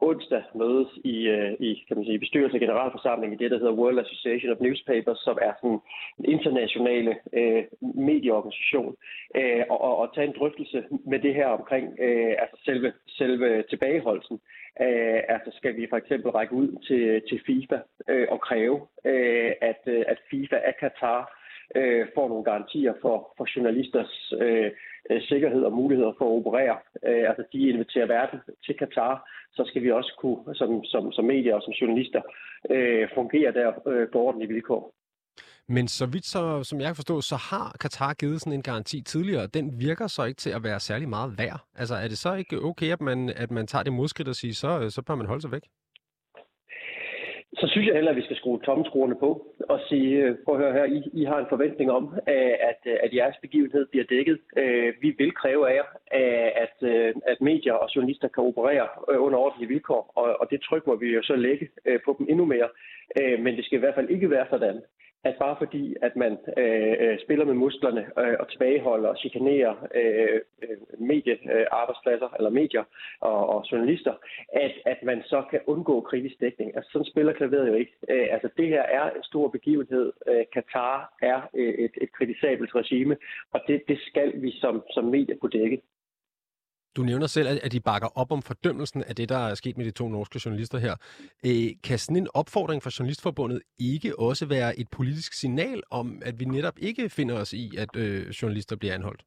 onsdag 0.01 0.43
mødes 0.55 0.89
i, 1.05 1.17
øh, 1.29 1.53
i 1.61 1.85
kan 1.89 1.97
man 1.97 2.07
sige, 2.07 2.19
bestyrelse 2.19 2.57
og 2.57 2.61
generalforsamling 2.61 3.33
i 3.33 3.37
det, 3.37 3.51
der 3.51 3.59
hedder 3.59 3.81
World 3.81 3.99
Association 3.99 4.53
of 4.53 4.61
Newspapers, 4.61 5.19
som 5.19 5.39
er 5.43 5.53
sådan 5.61 5.81
en 6.19 6.25
internationale 6.25 7.17
øh, 7.33 7.65
medieorganisation, 7.81 8.97
øh, 9.37 9.63
og, 9.71 9.81
og, 9.81 9.97
og 9.99 10.15
tage 10.15 10.27
en 10.27 10.39
drøftelse 10.39 10.85
med 11.07 11.19
det 11.19 11.35
her 11.35 11.47
omkring 11.47 11.87
øh, 12.01 12.35
altså 12.43 12.57
selve, 12.65 12.93
selve 13.09 13.63
tilbageholdelsen. 13.63 14.41
Øh, 14.81 15.21
altså 15.29 15.51
skal 15.57 15.77
vi 15.77 15.87
for 15.91 15.97
eksempel 15.97 16.31
række 16.31 16.55
ud 16.55 16.69
til, 16.87 17.23
til 17.29 17.41
FIFA 17.47 17.79
øh, 18.09 18.27
og 18.31 18.41
kræve, 18.41 18.81
øh, 19.05 19.53
at, 19.61 19.83
øh, 19.87 20.05
at 20.09 20.19
FIFA 20.31 20.57
af 20.57 20.75
Katar 20.81 21.41
øh, 21.77 22.07
får 22.15 22.29
nogle 22.29 22.45
garantier 22.45 22.95
for, 23.03 23.35
for 23.37 23.47
journalisters 23.57 24.33
øh, 24.41 24.71
øh, 25.11 25.23
sikkerhed 25.23 25.63
og 25.63 25.73
muligheder 25.73 26.13
for 26.19 26.25
at 26.25 26.37
operere. 26.39 26.77
Øh, 27.07 27.29
altså 27.29 27.45
de 27.53 27.69
inviterer 27.69 28.07
verden 28.07 28.41
til 28.65 28.75
Katar, 28.79 29.31
så 29.53 29.65
skal 29.67 29.83
vi 29.83 29.91
også 29.91 30.13
kunne 30.21 30.55
som, 30.55 30.85
som, 30.85 31.13
som 31.13 31.25
medier 31.25 31.55
og 31.55 31.63
som 31.63 31.73
journalister 31.73 32.23
øh, 32.71 33.09
fungere 33.15 33.53
der 33.53 33.89
øh, 33.89 34.09
på 34.13 34.19
ordentlige 34.19 34.53
vilkår. 34.55 34.95
Men 35.69 35.89
så 35.89 36.07
vidt 36.07 36.27
så, 36.27 36.65
som 36.65 36.81
jeg 36.81 36.89
kan 36.89 36.97
forstå, 36.97 37.21
så 37.21 37.37
har 37.37 37.77
Katar 37.81 38.15
givet 38.15 38.41
sådan 38.41 38.53
en 38.53 38.63
garanti 38.63 39.03
tidligere, 39.03 39.43
og 39.43 39.55
den 39.55 39.81
virker 39.81 40.07
så 40.07 40.25
ikke 40.25 40.39
til 40.39 40.51
at 40.51 40.63
være 40.63 40.81
særlig 40.81 41.09
meget 41.09 41.39
værd. 41.39 41.61
Altså 41.75 41.95
er 41.95 42.09
det 42.09 42.19
så 42.19 42.35
ikke 42.35 42.63
okay, 42.63 42.93
at 42.93 43.01
man, 43.01 43.29
at 43.37 43.51
man 43.51 43.67
tager 43.67 43.83
det 43.83 43.93
modskridt 43.93 44.29
og 44.29 44.37
siger, 44.37 44.55
så, 44.55 44.81
øh, 44.81 44.91
så 44.91 45.03
bør 45.03 45.15
man 45.15 45.27
holde 45.27 45.43
sig 45.43 45.53
væk? 45.53 45.63
Så 47.59 47.67
synes 47.69 47.87
jeg 47.87 47.95
heller, 47.95 48.11
at 48.11 48.17
vi 48.17 48.23
skal 48.23 48.37
skrue 48.37 48.61
tommelskruerne 48.61 49.15
på 49.15 49.47
og 49.69 49.81
sige, 49.89 50.25
øh, 50.25 50.37
prøv 50.45 50.55
at 50.55 50.61
høre 50.63 50.73
her, 50.73 50.85
I, 50.85 51.03
I 51.13 51.25
har 51.25 51.39
en 51.39 51.47
forventning 51.49 51.91
om, 51.91 52.05
øh, 52.29 52.55
at, 52.71 52.81
øh, 52.87 52.97
at 53.03 53.15
jeres 53.15 53.37
begivenhed 53.43 53.87
bliver 53.87 54.05
dækket. 54.05 54.39
Vi 55.01 55.11
vil 55.19 55.33
kræve 55.35 55.71
af 55.71 55.75
jer, 55.75 55.89
at, 56.65 56.77
at 57.27 57.41
medier 57.41 57.73
og 57.73 57.89
journalister 57.97 58.29
kan 58.29 58.45
operere 58.45 58.89
under 59.19 59.39
ordentlige 59.39 59.69
vilkår, 59.69 60.13
og 60.41 60.51
det 60.51 60.61
tryk 60.61 60.87
må 60.87 60.95
vi 60.97 61.09
jo 61.15 61.23
så 61.23 61.37
lægge 61.37 61.69
på 62.05 62.17
dem 62.19 62.27
endnu 62.31 62.45
mere. 62.45 62.69
Men 63.39 63.57
det 63.57 63.65
skal 63.65 63.77
i 63.77 63.81
hvert 63.81 63.95
fald 63.95 64.11
ikke 64.11 64.31
være 64.31 64.47
sådan, 64.51 64.83
at 65.25 65.37
bare 65.39 65.57
fordi, 65.59 65.97
at 66.03 66.16
man 66.16 66.39
øh, 66.57 66.97
øh, 67.01 67.18
spiller 67.21 67.45
med 67.45 67.55
musklerne 67.55 68.07
øh, 68.18 68.37
og 68.41 68.49
tilbageholder 68.49 69.09
og 69.09 69.16
chikanerer 69.16 69.75
øh, 69.95 70.41
øh, 70.62 70.77
mediearbejdspladser 70.99 72.27
øh, 72.27 72.37
eller 72.39 72.51
medier 72.51 72.85
og, 73.21 73.49
og 73.49 73.64
journalister, 73.73 74.14
at, 74.53 74.73
at 74.87 75.03
man 75.03 75.23
så 75.23 75.43
kan 75.51 75.61
undgå 75.66 76.01
kritisk 76.01 76.41
dækning. 76.41 76.77
Altså 76.77 76.91
sådan 76.93 77.11
spiller 77.12 77.33
klaveret 77.33 77.68
jo 77.68 77.75
ikke. 77.75 77.93
Øh, 78.09 78.29
altså 78.31 78.49
det 78.57 78.68
her 78.68 78.83
er 78.83 79.11
en 79.11 79.23
stor 79.23 79.49
begivenhed. 79.49 80.12
Øh, 80.29 80.45
Katar 80.53 81.14
er 81.23 81.41
øh, 81.55 81.75
et, 81.75 81.93
et 82.01 82.12
kritisabelt 82.12 82.75
regime, 82.75 83.16
og 83.53 83.61
det, 83.68 83.83
det 83.89 83.99
skal 84.01 84.43
vi 84.43 84.51
som, 84.51 84.83
som 84.91 85.05
medier 85.05 85.37
kunne 85.37 85.59
dække. 85.61 85.83
Du 86.97 87.03
nævner 87.03 87.26
selv, 87.26 87.49
at 87.62 87.72
de 87.72 87.80
bakker 87.80 88.09
op 88.20 88.32
om 88.32 88.43
fordømmelsen 88.43 89.05
af 89.05 89.14
det, 89.14 89.28
der 89.28 89.38
er 89.51 89.55
sket 89.55 89.76
med 89.76 89.84
de 89.84 89.91
to 89.91 90.09
norske 90.09 90.41
journalister 90.45 90.78
her. 90.78 90.95
Øh, 91.47 91.68
kan 91.86 91.99
sådan 91.99 92.16
en 92.16 92.28
opfordring 92.34 92.82
fra 92.82 92.91
Journalistforbundet 92.99 93.61
ikke 93.78 94.18
også 94.18 94.47
være 94.47 94.78
et 94.80 94.88
politisk 94.93 95.32
signal 95.41 95.82
om, 95.91 96.22
at 96.24 96.41
vi 96.41 96.45
netop 96.45 96.78
ikke 96.78 97.09
finder 97.09 97.34
os 97.34 97.53
i, 97.53 97.70
at 97.78 97.97
øh, 97.97 98.28
journalister 98.28 98.76
bliver 98.76 98.95
anholdt? 98.95 99.22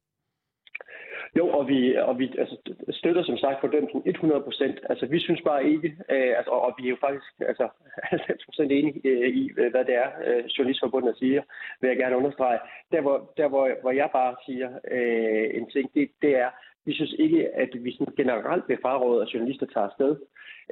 Jo, 1.37 1.47
og 1.47 1.67
vi, 1.67 1.95
og 1.95 2.19
vi 2.19 2.25
altså, 2.37 2.57
støtter 2.91 3.23
som 3.23 3.37
sagt 3.37 3.61
fordømmelsen 3.61 4.01
100 4.05 4.41
procent. 4.41 4.79
Altså, 4.89 5.05
vi 5.05 5.19
synes 5.19 5.41
bare 5.41 5.65
ikke, 5.65 5.87
øh, 6.09 6.33
altså, 6.37 6.51
og 6.51 6.73
vi 6.77 6.83
er 6.85 6.89
jo 6.89 6.97
faktisk 6.99 7.25
altså, 7.39 7.67
90 8.03 8.45
procent 8.45 8.71
enige 8.71 9.01
øh, 9.03 9.29
i, 9.29 9.51
øh, 9.57 9.71
hvad 9.71 9.85
det 9.85 9.95
er, 9.95 10.09
øh, 10.27 10.45
Journalistforbundet 10.45 11.17
siger, 11.17 11.41
vil 11.81 11.87
jeg 11.87 11.97
gerne 11.97 12.17
understrege. 12.17 12.59
Der, 12.91 13.01
hvor, 13.01 13.33
der, 13.37 13.47
hvor, 13.47 13.69
hvor 13.81 13.91
jeg 13.91 14.09
bare 14.13 14.35
siger 14.45 14.69
øh, 14.91 15.47
en 15.57 15.69
ting, 15.69 15.93
det, 15.93 16.09
det 16.21 16.37
er, 16.37 16.49
vi 16.85 16.93
synes 16.93 17.15
ikke, 17.19 17.49
at 17.55 17.69
vi 17.83 17.91
sådan 17.91 18.13
generelt 18.17 18.63
vil 18.67 18.77
fraråde, 18.81 19.21
at 19.21 19.33
journalister 19.33 19.65
tager 19.65 19.87
afsted. 19.87 20.15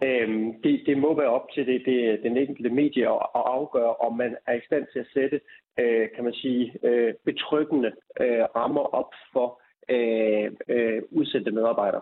Øhm, 0.04 0.62
det, 0.64 0.84
det 0.86 0.98
må 0.98 1.16
være 1.16 1.30
op 1.38 1.48
til 1.54 1.68
det, 1.68 1.82
det, 1.86 2.24
den 2.24 2.38
enkelte 2.38 2.70
medie 2.70 3.10
at, 3.10 3.22
at 3.36 3.44
afgøre, 3.58 3.96
om 3.96 4.18
man 4.18 4.38
er 4.48 4.54
i 4.54 4.66
stand 4.66 4.86
til 4.94 5.00
at 5.00 5.12
sætte, 5.14 5.42
øh, 5.80 6.10
kan 6.16 6.24
man 6.24 6.34
sige, 6.34 6.80
øh, 6.84 7.14
betryggende 7.26 7.92
øh, 8.22 8.44
rammer 8.56 8.82
op 8.82 9.12
for 9.34 9.62
øh, 9.90 10.52
øh, 10.68 11.02
udsendte 11.12 11.52
medarbejdere. 11.52 12.02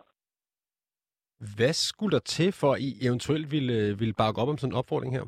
Hvad 1.58 1.74
skulle 1.74 2.12
der 2.12 2.20
til, 2.20 2.52
for 2.52 2.74
at 2.74 2.80
I 2.80 3.08
eventuelt 3.08 3.52
ville, 3.52 4.00
ville 4.00 4.14
bakke 4.14 4.42
op 4.42 4.50
om 4.50 4.58
sådan 4.58 4.74
en 4.74 4.78
opfordring 4.78 5.14
her? 5.14 5.26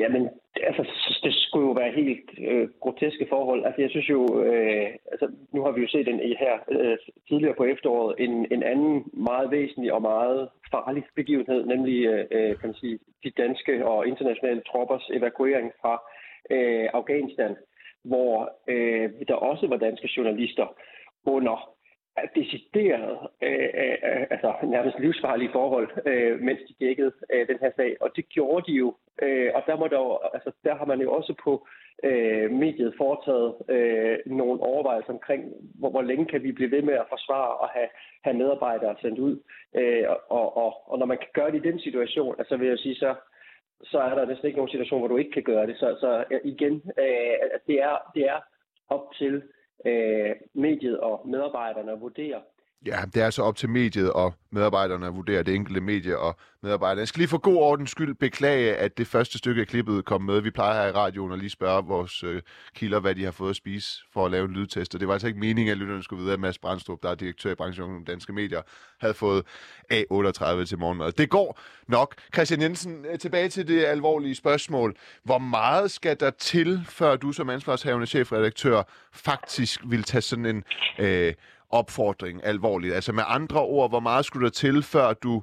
Jamen, 0.00 0.28
altså, 0.62 0.82
det 1.22 1.34
skulle 1.34 1.66
jo 1.66 1.72
være 1.72 1.92
helt 1.92 2.30
øh, 2.48 2.68
groteske 2.80 3.26
forhold. 3.28 3.64
Altså, 3.64 3.80
jeg 3.82 3.90
synes 3.90 4.08
jo, 4.08 4.42
øh, 4.42 4.88
altså, 5.12 5.26
nu 5.52 5.62
har 5.62 5.70
vi 5.72 5.80
jo 5.80 5.88
set 5.88 6.08
en, 6.08 6.20
her 6.20 6.54
øh, 6.70 6.98
tidligere 7.28 7.54
på 7.54 7.64
efteråret 7.64 8.14
en, 8.18 8.46
en 8.52 8.62
anden 8.62 9.04
meget 9.12 9.50
væsentlig 9.50 9.92
og 9.92 10.02
meget 10.02 10.48
farlig 10.70 11.04
begivenhed, 11.14 11.66
nemlig 11.66 12.06
øh, 12.06 12.58
kan 12.58 12.68
man 12.68 12.74
sige, 12.74 12.98
de 13.24 13.30
danske 13.30 13.86
og 13.86 14.06
internationale 14.06 14.62
troppers 14.70 15.10
evakuering 15.12 15.72
fra 15.80 15.94
øh, 16.50 16.88
Afghanistan, 16.92 17.56
hvor 18.04 18.52
øh, 18.68 19.10
der 19.28 19.34
også 19.34 19.66
var 19.66 19.76
danske 19.76 20.08
journalister 20.16 20.66
under 21.26 21.77
decideret, 22.34 23.18
øh, 23.42 23.68
øh, 23.82 23.96
øh, 24.08 24.26
altså 24.30 24.54
nærmest 24.62 24.98
livsfarlige 24.98 25.52
forhold, 25.52 25.88
øh, 26.06 26.40
mens 26.40 26.60
de 26.68 26.84
dækkede 26.86 27.12
øh, 27.32 27.48
den 27.48 27.58
her 27.60 27.70
sag. 27.76 27.96
Og 28.00 28.10
det 28.16 28.28
gjorde 28.28 28.72
de 28.72 28.76
jo. 28.76 28.94
Øh, 29.22 29.50
og 29.54 29.62
der, 29.66 29.76
må 29.76 29.86
der, 29.86 30.34
altså, 30.34 30.50
der 30.64 30.74
har 30.74 30.84
man 30.84 31.00
jo 31.00 31.12
også 31.12 31.34
på 31.44 31.66
øh, 32.04 32.50
mediet 32.50 32.94
foretaget 32.96 33.54
øh, 33.68 34.18
nogle 34.26 34.60
overvejelser 34.62 35.12
omkring, 35.12 35.44
hvor, 35.78 35.90
hvor 35.90 36.02
længe 36.02 36.26
kan 36.26 36.42
vi 36.42 36.52
blive 36.52 36.70
ved 36.70 36.82
med 36.82 36.94
at 36.94 37.06
forsvare 37.08 37.54
og 37.54 37.68
have, 37.68 37.88
have 38.24 38.36
medarbejdere 38.36 38.96
sendt 39.00 39.18
ud. 39.18 39.42
Øh, 39.74 40.04
og, 40.28 40.56
og, 40.56 40.90
og 40.92 40.98
når 40.98 41.06
man 41.06 41.18
kan 41.18 41.32
gøre 41.34 41.50
det 41.50 41.64
i 41.64 41.68
den 41.70 41.80
situation, 41.80 42.34
altså 42.38 42.56
vil 42.56 42.68
jeg 42.68 42.78
sige, 42.78 42.94
så, 42.94 43.14
så 43.82 43.98
er 43.98 44.14
der 44.14 44.26
næsten 44.26 44.46
ikke 44.46 44.58
nogen 44.58 44.70
situation, 44.70 45.00
hvor 45.00 45.08
du 45.08 45.16
ikke 45.16 45.30
kan 45.30 45.42
gøre 45.42 45.66
det. 45.66 45.76
Så, 45.76 45.96
så 46.00 46.24
igen, 46.44 46.74
øh, 46.98 47.34
det, 47.66 47.82
er, 47.82 47.96
det 48.14 48.24
er 48.28 48.40
op 48.88 49.12
til 49.14 49.42
øh, 49.84 50.36
mediet 50.52 51.00
og 51.00 51.28
medarbejderne 51.28 52.00
vurderer, 52.00 52.40
Ja, 52.86 53.02
det 53.14 53.22
er 53.22 53.30
så 53.30 53.42
op 53.42 53.56
til 53.56 53.68
mediet 53.68 54.12
og 54.12 54.34
medarbejderne 54.50 55.06
at 55.06 55.14
vurdere 55.14 55.42
det 55.42 55.54
enkelte 55.54 55.80
medie 55.80 56.18
og 56.18 56.36
medarbejderne. 56.62 56.98
Jeg 56.98 57.08
skal 57.08 57.18
lige 57.18 57.28
for 57.28 57.38
god 57.38 57.56
ordens 57.56 57.90
skyld 57.90 58.14
beklage, 58.14 58.76
at 58.76 58.98
det 58.98 59.06
første 59.06 59.38
stykke 59.38 59.60
af 59.60 59.66
klippet 59.66 60.04
kom 60.04 60.22
med. 60.22 60.40
Vi 60.40 60.50
plejer 60.50 60.82
her 60.82 60.88
i 60.88 60.92
radioen 60.92 61.32
at 61.32 61.38
lige 61.38 61.50
spørge 61.50 61.84
vores 61.84 62.22
øh, 62.22 62.42
kilder, 62.74 63.00
hvad 63.00 63.14
de 63.14 63.24
har 63.24 63.30
fået 63.30 63.50
at 63.50 63.56
spise 63.56 64.02
for 64.12 64.24
at 64.24 64.30
lave 64.30 64.44
en 64.44 64.50
lydtest. 64.50 64.94
Og 64.94 65.00
det 65.00 65.08
var 65.08 65.14
altså 65.14 65.26
ikke 65.26 65.40
meningen, 65.40 65.72
at 65.72 65.78
lytterne 65.78 66.02
skulle 66.02 66.22
vide, 66.22 66.32
at 66.32 66.40
Mads 66.40 66.58
Brandstrup, 66.58 67.02
der 67.02 67.10
er 67.10 67.14
direktør 67.14 67.50
i 67.50 67.54
branchen 67.54 67.84
om 67.84 68.04
danske 68.04 68.32
medier, 68.32 68.62
havde 69.00 69.14
fået 69.14 69.44
A38 69.92 70.64
til 70.64 70.78
morgenmad. 70.78 71.12
Det 71.12 71.30
går 71.30 71.60
nok. 71.88 72.14
Christian 72.34 72.62
Jensen, 72.62 73.04
øh, 73.12 73.18
tilbage 73.18 73.48
til 73.48 73.68
det 73.68 73.84
alvorlige 73.84 74.34
spørgsmål. 74.34 74.96
Hvor 75.24 75.38
meget 75.38 75.90
skal 75.90 76.20
der 76.20 76.30
til, 76.30 76.84
før 76.88 77.16
du 77.16 77.32
som 77.32 77.50
ansvarshavende 77.50 78.06
chefredaktør 78.06 78.82
faktisk 79.12 79.80
vil 79.86 80.02
tage 80.02 80.22
sådan 80.22 80.46
en... 80.46 80.64
Øh, 80.98 81.34
opfordring 81.70 82.44
alvorligt? 82.44 82.94
Altså 82.94 83.12
med 83.12 83.22
andre 83.26 83.60
ord, 83.60 83.90
hvor 83.90 84.00
meget 84.00 84.24
skulle 84.24 84.44
der 84.44 84.50
til, 84.50 84.82
før 84.82 85.12
du 85.12 85.42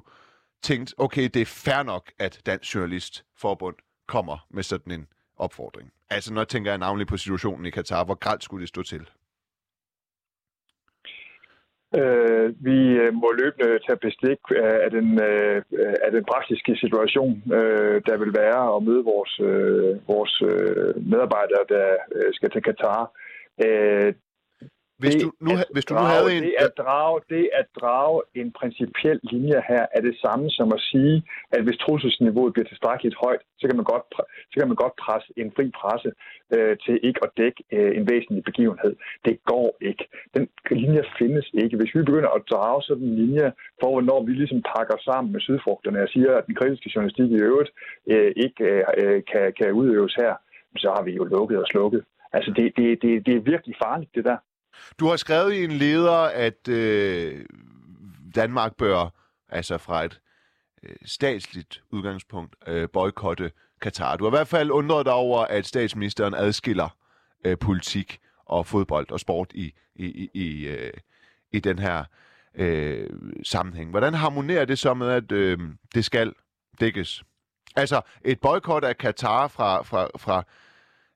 tænkte, 0.62 0.94
okay, 0.98 1.28
det 1.34 1.42
er 1.42 1.46
fair 1.64 1.82
nok, 1.82 2.12
at 2.18 2.40
Dansk 2.46 2.74
Journalistforbund 2.74 3.76
kommer 4.08 4.46
med 4.50 4.62
sådan 4.62 4.92
en 4.92 5.06
opfordring? 5.36 5.92
Altså 6.10 6.32
når 6.32 6.40
jeg 6.40 6.48
tænker 6.48 6.70
jeg 6.70 6.78
navnlig 6.78 7.06
på 7.06 7.16
situationen 7.16 7.66
i 7.66 7.70
Katar, 7.70 8.04
hvor 8.04 8.14
grædt 8.14 8.44
skulle 8.44 8.60
det 8.60 8.68
stå 8.68 8.82
til? 8.82 9.08
Øh, 12.00 12.48
vi 12.68 12.78
øh, 13.02 13.14
må 13.14 13.28
løbende 13.42 13.78
tage 13.86 14.04
bestik 14.06 14.40
af 14.84 14.90
den, 14.90 15.08
øh, 15.30 15.62
af 16.04 16.10
den 16.12 16.24
praktiske 16.32 16.76
situation, 16.76 17.42
øh, 17.58 18.02
der 18.06 18.16
vil 18.22 18.32
være 18.42 18.76
at 18.76 18.82
møde 18.82 19.04
vores, 19.12 19.40
øh, 19.50 20.08
vores 20.08 20.34
øh, 20.50 20.92
medarbejdere, 21.10 21.64
der 21.68 21.86
øh, 22.16 22.30
skal 22.32 22.50
til 22.50 22.62
Katar. 22.62 23.02
Øh, 23.66 24.14
hvis 25.06 25.16
det 25.16 25.24
du 25.24 25.30
nu, 25.46 25.50
at 25.62 25.68
hvis 25.74 25.84
du 25.88 25.92
nu 25.94 26.00
drage, 26.00 26.12
havde 26.14 26.28
en... 26.36 26.42
Det 26.42 26.54
at, 26.66 26.72
drage, 26.82 27.16
det 27.32 27.44
at 27.60 27.66
drage 27.80 28.18
en 28.40 28.48
principiel 28.60 29.18
linje 29.32 29.58
her 29.70 29.84
er 29.96 30.02
det 30.08 30.14
samme 30.24 30.46
som 30.58 30.68
at 30.76 30.80
sige, 30.90 31.16
at 31.56 31.62
hvis 31.64 31.78
trusselsniveauet 31.84 32.52
bliver 32.52 32.68
tilstrækkeligt 32.68 33.16
højt, 33.24 33.42
så 33.60 33.64
kan 33.68 33.76
man 33.80 33.86
godt, 33.92 34.04
så 34.50 34.56
kan 34.60 34.68
man 34.68 34.78
godt 34.84 34.96
presse 35.04 35.28
en 35.36 35.52
fri 35.56 35.66
presse 35.80 36.10
øh, 36.54 36.76
til 36.84 36.94
ikke 37.08 37.20
at 37.26 37.30
dække 37.40 37.60
øh, 37.76 37.92
en 37.98 38.04
væsentlig 38.10 38.44
begivenhed. 38.50 38.92
Det 39.26 39.34
går 39.52 39.68
ikke. 39.90 40.04
Den 40.36 40.44
linje 40.70 41.02
findes 41.18 41.46
ikke. 41.62 41.76
Hvis 41.76 41.94
vi 41.94 42.00
begynder 42.08 42.32
at 42.38 42.42
drage 42.50 42.82
sådan 42.82 43.06
en 43.10 43.16
linje 43.22 43.46
for, 43.80 43.90
hvornår 43.94 44.20
vi 44.26 44.32
ligesom 44.32 44.62
pakker 44.74 44.96
sammen 45.08 45.32
med 45.32 45.40
sydfrugterne 45.40 46.02
og 46.02 46.08
siger, 46.08 46.30
at 46.38 46.46
den 46.46 46.54
kritiske 46.54 46.90
journalistik 46.94 47.30
i 47.30 47.42
øvrigt 47.48 47.70
øh, 48.12 48.32
ikke 48.44 48.64
øh, 49.02 49.22
kan, 49.32 49.52
kan 49.58 49.72
udøves 49.72 50.14
her, 50.14 50.32
så 50.76 50.88
har 50.96 51.02
vi 51.02 51.12
jo 51.12 51.24
lukket 51.24 51.58
og 51.58 51.66
slukket. 51.72 52.04
Altså, 52.32 52.50
det, 52.56 52.72
det, 52.76 53.02
det, 53.02 53.26
det 53.26 53.34
er 53.36 53.50
virkelig 53.52 53.76
farligt, 53.84 54.14
det 54.14 54.24
der. 54.24 54.36
Du 55.00 55.08
har 55.08 55.16
skrevet 55.16 55.52
i 55.52 55.64
en 55.64 55.72
leder, 55.72 56.18
at 56.20 56.68
øh, 56.68 57.44
Danmark 58.34 58.76
bør, 58.76 59.08
altså 59.48 59.78
fra 59.78 60.04
et 60.04 60.20
øh, 60.82 60.96
statsligt 61.04 61.82
udgangspunkt, 61.90 62.56
øh, 62.66 62.88
boykotte 62.92 63.50
Katar. 63.80 64.16
Du 64.16 64.24
har 64.24 64.30
i 64.30 64.36
hvert 64.36 64.48
fald 64.48 64.70
undret 64.70 65.06
dig 65.06 65.14
over, 65.14 65.44
at 65.44 65.66
statsministeren 65.66 66.34
adskiller 66.34 66.96
øh, 67.44 67.58
politik 67.58 68.18
og 68.44 68.66
fodbold 68.66 69.10
og 69.10 69.20
sport 69.20 69.52
i, 69.54 69.72
i, 69.94 70.06
i, 70.06 70.30
i, 70.34 70.66
øh, 70.66 70.92
i 71.52 71.60
den 71.60 71.78
her 71.78 72.04
øh, 72.54 73.10
sammenhæng. 73.42 73.90
Hvordan 73.90 74.14
harmonerer 74.14 74.64
det 74.64 74.78
så 74.78 74.94
med, 74.94 75.08
at 75.08 75.32
øh, 75.32 75.58
det 75.94 76.04
skal 76.04 76.32
dækkes? 76.80 77.24
Altså, 77.76 78.00
et 78.24 78.40
boykot 78.40 78.84
af 78.84 78.98
Katar 78.98 79.48
fra, 79.48 79.82
fra, 79.82 80.08
fra 80.16 80.44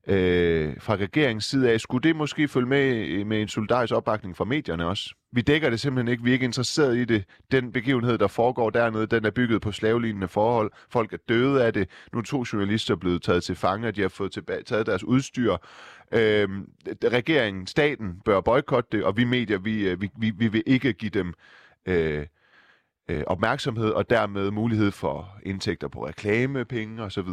øh, 0.07 0.75
fra 0.81 0.97
regeringens 0.97 1.45
side 1.45 1.71
af. 1.71 1.81
Skulle 1.81 2.09
det 2.09 2.17
måske 2.17 2.49
følge 2.49 2.67
med 2.67 3.07
øh, 3.09 3.27
med 3.27 3.43
en 3.43 3.49
solidarisk 3.49 3.95
opbakning 3.95 4.37
fra 4.37 4.45
medierne 4.45 4.87
også? 4.87 5.15
Vi 5.33 5.41
dækker 5.41 5.71
det 5.71 5.81
simpelthen 5.81 6.13
ikke. 6.13 6.25
Vi 6.25 6.31
er 6.31 6.33
ikke 6.33 6.45
interesseret 6.45 6.97
i 6.97 7.05
det. 7.05 7.25
Den 7.53 7.73
begivenhed, 7.73 8.19
der 8.19 8.27
foregår 8.27 8.71
dernede, 8.71 9.07
den 9.07 9.25
er 9.25 9.31
bygget 9.31 9.63
på 9.63 9.73
slavelignende 9.73 10.29
forhold. 10.29 10.71
Folk 10.91 11.13
er 11.13 11.17
døde 11.29 11.65
af 11.65 11.73
det. 11.73 11.89
Nu 12.13 12.19
er 12.19 12.23
to 12.23 12.45
journalister 12.53 12.97
blevet 12.97 13.23
taget 13.23 13.45
til 13.45 13.55
fange, 13.55 13.89
og 13.89 13.97
de 13.97 14.01
har 14.01 14.09
fået 14.09 14.33
tilbage, 14.33 14.63
taget 14.63 14.87
deres 14.87 15.05
udstyr. 15.05 15.57
Øh, 16.13 16.49
regeringen, 17.05 17.67
staten, 17.67 18.21
bør 18.25 18.41
boykotte 18.41 18.97
det, 18.97 19.05
og 19.05 19.17
vi 19.17 19.25
medier, 19.25 19.59
vi, 19.59 19.89
øh, 19.89 20.01
vi, 20.01 20.11
vi, 20.19 20.31
vi 20.31 20.49
vil 20.49 20.63
ikke 20.67 20.93
give 20.93 21.11
dem 21.11 21.35
øh, 21.87 22.27
øh, 23.09 23.23
opmærksomhed, 23.27 23.91
og 23.91 24.11
dermed 24.11 24.51
mulighed 24.51 24.91
for 24.91 25.39
indtægter 25.43 25.89
på 25.89 26.07
reklamepenge 26.07 27.03
osv. 27.03 27.29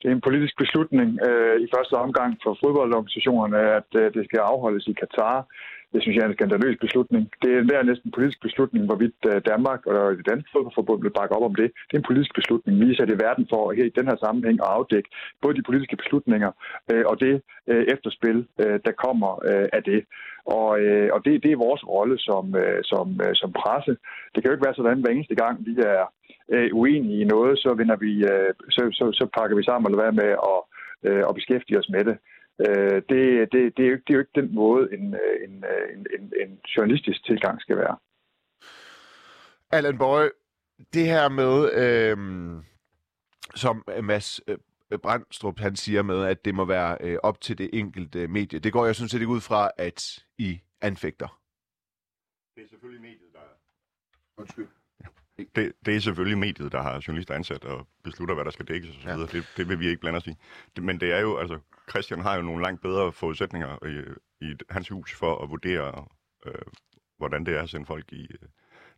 Det 0.00 0.06
er 0.08 0.14
en 0.14 0.26
politisk 0.28 0.54
beslutning 0.58 1.08
øh, 1.28 1.56
i 1.64 1.66
første 1.74 1.94
omgang 2.04 2.30
for 2.42 2.58
fodboldorganisationerne, 2.62 3.58
at 3.78 3.90
øh, 4.00 4.14
det 4.14 4.22
skal 4.24 4.38
afholdes 4.38 4.86
i 4.86 4.92
Katar. 4.92 5.46
Det 5.92 6.02
synes 6.02 6.16
jeg 6.16 6.24
er 6.24 6.28
en 6.28 6.38
skandaløs 6.38 6.78
beslutning. 6.80 7.22
Det 7.42 7.50
er 7.52 7.62
der 7.62 7.82
næsten 7.90 8.08
en 8.08 8.16
politisk 8.16 8.40
beslutning, 8.46 8.82
hvorvidt 8.86 9.20
øh, 9.30 9.40
Danmark 9.50 9.80
og 9.86 10.16
det 10.18 10.26
danske 10.30 10.50
fodboldforbund 10.52 11.02
vil 11.02 11.16
bakke 11.18 11.36
op 11.36 11.48
om 11.50 11.54
det. 11.54 11.68
Det 11.86 11.94
er 11.94 12.02
en 12.02 12.10
politisk 12.10 12.34
beslutning. 12.34 12.74
Vi 12.80 12.90
er 12.92 13.14
i 13.14 13.22
verden 13.26 13.46
for 13.52 13.72
her 13.76 13.84
i 13.84 13.96
den 13.98 14.06
her 14.10 14.16
sammenhæng 14.24 14.58
at 14.62 14.72
afdække 14.78 15.08
både 15.42 15.56
de 15.56 15.66
politiske 15.68 15.96
beslutninger 16.02 16.50
øh, 16.92 17.04
og 17.10 17.20
det 17.20 17.34
øh, 17.70 17.84
efterspil, 17.94 18.38
øh, 18.62 18.78
der 18.86 18.92
kommer 19.04 19.30
øh, 19.50 19.68
af 19.72 19.82
det. 19.90 20.00
Og, 20.56 20.80
øh, 20.80 21.08
og 21.14 21.20
det, 21.24 21.42
det 21.44 21.50
er 21.52 21.64
vores 21.66 21.82
rolle 21.94 22.18
som, 22.18 22.44
øh, 22.62 22.80
som, 22.90 23.06
øh, 23.24 23.34
som 23.40 23.50
presse. 23.60 23.92
Det 24.32 24.38
kan 24.38 24.48
jo 24.48 24.54
ikke 24.54 24.66
være 24.66 24.78
sådan, 24.80 25.00
hver 25.02 25.12
eneste 25.14 25.34
gang 25.42 25.66
vi 25.66 25.72
er 25.96 26.04
øh, 26.54 26.68
uenige 26.80 27.20
i 27.22 27.30
noget, 27.34 27.58
så, 27.58 27.74
vinder 27.80 27.96
vi, 27.96 28.12
øh, 28.32 28.50
så, 28.74 28.82
så, 28.98 29.04
så 29.18 29.24
pakker 29.36 29.56
vi 29.56 29.64
sammen 29.68 29.86
og 29.86 29.90
lader 29.90 30.04
være 30.06 30.20
med 30.22 30.30
at, 30.52 30.60
øh, 31.08 31.22
at 31.28 31.34
beskæftige 31.38 31.78
os 31.78 31.90
med 31.94 32.04
det. 32.08 32.16
Øh, 32.66 33.02
det, 33.08 33.52
det, 33.52 33.76
det, 33.76 33.84
er 33.86 33.90
jo, 33.90 33.96
det 33.96 34.10
er 34.10 34.14
jo 34.14 34.18
ikke 34.18 34.40
den 34.40 34.54
måde, 34.54 34.94
en, 34.94 35.14
en, 35.44 35.64
en, 35.94 36.06
en, 36.18 36.32
en 36.42 36.60
journalistisk 36.76 37.24
tilgang 37.24 37.60
skal 37.60 37.76
være. 37.76 37.98
Allan 39.70 39.98
Bøje, 39.98 40.30
det 40.92 41.06
her 41.06 41.28
med, 41.28 41.54
øh, 41.82 42.16
som 43.54 43.84
Mads 44.02 44.40
øh, 44.48 44.98
Brandstrup 45.02 45.58
han 45.58 45.76
siger 45.76 46.02
med, 46.02 46.24
at 46.24 46.44
det 46.44 46.54
må 46.54 46.64
være 46.64 46.98
øh, 47.00 47.18
op 47.22 47.40
til 47.40 47.58
det 47.58 47.70
enkelte 47.72 48.28
medie. 48.28 48.58
Det 48.58 48.72
går 48.72 48.86
jeg 48.86 48.96
sådan 48.96 49.08
set 49.08 49.20
ikke 49.20 49.32
ud 49.32 49.40
fra, 49.40 49.70
at 49.76 50.24
I 50.38 50.60
anfægter. 50.80 51.40
Det 52.56 52.64
er 52.64 52.68
selvfølgelig 52.68 53.02
mediet, 53.02 53.32
der... 53.32 53.40
Undskyld. 54.36 54.68
Det, 55.56 55.72
det 55.86 55.96
er 55.96 56.00
selvfølgelig 56.00 56.38
mediet, 56.38 56.72
der 56.72 56.82
har 56.82 57.02
journalister 57.06 57.34
ansat 57.34 57.64
og 57.64 57.86
beslutter, 58.04 58.34
hvad 58.34 58.44
der 58.44 58.50
skal 58.50 58.68
dækkes 58.68 58.90
osv. 58.90 59.08
Ja. 59.08 59.16
Det, 59.16 59.52
det 59.56 59.68
vil 59.68 59.80
vi 59.80 59.86
ikke 59.88 60.00
blande 60.00 60.16
os 60.16 60.26
i. 60.26 60.34
Det, 60.76 60.84
men 60.84 61.00
det 61.00 61.12
er 61.12 61.20
jo, 61.20 61.36
altså, 61.36 61.58
Christian 61.90 62.20
har 62.20 62.36
jo 62.36 62.42
nogle 62.42 62.62
langt 62.62 62.82
bedre 62.82 63.12
forudsætninger 63.12 63.86
i, 63.86 64.02
i 64.46 64.54
hans 64.70 64.88
hus 64.88 65.14
for 65.14 65.42
at 65.42 65.50
vurdere, 65.50 66.04
øh, 66.46 66.52
hvordan 67.18 67.46
det 67.46 67.56
er 67.56 67.62
at 67.62 67.68
sende 67.70 67.86
folk 67.86 68.12
i, 68.12 68.22
øh, 68.22 68.48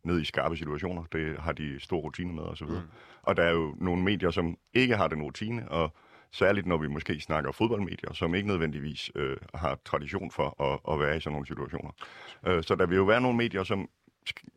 ned 0.03 0.21
i 0.21 0.25
skarpe 0.25 0.57
situationer. 0.57 1.03
Det 1.11 1.39
har 1.39 1.51
de 1.51 1.79
stor 1.79 1.99
rutine 1.99 2.33
med 2.33 2.43
osv. 2.43 2.67
Mm. 2.67 2.77
Og 3.21 3.37
der 3.37 3.43
er 3.43 3.51
jo 3.51 3.75
nogle 3.77 4.03
medier, 4.03 4.31
som 4.31 4.57
ikke 4.73 4.95
har 4.95 5.07
den 5.07 5.21
rutine, 5.21 5.71
og 5.71 5.95
særligt 6.31 6.67
når 6.67 6.77
vi 6.77 6.87
måske 6.87 7.19
snakker 7.19 7.51
fodboldmedier, 7.51 8.13
som 8.13 8.35
ikke 8.35 8.47
nødvendigvis 8.47 9.11
øh, 9.15 9.37
har 9.53 9.79
tradition 9.85 10.31
for 10.31 10.61
at, 10.63 10.93
at 10.93 10.99
være 10.99 11.17
i 11.17 11.19
sådan 11.19 11.33
nogle 11.33 11.47
situationer. 11.47 11.91
Øh, 12.47 12.63
så 12.63 12.75
der 12.75 12.85
vil 12.85 12.95
jo 12.95 13.03
være 13.03 13.21
nogle 13.21 13.37
medier, 13.37 13.63
som 13.63 13.89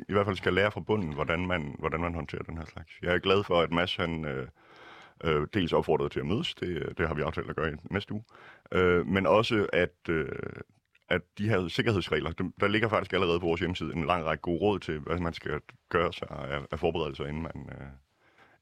i 0.08 0.12
hvert 0.12 0.26
fald 0.26 0.36
skal 0.36 0.54
lære 0.54 0.70
fra 0.70 0.80
bunden, 0.80 1.12
hvordan 1.12 1.46
man, 1.46 1.76
hvordan 1.78 2.00
man 2.00 2.14
håndterer 2.14 2.42
den 2.42 2.56
her 2.58 2.64
slags. 2.64 2.90
Jeg 3.02 3.14
er 3.14 3.18
glad 3.18 3.44
for, 3.44 3.60
at 3.60 3.72
Mads 3.72 3.96
han, 3.96 4.24
øh, 4.24 4.46
øh, 5.24 5.46
dels 5.54 5.72
opfordret 5.72 6.12
til 6.12 6.20
at 6.20 6.26
mødes, 6.26 6.54
det, 6.54 6.98
det 6.98 7.08
har 7.08 7.14
vi 7.14 7.22
aftalt 7.22 7.50
at 7.50 7.56
gøre 7.56 7.72
i 7.72 7.74
næste 7.90 8.12
uge, 8.12 8.24
øh, 8.72 9.06
men 9.06 9.26
også 9.26 9.66
at, 9.72 10.08
øh, 10.08 10.28
at 11.08 11.22
de 11.38 11.48
her 11.48 11.68
sikkerhedsregler, 11.68 12.50
der 12.60 12.68
ligger 12.68 12.88
faktisk 12.88 13.12
allerede 13.12 13.40
på 13.40 13.46
vores 13.46 13.60
hjemmeside 13.60 13.92
en 13.94 14.06
lang 14.06 14.24
række 14.24 14.42
gode 14.42 14.60
råd 14.60 14.78
til, 14.78 14.98
hvad 14.98 15.18
man 15.18 15.34
skal 15.34 15.60
gøre 15.88 16.12
sig 16.12 16.28
af, 16.30 16.60
af 16.70 16.78
forberedelser, 16.78 17.24
inden 17.24 17.42
man, 17.42 17.68
øh, 17.70 17.86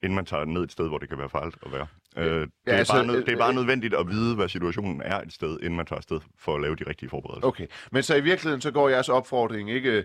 inden 0.03 0.17
man 0.17 0.27
tager 0.27 0.45
ned 0.45 0.63
et 0.63 0.73
sted, 0.73 0.89
hvor 0.89 0.99
det 0.99 1.09
kan 1.09 1.19
være 1.19 1.29
farligt 1.29 1.57
at 1.67 1.73
være. 1.73 1.87
Øh, 2.17 2.41
det, 2.41 2.51
ja, 2.67 2.73
er 2.73 2.77
altså, 2.77 2.93
bare 2.93 3.07
nød, 3.07 3.25
det 3.25 3.33
er 3.33 3.39
bare 3.39 3.55
nødvendigt 3.55 3.95
at 3.95 4.09
vide, 4.09 4.37
hvad 4.37 4.49
situationen 4.49 5.03
er 5.05 5.21
et 5.21 5.33
sted, 5.33 5.59
inden 5.61 5.77
man 5.77 5.87
tager 5.87 5.99
afsted 5.99 6.21
for 6.39 6.55
at 6.55 6.61
lave 6.61 6.77
de 6.77 6.85
rigtige 6.87 7.09
forberedelser. 7.09 7.49
Okay, 7.49 7.67
men 7.93 8.03
så 8.03 8.15
i 8.17 8.21
virkeligheden, 8.21 8.61
så 8.61 8.71
går 8.71 8.89
jeres 8.89 9.09
opfordring 9.09 9.71
ikke 9.71 10.05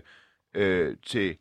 øh, 0.54 0.96
til 1.06 1.36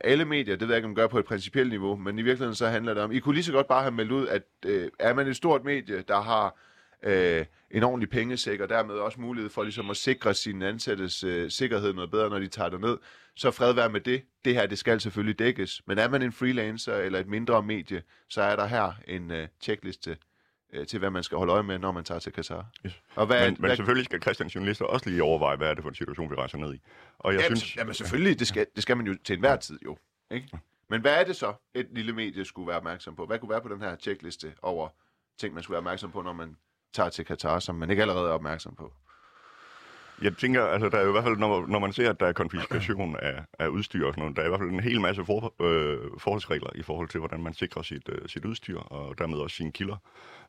alle 0.00 0.24
medier, 0.24 0.56
det 0.56 0.68
ved 0.68 0.74
jeg 0.74 0.78
ikke, 0.78 0.86
om 0.86 0.90
man 0.90 0.94
gør 0.96 1.06
på 1.06 1.18
et 1.18 1.24
principielt 1.24 1.70
niveau, 1.70 1.96
men 1.96 2.18
i 2.18 2.22
virkeligheden 2.22 2.54
så 2.54 2.66
handler 2.66 2.94
det 2.94 3.02
om, 3.02 3.12
I 3.12 3.18
kunne 3.18 3.34
lige 3.34 3.44
så 3.44 3.52
godt 3.52 3.68
bare 3.68 3.82
have 3.82 3.94
meldt 3.94 4.12
ud, 4.12 4.26
at 4.26 4.42
øh, 4.66 4.90
er 4.98 5.14
man 5.14 5.26
et 5.26 5.36
stort 5.36 5.64
medie, 5.64 6.02
der 6.08 6.20
har 6.20 6.58
øh, 7.02 7.46
en 7.70 7.82
ordentlig 7.82 8.10
pengesæk, 8.10 8.60
og 8.60 8.68
dermed 8.68 8.94
også 8.94 9.20
mulighed 9.20 9.50
for 9.50 9.62
ligesom 9.62 9.90
at 9.90 9.96
sikre 9.96 10.34
sin 10.34 10.62
ansattes 10.62 11.24
øh, 11.24 11.50
sikkerhed 11.50 11.92
noget 11.92 12.10
bedre, 12.10 12.30
når 12.30 12.38
de 12.38 12.48
tager 12.48 12.70
det 12.70 12.80
ned, 12.80 12.98
så 13.36 13.50
fred 13.50 13.72
være 13.72 13.90
med 13.90 14.00
det. 14.00 14.22
Det 14.44 14.54
her, 14.54 14.66
det 14.66 14.78
skal 14.78 15.00
selvfølgelig 15.00 15.38
dækkes. 15.38 15.82
Men 15.86 15.98
er 15.98 16.08
man 16.08 16.22
en 16.22 16.32
freelancer 16.32 16.94
eller 16.96 17.18
et 17.18 17.28
mindre 17.28 17.62
medie, 17.62 18.02
så 18.28 18.42
er 18.42 18.56
der 18.56 18.66
her 18.66 18.92
en 19.08 19.30
øh, 19.30 19.48
checkliste 19.60 20.16
øh, 20.72 20.86
til, 20.86 20.98
hvad 20.98 21.10
man 21.10 21.22
skal 21.22 21.38
holde 21.38 21.52
øje 21.52 21.62
med, 21.62 21.78
når 21.78 21.92
man 21.92 22.04
tager 22.04 22.18
til 22.18 22.32
Qatar. 22.32 22.66
Yes. 22.86 23.02
Og 23.14 23.26
hvad, 23.26 23.44
men, 23.46 23.56
hvad, 23.58 23.68
men 23.68 23.76
selvfølgelig 23.76 24.04
skal 24.04 24.22
Christians 24.22 24.54
journalister 24.54 24.84
også 24.84 25.10
lige 25.10 25.22
overveje, 25.22 25.56
hvad 25.56 25.68
er 25.68 25.74
det 25.74 25.82
for 25.82 25.88
en 25.88 25.94
situation, 25.94 26.30
vi 26.30 26.34
rejser 26.34 26.58
ned 26.58 26.74
i. 26.74 26.80
Og 27.18 27.32
jeg 27.34 27.40
jamen, 27.40 27.56
synes, 27.56 27.76
jamen 27.76 27.94
selvfølgelig, 27.94 28.38
det 28.38 28.46
skal, 28.46 28.66
det 28.74 28.82
skal 28.82 28.96
man 28.96 29.06
jo 29.06 29.16
til 29.24 29.34
enhver 29.34 29.56
tid 29.56 29.78
jo. 29.84 29.96
Ikke? 30.30 30.58
Men 30.90 31.00
hvad 31.00 31.20
er 31.20 31.24
det 31.24 31.36
så, 31.36 31.54
et 31.74 31.86
lille 31.90 32.12
medie 32.12 32.44
skulle 32.44 32.68
være 32.68 32.76
opmærksom 32.76 33.16
på? 33.16 33.26
Hvad 33.26 33.38
kunne 33.38 33.50
være 33.50 33.60
på 33.60 33.68
den 33.68 33.80
her 33.80 33.96
checkliste 33.96 34.54
over 34.62 34.88
ting, 35.38 35.54
man 35.54 35.62
skulle 35.62 35.74
være 35.74 35.80
opmærksom 35.80 36.10
på, 36.10 36.22
når 36.22 36.32
man 36.32 36.56
tager 36.92 37.10
til 37.10 37.24
Katar, 37.24 37.58
som 37.58 37.74
man 37.74 37.90
ikke 37.90 38.02
allerede 38.02 38.28
er 38.28 38.32
opmærksom 38.32 38.74
på? 38.74 38.92
Jeg 40.22 40.36
tænker, 40.36 40.64
altså 40.64 40.88
der 40.88 40.98
er 40.98 41.02
jo 41.02 41.08
i 41.08 41.12
hvert 41.12 41.24
fald, 41.24 41.36
når, 41.36 41.66
når 41.66 41.78
man 41.78 41.92
ser, 41.92 42.10
at 42.10 42.20
der 42.20 42.26
er 42.26 42.32
konfiskation 42.32 43.16
af, 43.16 43.44
af 43.58 43.68
udstyr 43.68 44.06
og 44.06 44.12
sådan 44.12 44.22
noget, 44.22 44.36
der 44.36 44.42
er 44.42 44.46
i 44.46 44.48
hvert 44.48 44.60
fald 44.60 44.70
en 44.70 44.80
hel 44.80 45.00
masse 45.00 45.24
for, 45.24 45.54
øh, 45.62 46.10
forholdsregler 46.18 46.70
i 46.74 46.82
forhold 46.82 47.08
til, 47.08 47.18
hvordan 47.18 47.42
man 47.42 47.54
sikrer 47.54 47.82
sit, 47.82 48.08
øh, 48.08 48.28
sit 48.28 48.44
udstyr, 48.44 48.78
og 48.78 49.18
dermed 49.18 49.38
også 49.38 49.56
sine 49.56 49.72
kilder, 49.72 49.96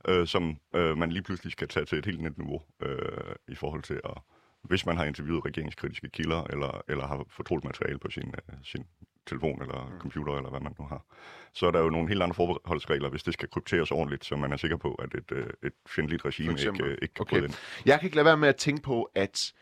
øh, 0.07 0.27
som 0.27 0.57
øh, 0.75 0.97
man 0.97 1.11
lige 1.11 1.23
pludselig 1.23 1.51
skal 1.51 1.67
tage 1.67 1.85
til 1.85 1.97
et 1.97 2.05
helt 2.05 2.21
nyt 2.21 2.37
niveau 2.37 2.61
øh, 2.81 3.35
i 3.47 3.55
forhold 3.55 3.83
til 3.83 4.01
at 4.03 4.17
hvis 4.63 4.85
man 4.85 4.97
har 4.97 5.05
interviewet 5.05 5.45
regeringskritiske 5.45 6.09
kilder, 6.09 6.43
eller, 6.43 6.81
eller 6.87 7.07
har 7.07 7.25
fortroligt 7.29 7.65
materiale 7.65 7.99
på 7.99 8.09
sin, 8.09 8.27
uh, 8.27 8.55
sin 8.63 8.85
telefon 9.25 9.61
eller 9.61 9.89
mm. 9.93 9.99
computer, 9.99 10.33
eller 10.37 10.49
hvad 10.49 10.59
man 10.59 10.75
nu 10.79 10.85
har, 10.85 11.05
så 11.53 11.67
er 11.67 11.71
der 11.71 11.79
jo 11.79 11.89
nogle 11.89 12.07
helt 12.07 12.23
andre 12.23 12.33
forholdsregler, 12.33 13.09
hvis 13.09 13.23
det 13.23 13.33
skal 13.33 13.49
krypteres 13.49 13.91
ordentligt, 13.91 14.25
så 14.25 14.35
man 14.35 14.51
er 14.51 14.57
sikker 14.57 14.77
på, 14.77 14.93
at 14.93 15.13
et, 15.13 15.31
uh, 15.31 15.37
et 15.63 15.73
fjendtligt 15.89 16.25
regime 16.25 16.51
ikke, 16.51 16.97
ikke 17.01 17.13
kan 17.13 17.21
okay. 17.21 17.43
ind. 17.43 17.53
Jeg 17.85 17.99
kan 17.99 18.07
ikke 18.07 18.15
lade 18.15 18.25
være 18.25 18.37
med 18.37 18.49
at 18.49 18.55
tænke 18.55 18.81
på, 18.81 19.11
at 19.15 19.53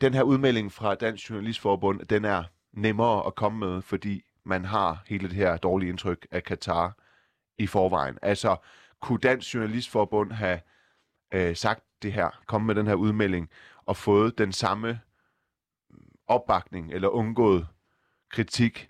den 0.00 0.14
her 0.14 0.22
udmelding 0.22 0.72
fra 0.72 0.94
Dansk 0.94 1.30
Journalistforbund, 1.30 2.00
den 2.00 2.24
er 2.24 2.44
nemmere 2.72 3.26
at 3.26 3.34
komme 3.34 3.58
med, 3.58 3.82
fordi 3.82 4.22
man 4.44 4.64
har 4.64 5.02
hele 5.06 5.28
det 5.28 5.36
her 5.36 5.56
dårlige 5.56 5.88
indtryk 5.88 6.26
af 6.30 6.44
Katar 6.44 6.96
i 7.58 7.66
forvejen. 7.66 8.18
Altså, 8.22 8.56
kunne 9.00 9.18
Dansk 9.18 9.54
Journalistforbund 9.54 10.32
have 10.32 10.60
øh, 11.34 11.56
sagt 11.56 11.84
det 12.02 12.12
her, 12.12 12.42
komme 12.46 12.66
med 12.66 12.74
den 12.74 12.86
her 12.86 12.94
udmelding, 12.94 13.50
og 13.86 13.96
fået 13.96 14.38
den 14.38 14.52
samme 14.52 15.00
opbakning 16.26 16.92
eller 16.92 17.08
undgået 17.08 17.66
kritik, 18.30 18.88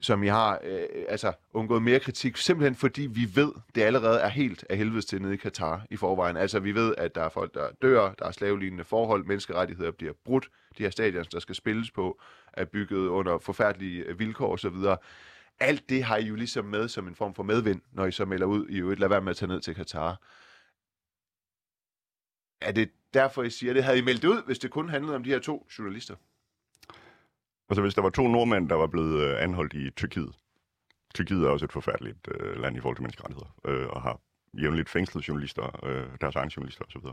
som 0.00 0.22
I 0.22 0.26
har, 0.26 0.60
øh, 0.64 0.86
altså 1.08 1.32
undgået 1.52 1.82
mere 1.82 2.00
kritik, 2.00 2.36
simpelthen 2.36 2.74
fordi 2.74 3.02
vi 3.02 3.28
ved, 3.34 3.52
det 3.74 3.82
allerede 3.82 4.20
er 4.20 4.28
helt 4.28 4.64
af 4.70 4.76
helvedes 4.76 5.06
til 5.06 5.22
nede 5.22 5.34
i 5.34 5.36
Katar 5.36 5.86
i 5.90 5.96
forvejen. 5.96 6.36
Altså 6.36 6.60
vi 6.60 6.74
ved, 6.74 6.94
at 6.98 7.14
der 7.14 7.22
er 7.22 7.28
folk, 7.28 7.54
der 7.54 7.70
dør, 7.82 8.12
der 8.18 8.26
er 8.26 8.30
slavelignende 8.30 8.84
forhold, 8.84 9.24
menneskerettigheder 9.24 9.90
bliver 9.90 10.12
brudt, 10.24 10.48
de 10.78 10.82
her 10.82 10.90
stadions, 10.90 11.28
der 11.28 11.40
skal 11.40 11.54
spilles 11.54 11.90
på, 11.90 12.20
er 12.52 12.64
bygget 12.64 13.08
under 13.08 13.38
forfærdelige 13.38 14.02
øh, 14.02 14.18
vilkår 14.18 14.52
osv. 14.52 14.76
Alt 15.60 15.88
det 15.88 16.04
har 16.04 16.16
I 16.16 16.24
jo 16.24 16.34
ligesom 16.34 16.64
med 16.64 16.88
som 16.88 17.08
en 17.08 17.14
form 17.14 17.34
for 17.34 17.42
medvind, 17.42 17.80
når 17.92 18.06
I 18.06 18.12
så 18.12 18.24
melder 18.24 18.46
ud 18.46 18.68
i 18.68 18.78
jo 18.78 18.90
ikke 18.90 19.00
lader 19.00 19.08
være 19.08 19.20
med 19.20 19.30
at 19.30 19.36
tage 19.36 19.48
ned 19.48 19.60
til 19.60 19.74
Katar. 19.74 20.20
Er 22.60 22.72
det 22.72 22.90
derfor, 23.14 23.42
I 23.42 23.50
siger 23.50 23.72
det? 23.72 23.84
Havde 23.84 23.98
I 23.98 24.02
meldt 24.02 24.24
ud, 24.24 24.42
hvis 24.46 24.58
det 24.58 24.70
kun 24.70 24.88
handlede 24.88 25.16
om 25.16 25.24
de 25.24 25.30
her 25.30 25.38
to 25.38 25.66
journalister? 25.78 26.14
Altså, 27.68 27.82
hvis 27.82 27.94
der 27.94 28.02
var 28.02 28.10
to 28.10 28.28
nordmænd, 28.28 28.68
der 28.68 28.74
var 28.74 28.86
blevet 28.86 29.22
øh, 29.22 29.42
anholdt 29.42 29.74
i 29.74 29.90
Tyrkiet. 29.90 30.34
Tyrkiet 31.14 31.44
er 31.44 31.48
også 31.48 31.64
et 31.64 31.72
forfærdeligt 31.72 32.28
øh, 32.34 32.60
land 32.60 32.76
i 32.76 32.80
forhold 32.80 32.96
til 32.96 33.02
menneskerettigheder, 33.02 33.54
øh, 33.64 33.86
og 33.88 34.02
har 34.02 34.20
jævnligt 34.62 34.88
fængslet 34.88 35.28
journalister, 35.28 35.84
øh, 35.86 36.06
deres 36.20 36.36
egne 36.36 36.50
journalister 36.56 36.84
osv. 36.84 37.06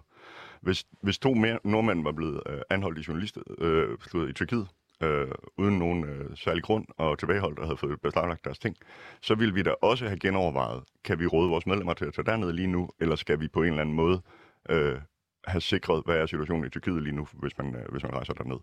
Hvis, 0.62 0.86
hvis 1.02 1.20
to 1.20 1.34
mere, 1.34 1.60
nordmænd 1.64 2.04
var 2.04 2.12
blevet 2.12 2.42
øh, 2.46 2.62
anholdt 2.70 3.00
i, 3.00 3.04
journalister, 3.08 3.42
øh, 3.58 4.30
i 4.30 4.34
Tyrkiet, 4.34 4.68
øh, 5.04 5.28
uden 5.58 5.80
nogen 5.80 6.04
øh, 6.04 6.38
særlig 6.38 6.64
grund 6.64 6.86
og 6.98 7.20
tilbageholdt 7.20 7.60
og 7.60 7.66
havde 7.66 7.78
fået 7.78 8.02
beslaglagt 8.02 8.46
deres 8.46 8.60
ting, 8.60 8.76
så 9.22 9.36
ville 9.36 9.54
vi 9.54 9.62
da 9.62 9.72
også 9.82 10.06
have 10.08 10.20
genovervejet, 10.20 10.84
kan 11.04 11.20
vi 11.20 11.28
råde 11.28 11.50
vores 11.50 11.66
medlemmer 11.66 11.94
til 11.94 12.06
at 12.06 12.14
tage 12.14 12.26
derned 12.26 12.54
lige 12.54 12.68
nu, 12.68 12.90
eller 13.00 13.16
skal 13.16 13.40
vi 13.40 13.48
på 13.48 13.64
en 13.64 13.68
eller 13.70 13.82
anden 13.82 13.96
måde 13.96 14.22
øh, 14.70 15.00
have 15.48 15.62
sikret, 15.62 16.04
hvad 16.06 16.18
er 16.18 16.26
situationen 16.26 16.66
i 16.66 16.70
Tyrkiet 16.70 17.04
lige 17.04 17.16
nu, 17.16 17.28
hvis 17.34 17.58
man, 17.58 17.76
øh, 17.76 17.92
hvis 17.92 18.04
man 18.04 18.14
rejser 18.14 18.34
derned. 18.34 18.60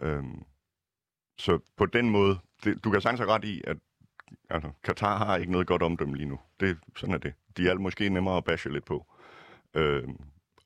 Øhm, 0.00 0.42
så 1.38 1.58
på 1.76 1.86
den 1.86 2.10
måde, 2.10 2.38
det, 2.64 2.84
du 2.84 2.90
kan 2.90 3.00
sagtens 3.00 3.20
have 3.20 3.32
ret 3.32 3.44
i, 3.44 3.62
at 3.66 3.76
altså, 4.50 4.70
Katar 4.84 5.24
har 5.24 5.36
ikke 5.36 5.52
noget 5.52 5.66
godt 5.66 5.82
om 5.82 5.96
dem 5.96 6.14
lige 6.14 6.28
nu. 6.28 6.38
Det, 6.60 6.78
sådan 6.96 7.14
er 7.14 7.18
det. 7.18 7.34
De 7.56 7.68
er 7.68 7.74
måske 7.74 8.08
nemmere 8.08 8.36
at 8.36 8.44
bashe 8.44 8.72
lidt 8.72 8.84
på. 8.84 9.06
Øhm, 9.74 10.16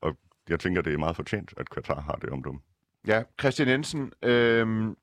og 0.01 0.17
jeg 0.49 0.59
tænker, 0.59 0.81
det 0.81 0.93
er 0.93 0.97
meget 0.97 1.15
fortjent, 1.15 1.53
at 1.57 1.69
Katar 1.69 2.01
har 2.01 2.15
det 2.15 2.29
om 2.29 2.43
dem. 2.43 2.59
Ja, 3.07 3.23
Christian 3.39 3.67
Jensen, 3.67 4.11
øhm, 4.21 4.97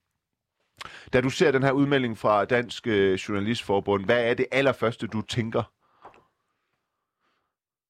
da 1.13 1.21
du 1.21 1.31
ser 1.31 1.51
den 1.51 1.63
her 1.63 1.73
udmelding 1.73 2.19
fra 2.19 2.45
Dansk 2.45 2.87
øh, 2.87 3.15
Journalistforbund, 3.15 4.05
hvad 4.05 4.31
er 4.31 4.35
det 4.35 4.47
allerførste, 4.53 5.07
du 5.07 5.23
tænker? 5.23 5.73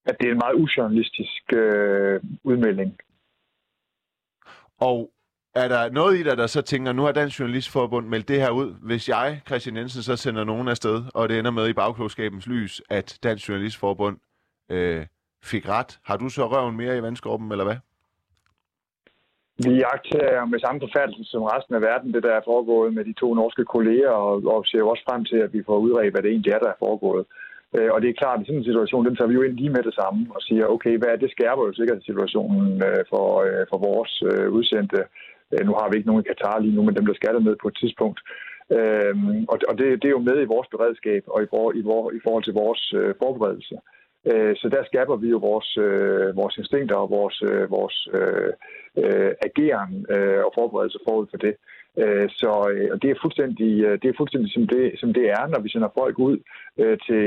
At 0.08 0.16
det 0.20 0.28
er 0.28 0.32
en 0.32 0.38
meget 0.44 0.54
ujournalistisk 0.54 1.42
øh, 1.52 2.20
udmelding. 2.44 2.98
Og 4.80 5.10
er 5.54 5.68
der 5.68 5.90
noget 5.90 6.18
i 6.18 6.22
dig, 6.22 6.36
der 6.36 6.46
så 6.46 6.62
tænker, 6.62 6.92
nu 6.92 7.02
har 7.02 7.12
Dansk 7.12 7.40
Journalistforbund 7.40 8.06
meldt 8.06 8.28
det 8.28 8.40
her 8.40 8.50
ud. 8.50 8.74
Hvis 8.82 9.08
jeg, 9.08 9.40
Christian 9.46 9.76
Jensen, 9.76 10.02
så 10.02 10.16
sender 10.16 10.44
nogen 10.44 10.68
afsted, 10.68 11.04
og 11.14 11.28
det 11.28 11.38
ender 11.38 11.50
med 11.50 11.68
i 11.68 11.72
bagklogskabens 11.72 12.46
lys, 12.46 12.82
at 12.90 13.18
Dansk 13.22 13.48
Journalistforbund 13.48 14.16
øh, 14.70 15.06
fik 15.44 15.68
ret. 15.68 15.98
Har 16.04 16.16
du 16.16 16.28
så 16.28 16.46
røven 16.46 16.76
mere 16.76 16.98
i 16.98 17.02
vandskorben, 17.02 17.52
eller 17.52 17.64
hvad? 17.64 17.76
Vi 19.64 19.70
jagter 19.70 20.44
med 20.44 20.60
samme 20.60 20.80
forfærdelse 20.80 21.24
som 21.24 21.42
resten 21.42 21.74
af 21.74 21.80
verden, 21.80 22.14
det 22.14 22.22
der 22.22 22.34
er 22.34 22.40
foregået 22.44 22.94
med 22.94 23.04
de 23.04 23.12
to 23.12 23.34
norske 23.34 23.64
kolleger, 23.64 24.10
og, 24.10 24.34
og 24.54 24.66
ser 24.66 24.82
også 24.82 25.02
frem 25.08 25.24
til, 25.24 25.36
at 25.36 25.52
vi 25.52 25.62
får 25.66 25.78
udredt, 25.78 26.12
hvad 26.12 26.22
det 26.22 26.30
egentlig 26.30 26.52
er, 26.52 26.58
der 26.58 26.68
er 26.68 26.82
foregået. 26.84 27.26
Øh, 27.30 27.47
Øh, 27.76 27.90
og 27.94 27.98
det 28.02 28.08
er 28.10 28.20
klart, 28.22 28.38
at 28.38 28.42
i 28.42 28.46
sådan 28.46 28.58
en 28.60 28.70
situation, 28.70 29.06
den 29.06 29.16
tager 29.16 29.30
vi 29.30 29.38
jo 29.38 29.42
ind 29.42 29.56
lige 29.56 29.74
med 29.76 29.82
det 29.88 29.94
samme 30.00 30.20
og 30.34 30.40
siger, 30.42 30.72
okay, 30.74 30.94
hvad 30.98 31.08
er 31.08 31.16
det 31.16 31.30
skærper 31.30 31.62
jo 31.66 31.72
sikkerhedssituationen 31.72 32.82
øh, 32.88 33.02
for, 33.12 33.28
øh, 33.46 33.64
for 33.70 33.78
vores 33.88 34.12
øh, 34.30 34.48
udsendte. 34.58 35.00
Øh, 35.52 35.62
nu 35.66 35.72
har 35.78 35.86
vi 35.88 35.96
ikke 35.96 36.10
nogen 36.10 36.24
i 36.24 36.28
Katar 36.28 36.58
lige 36.58 36.76
nu, 36.76 36.82
men 36.82 36.96
dem, 36.96 37.06
der 37.06 37.14
skal 37.14 37.42
ned 37.42 37.56
på 37.62 37.68
et 37.68 37.76
tidspunkt. 37.82 38.20
Øhm, 38.76 39.44
og 39.52 39.56
og 39.68 39.74
det, 39.78 39.86
det 40.02 40.08
er 40.08 40.16
jo 40.18 40.28
med 40.28 40.38
i 40.42 40.52
vores 40.54 40.68
beredskab 40.74 41.22
og 41.26 41.42
i, 41.42 41.46
vor, 41.52 41.72
i, 41.80 41.82
vor, 41.90 42.10
i 42.18 42.20
forhold 42.24 42.44
til 42.44 42.54
vores 42.62 42.82
øh, 43.00 43.14
forberedelse. 43.22 43.76
Øh, 44.30 44.56
så 44.60 44.68
der 44.68 44.82
skaber 44.84 45.16
vi 45.16 45.28
jo 45.28 45.38
vores, 45.50 45.70
øh, 45.86 46.36
vores 46.36 46.56
instinkter 46.58 46.96
og 46.96 47.10
vores, 47.10 47.42
øh, 47.50 47.70
vores 47.70 48.08
øh, 48.18 48.52
øh, 49.02 49.32
ageren 49.48 50.06
øh, 50.14 50.40
og 50.46 50.52
forberedelse 50.58 50.98
forud 51.08 51.26
for 51.30 51.36
det. 51.36 51.54
Øh, 52.02 52.28
så 52.40 52.50
øh, 52.72 52.88
og 52.92 53.02
det 53.02 53.10
er 53.10 53.22
fuldstændig, 53.22 53.72
øh, 53.86 53.98
det 54.02 54.08
er 54.08 54.18
fuldstændig 54.20 54.52
som, 54.52 54.66
det, 54.66 54.84
som 55.00 55.12
det 55.14 55.30
er, 55.30 55.46
når 55.46 55.60
vi 55.60 55.68
sender 55.68 55.90
folk 56.00 56.18
ud 56.18 56.36
til, 57.06 57.24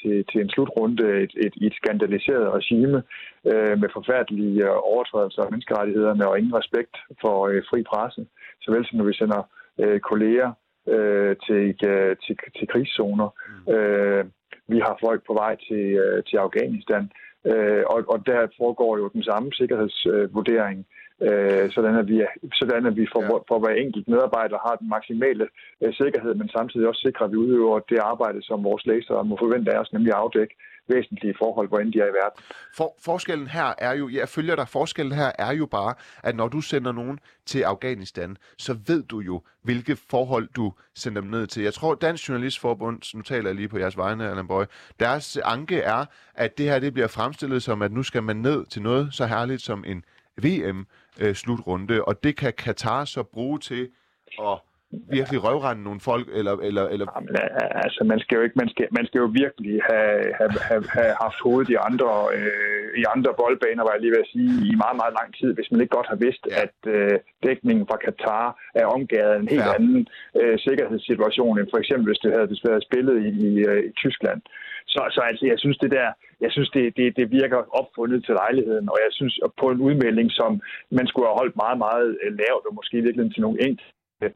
til, 0.00 0.24
til 0.30 0.40
en 0.40 0.50
slutrunde 0.50 1.04
et, 1.24 1.32
et, 1.46 1.54
et 1.66 1.74
skandaliseret 1.74 2.54
regime 2.58 3.02
med 3.80 3.88
forfærdelige 3.92 4.70
overtrædelser 4.70 5.42
af 5.42 5.50
menneskerettighederne 5.50 6.28
og 6.28 6.38
ingen 6.38 6.54
respekt 6.54 6.96
for 7.20 7.36
fri 7.70 7.82
presse, 7.82 8.26
såvel 8.62 8.86
som 8.86 8.98
når 8.98 9.04
vi 9.04 9.14
sender 9.14 9.42
kolleger 10.10 10.50
til, 11.46 11.62
til, 12.24 12.36
til 12.58 12.66
krigszoner. 12.72 13.28
Mm. 13.48 14.30
Vi 14.68 14.78
har 14.78 14.98
folk 15.04 15.26
på 15.26 15.34
vej 15.34 15.56
til, 15.68 15.86
til 16.28 16.36
Afghanistan, 16.36 17.10
og, 17.92 17.98
og 18.12 18.26
der 18.26 18.40
foregår 18.60 18.98
jo 18.98 19.08
den 19.08 19.22
samme 19.22 19.52
sikkerhedsvurdering 19.52 20.78
øh, 20.78 20.99
sådan 21.74 21.96
at 22.02 22.08
vi, 22.08 22.16
sådan 22.52 22.86
at 22.86 22.96
vi 22.96 23.06
for, 23.12 23.22
ja. 23.22 23.28
for 23.48 23.58
hver 23.58 23.74
enkelt 23.84 24.08
medarbejder 24.08 24.58
har 24.66 24.74
den 24.80 24.88
maksimale 24.88 25.46
øh, 25.82 25.92
sikkerhed, 25.94 26.34
men 26.34 26.48
samtidig 26.48 26.88
også 26.88 27.02
sikrer, 27.06 27.26
at 27.26 27.32
vi 27.32 27.36
udøver 27.36 27.78
det 27.78 27.98
arbejde, 27.98 28.42
som 28.42 28.64
vores 28.64 28.86
læsere 28.86 29.24
må 29.24 29.36
forvente 29.36 29.74
af 29.74 29.78
os, 29.80 29.92
nemlig 29.92 30.12
at 30.12 30.20
afdække 30.24 30.54
væsentlige 30.88 31.34
forhold, 31.38 31.68
hvor 31.68 31.78
end 31.78 31.92
de 31.92 31.98
er 31.98 32.04
i 32.04 32.16
verden. 32.22 32.42
For, 32.76 32.94
forskellen 33.04 33.46
her 33.46 33.74
er 33.78 33.94
jo, 33.94 34.08
jeg 34.08 34.28
følger 34.28 34.56
dig, 34.56 34.68
forskellen 34.68 35.12
her 35.12 35.32
er 35.38 35.52
jo 35.52 35.66
bare, 35.66 35.94
at 36.22 36.36
når 36.36 36.48
du 36.48 36.60
sender 36.60 36.92
nogen 36.92 37.18
til 37.46 37.62
Afghanistan, 37.62 38.36
så 38.58 38.76
ved 38.86 39.02
du 39.02 39.20
jo, 39.20 39.42
hvilke 39.62 39.96
forhold 40.10 40.48
du 40.56 40.72
sender 40.94 41.20
dem 41.20 41.30
ned 41.30 41.46
til. 41.46 41.62
Jeg 41.62 41.74
tror, 41.74 41.94
Dansk 41.94 42.28
Journalistforbund, 42.28 43.16
nu 43.16 43.22
taler 43.22 43.48
jeg 43.48 43.54
lige 43.54 43.68
på 43.68 43.78
jeres 43.78 43.96
vegne, 43.96 44.30
Allan 44.30 44.48
Boy, 44.48 44.64
deres 45.00 45.38
anke 45.44 45.78
er, 45.80 46.04
at 46.34 46.58
det 46.58 46.66
her 46.66 46.78
det 46.78 46.92
bliver 46.92 47.08
fremstillet 47.08 47.62
som, 47.62 47.82
at 47.82 47.92
nu 47.92 48.02
skal 48.02 48.22
man 48.22 48.36
ned 48.36 48.66
til 48.66 48.82
noget 48.82 49.14
så 49.14 49.26
herligt 49.26 49.62
som 49.62 49.84
en 49.86 50.04
VM-slutrunde, 50.42 50.86
øh, 51.20 52.00
og 52.06 52.24
det 52.24 52.36
kan 52.36 52.52
Katar 52.52 53.04
så 53.04 53.22
bruge 53.22 53.58
til 53.58 53.88
at 54.38 54.58
virkelig 55.16 55.38
røvrende 55.46 55.82
nogle 55.88 56.00
folk, 56.00 56.26
eller... 56.38 56.54
eller, 56.68 56.84
eller... 56.94 57.06
Jamen, 57.14 57.36
altså, 57.84 58.00
man 58.04 58.18
skal 58.22 58.36
jo 58.36 58.42
ikke, 58.42 58.58
man 58.62 58.68
skal, 58.68 58.86
man 58.98 59.06
skal 59.06 59.18
jo 59.24 59.28
virkelig 59.42 59.74
have, 59.90 60.18
have, 60.38 60.52
have, 60.68 60.84
have 60.98 61.14
haft 61.24 61.38
hovedet 61.46 61.70
i 61.74 61.76
andre, 61.88 62.10
øh, 62.36 62.86
i 63.00 63.04
andre 63.14 63.32
boldbaner, 63.40 63.82
var 63.86 63.92
jeg 63.94 64.02
lige 64.02 64.14
ved 64.16 64.24
at 64.26 64.32
sige, 64.34 64.52
i 64.70 64.72
meget, 64.84 64.96
meget 65.02 65.14
lang 65.20 65.30
tid, 65.40 65.50
hvis 65.54 65.70
man 65.70 65.80
ikke 65.80 65.96
godt 65.96 66.12
har 66.12 66.20
vidst, 66.26 66.44
ja. 66.46 66.54
at 66.64 66.76
øh, 66.94 67.14
dækningen 67.46 67.84
fra 67.90 67.98
Katar 68.04 68.46
er 68.80 68.86
omgavet 68.96 69.32
af 69.34 69.38
en 69.40 69.52
helt 69.54 69.68
ja. 69.70 69.74
anden 69.76 70.00
øh, 70.40 70.56
sikkerhedssituation, 70.66 71.58
end 71.58 71.68
for 71.70 71.78
eksempel, 71.82 72.06
hvis 72.10 72.22
det 72.24 72.30
havde 72.32 72.56
været 72.68 72.86
spillet 72.88 73.16
i, 73.26 73.28
i, 73.48 73.50
øh, 73.70 73.80
i 73.88 73.92
Tyskland. 74.02 74.40
Så, 74.94 75.00
så 75.14 75.20
altså, 75.30 75.44
jeg 75.52 75.58
synes, 75.62 75.78
det 75.78 75.90
der, 75.98 76.08
jeg 76.44 76.50
synes, 76.54 76.70
det, 76.76 76.84
det, 76.98 77.06
det 77.18 77.26
virker 77.38 77.58
opfundet 77.80 78.20
til 78.24 78.34
lejligheden, 78.42 78.86
og 78.92 78.98
jeg 79.04 79.12
synes, 79.18 79.34
på 79.60 79.66
en 79.72 79.80
udmelding, 79.86 80.28
som 80.40 80.50
man 80.98 81.06
skulle 81.06 81.26
have 81.28 81.40
holdt 81.40 81.56
meget, 81.64 81.78
meget 81.86 82.08
øh, 82.22 82.30
lavt, 82.42 82.64
og 82.68 82.74
måske 82.78 82.96
virkelig 83.06 83.34
til 83.34 83.44
nogle 83.46 83.58
enkelte 83.66 84.26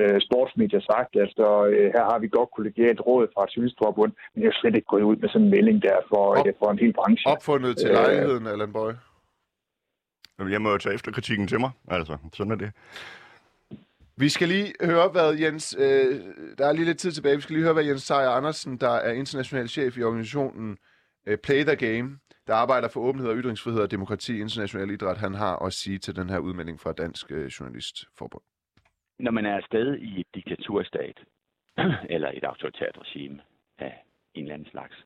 øh, 0.00 0.18
sportsmedier 0.26 0.82
sagt, 0.92 1.12
altså 1.24 1.46
her 1.94 2.04
har 2.10 2.18
vi 2.22 2.28
godt 2.28 2.50
kollegialt 2.56 3.00
råd 3.08 3.26
fra 3.34 3.44
et 3.44 3.52
journalistforbund, 3.54 4.12
men 4.32 4.38
jeg 4.42 4.48
er 4.48 4.58
slet 4.60 4.76
ikke 4.76 4.92
gået 4.92 5.08
ud 5.10 5.16
med 5.16 5.28
sådan 5.28 5.46
en 5.46 5.54
melding 5.56 5.78
der 5.82 5.96
for, 6.12 6.24
Op, 6.40 6.46
for 6.60 6.68
en 6.70 6.78
hel 6.78 6.92
branche. 6.98 7.26
Opfundet 7.34 7.72
til 7.76 7.90
lejligheden, 7.90 8.46
Allan 8.46 8.72
Bøje? 8.72 8.96
Jeg 10.54 10.62
må 10.62 10.70
jo 10.70 10.78
tage 10.78 10.94
efter 10.94 11.12
kritikken 11.12 11.46
til 11.48 11.60
mig, 11.60 11.70
altså. 11.88 12.16
Sådan 12.32 12.52
er 12.52 12.56
det. 12.56 12.70
Vi 14.24 14.28
skal 14.28 14.48
lige 14.48 14.72
høre, 14.90 15.08
hvad 15.08 15.30
Jens... 15.42 15.76
Øh, 15.78 16.14
der 16.58 16.66
er 16.66 16.72
lige 16.72 16.84
lidt 16.84 16.98
tid 16.98 17.12
tilbage. 17.12 17.36
Vi 17.36 17.40
skal 17.40 17.54
lige 17.54 17.64
høre, 17.64 17.78
hvad 17.78 17.84
Jens 17.84 18.02
Seier 18.02 18.30
Andersen, 18.38 18.72
der 18.80 18.94
er 19.06 19.12
international 19.12 19.68
chef 19.68 19.98
i 19.98 20.02
organisationen 20.02 20.78
øh, 21.26 21.38
Play 21.44 21.62
the 21.64 21.76
Game, 21.76 22.18
der 22.46 22.54
arbejder 22.54 22.88
for 22.88 23.00
åbenhed 23.00 23.28
og 23.30 23.36
ytringsfrihed 23.36 23.80
og 23.80 23.90
demokrati, 23.90 24.40
international 24.40 24.90
idræt, 24.90 25.18
han 25.18 25.34
har 25.34 25.56
at 25.66 25.72
sige 25.72 25.98
til 25.98 26.16
den 26.16 26.30
her 26.30 26.38
udmelding 26.38 26.80
fra 26.80 26.92
Dansk 26.92 27.26
øh, 27.30 27.46
Journalistforbund. 27.46 28.44
Når 29.18 29.30
man 29.30 29.46
er 29.46 29.56
afsted 29.56 29.96
i 29.98 30.20
et 30.20 30.26
diktaturstat, 30.34 31.18
eller 32.14 32.30
et 32.34 32.44
autoritært 32.44 32.98
regime 33.02 33.40
af 33.78 33.92
en 34.34 34.42
eller 34.42 34.54
anden 34.54 34.70
slags, 34.70 34.96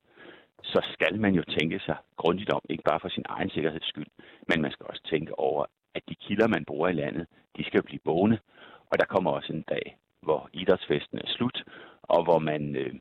så 0.62 0.80
skal 0.92 1.20
man 1.20 1.34
jo 1.34 1.42
tænke 1.58 1.78
sig 1.78 1.96
grundigt 2.16 2.50
om, 2.52 2.62
ikke 2.70 2.84
bare 2.90 3.00
for 3.00 3.08
sin 3.08 3.24
egen 3.28 3.50
sikkerheds 3.50 3.88
skyld, 3.88 4.10
men 4.48 4.62
man 4.62 4.72
skal 4.72 4.86
også 4.86 5.02
tænke 5.10 5.38
over, 5.38 5.64
at 5.94 6.02
de 6.08 6.14
kilder, 6.14 6.48
man 6.48 6.64
bruger 6.64 6.88
i 6.88 6.92
landet, 6.92 7.26
de 7.56 7.64
skal 7.64 7.82
blive 7.82 8.00
boende. 8.04 8.38
Og 8.93 8.99
der 8.99 9.05
kommer 9.05 9.30
også 9.30 9.53
en 9.53 9.64
dag, 9.74 9.97
hvor 10.22 10.51
idrætsfesten 10.53 11.18
er 11.18 11.28
slut, 11.36 11.64
og 12.03 12.24
hvor 12.24 12.38
man 12.38 12.76
øh, 12.76 12.95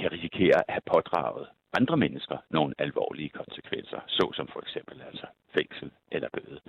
kan 0.00 0.12
risikere 0.12 0.58
at 0.68 0.74
have 0.74 0.86
pådraget 0.94 1.46
andre 1.72 1.96
mennesker 1.96 2.38
nogle 2.50 2.74
alvorlige 2.78 3.28
konsekvenser, 3.28 4.00
såsom 4.06 4.48
for 4.52 4.60
eksempel 4.60 5.02
altså 5.10 5.26
fængsel 5.54 5.90
eller 6.12 6.28
bøde. 6.36 6.60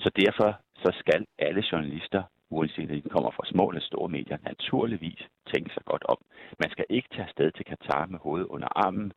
Så 0.00 0.10
derfor 0.22 0.58
så 0.74 0.90
skal 1.00 1.26
alle 1.38 1.64
journalister, 1.72 2.22
uanset 2.50 2.90
om 2.90 3.02
de 3.02 3.08
kommer 3.08 3.30
fra 3.30 3.50
små 3.52 3.68
eller 3.68 3.82
store 3.82 4.08
medier, 4.08 4.38
naturligvis 4.42 5.22
tænke 5.54 5.74
sig 5.74 5.84
godt 5.84 6.04
om. 6.04 6.18
Man 6.58 6.70
skal 6.70 6.84
ikke 6.88 7.08
tage 7.12 7.24
afsted 7.28 7.50
til 7.52 7.64
Katar 7.64 8.06
med 8.06 8.18
hovedet 8.18 8.46
under 8.46 8.68
armen, 8.86 9.12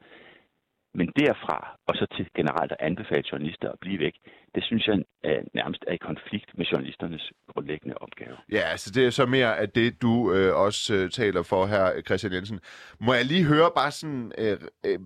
men 0.93 1.07
derfra, 1.19 1.77
og 1.87 1.95
så 1.95 2.05
til 2.15 2.27
generelt 2.35 2.71
at 2.71 2.77
anbefale 2.79 3.23
journalister 3.31 3.71
at 3.71 3.79
blive 3.79 3.99
væk, 3.99 4.15
det 4.55 4.63
synes 4.63 4.87
jeg 4.87 5.03
øh, 5.23 5.43
nærmest 5.53 5.83
er 5.87 5.93
i 5.93 6.05
konflikt 6.09 6.57
med 6.57 6.65
journalisternes 6.65 7.31
grundlæggende 7.63 7.97
opgave. 7.97 8.37
Ja, 8.51 8.59
altså 8.59 8.91
det 8.91 9.05
er 9.05 9.09
så 9.09 9.25
mere 9.25 9.57
at 9.57 9.75
det, 9.75 10.01
du 10.01 10.33
øh, 10.33 10.55
også 10.55 10.93
øh, 10.93 11.11
taler 11.11 11.43
for 11.43 11.65
her, 11.65 12.01
Christian 12.01 12.33
Jensen. 12.33 12.59
Må 12.99 13.13
jeg 13.13 13.25
lige 13.25 13.43
høre 13.43 13.71
bare 13.75 13.91
sådan 13.91 14.31
øh, 14.37 14.57
øh, 14.85 14.99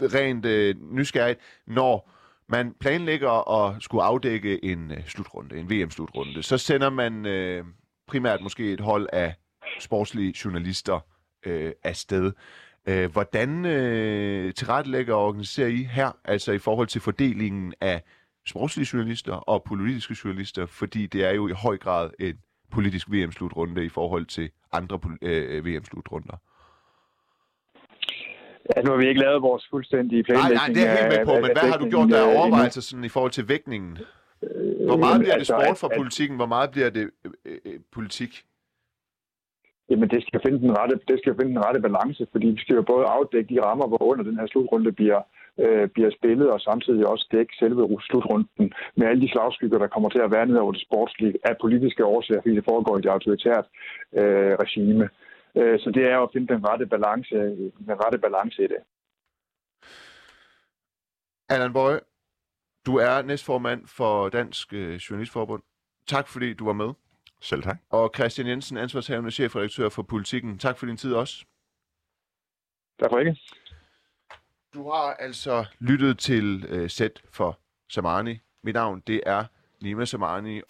rent 0.00 0.46
øh, 0.46 0.74
nysgerrigt, 0.92 1.40
når 1.66 2.10
man 2.48 2.74
planlægger 2.80 3.50
at 3.50 3.82
skulle 3.82 4.04
afdække 4.04 4.64
en 4.64 4.90
øh, 4.90 5.06
slutrunde, 5.06 5.56
en 5.56 5.70
VM-slutrunde, 5.70 6.42
så 6.42 6.58
sender 6.58 6.90
man 6.90 7.26
øh, 7.26 7.64
primært 8.08 8.40
måske 8.42 8.72
et 8.72 8.80
hold 8.80 9.08
af 9.12 9.34
sportslige 9.80 10.34
journalister 10.44 11.00
øh, 11.46 11.72
afsted. 11.82 12.32
Øh, 12.88 13.12
hvordan 13.12 13.64
øh, 13.64 14.54
tilrettelægger 14.54 15.14
og 15.14 15.26
organiserer 15.26 15.68
I 15.68 15.82
her, 15.82 16.12
altså 16.24 16.52
i 16.52 16.58
forhold 16.58 16.86
til 16.86 17.00
fordelingen 17.00 17.74
af 17.80 18.02
sportslige 18.46 18.88
journalister 18.92 19.32
og 19.32 19.62
politiske 19.62 20.16
journalister, 20.24 20.66
fordi 20.66 21.06
det 21.06 21.24
er 21.24 21.30
jo 21.30 21.48
i 21.48 21.52
høj 21.52 21.76
grad 21.76 22.10
en 22.18 22.38
politisk 22.70 23.10
VM-slutrunde 23.12 23.84
i 23.84 23.88
forhold 23.88 24.26
til 24.26 24.50
andre 24.72 25.00
øh, 25.22 25.66
VM-slutrunder? 25.66 26.36
Ja, 28.76 28.82
nu 28.82 28.90
har 28.90 28.98
vi 28.98 29.08
ikke 29.08 29.20
lavet 29.20 29.42
vores 29.42 29.66
fuldstændige 29.70 30.22
planlægning. 30.22 30.54
Nej, 30.54 30.68
nej, 30.68 30.74
det 30.74 30.82
er 30.88 30.96
helt 31.02 31.18
med 31.18 31.26
på, 31.26 31.32
af, 31.32 31.42
men 31.42 31.50
hvad 31.58 31.70
har 31.70 31.78
du 31.78 31.88
gjort 31.88 32.08
der 32.08 32.26
af 32.26 32.36
overvejelser 32.36 32.80
sådan, 32.80 33.04
i 33.04 33.08
forhold 33.08 33.32
til 33.32 33.48
vægtningen? 33.48 33.98
Hvor 34.88 34.96
meget 34.96 35.20
bliver 35.20 35.34
det 35.34 35.44
altså, 35.44 35.60
sport 35.60 35.78
for 35.78 35.90
politikken? 35.96 36.36
Hvor 36.36 36.46
meget 36.46 36.70
bliver 36.70 36.90
det 36.90 37.10
øh, 37.24 37.58
øh, 37.64 37.80
politik? 37.92 38.44
Jamen, 39.90 40.08
det 40.10 40.22
skal, 40.26 40.40
finde 40.44 40.58
den 40.58 40.78
rette, 40.78 40.94
det 41.08 41.18
skal 41.18 41.34
finde 41.38 41.50
den 41.54 41.64
rette 41.64 41.80
balance, 41.80 42.26
fordi 42.32 42.46
vi 42.46 42.60
skal 42.60 42.74
jo 42.74 42.82
både 42.82 43.04
afdække 43.06 43.54
de 43.54 43.62
rammer, 43.66 43.86
hvor 43.88 44.02
under 44.02 44.24
den 44.24 44.38
her 44.38 44.46
slutrunde 44.46 44.92
bliver, 44.92 45.18
øh, 45.18 45.24
bliver 45.94 46.10
spillet, 46.18 46.50
og 46.50 46.60
samtidig 46.60 47.06
også 47.06 47.26
dække 47.32 47.54
selve 47.58 48.00
slutrunden 48.02 48.72
med 48.96 49.06
alle 49.06 49.22
de 49.22 49.32
slagskygger, 49.32 49.78
der 49.78 49.86
kommer 49.86 50.08
til 50.08 50.18
at 50.18 50.30
være 50.30 50.46
ned 50.46 50.56
over 50.56 50.72
det 50.72 50.86
sportslige 50.86 51.38
af 51.44 51.54
politiske 51.60 52.04
årsager, 52.04 52.40
fordi 52.42 52.54
det 52.56 52.64
foregår 52.64 52.96
i 52.96 53.00
et 53.00 53.06
autoritært 53.06 53.66
øh, 54.12 54.52
regime. 54.62 55.08
Øh, 55.58 55.78
så 55.80 55.90
det 55.90 56.04
er 56.04 56.18
at 56.18 56.30
finde 56.32 56.54
den 56.54 56.68
rette 56.68 56.86
balance, 56.86 57.34
den 57.88 57.96
rette 58.04 58.18
balance 58.18 58.64
i 58.64 58.66
det. 58.66 58.80
Allan 61.48 61.72
Bøje, 61.72 62.00
du 62.86 62.96
er 62.96 63.22
næstformand 63.22 63.86
for 63.86 64.28
Dansk 64.28 64.72
øh, 64.72 64.94
Journalistforbund. 64.94 65.62
Tak 66.06 66.28
fordi 66.28 66.54
du 66.54 66.64
var 66.64 66.72
med. 66.72 66.90
Selv 67.40 67.62
tak. 67.62 67.76
Og 67.90 68.10
Christian 68.14 68.48
Jensen, 68.48 68.76
ansvarshavende 68.76 69.30
chefredaktør 69.30 69.88
for 69.88 70.02
Politikken. 70.02 70.58
Tak 70.58 70.78
for 70.78 70.86
din 70.86 70.96
tid 70.96 71.14
også. 71.14 71.44
Tak 73.00 73.10
for 73.10 73.18
ikke. 73.18 73.36
Du 74.74 74.90
har 74.90 75.14
altså 75.18 75.64
lyttet 75.80 76.18
til 76.18 76.64
øh, 76.68 76.90
Sæt 76.90 77.22
for 77.30 77.58
Samani. 77.90 78.38
Mit 78.64 78.74
navn, 78.74 79.02
det 79.06 79.20
er 79.26 79.44
Nima 79.82 80.04
Samani. 80.04 80.60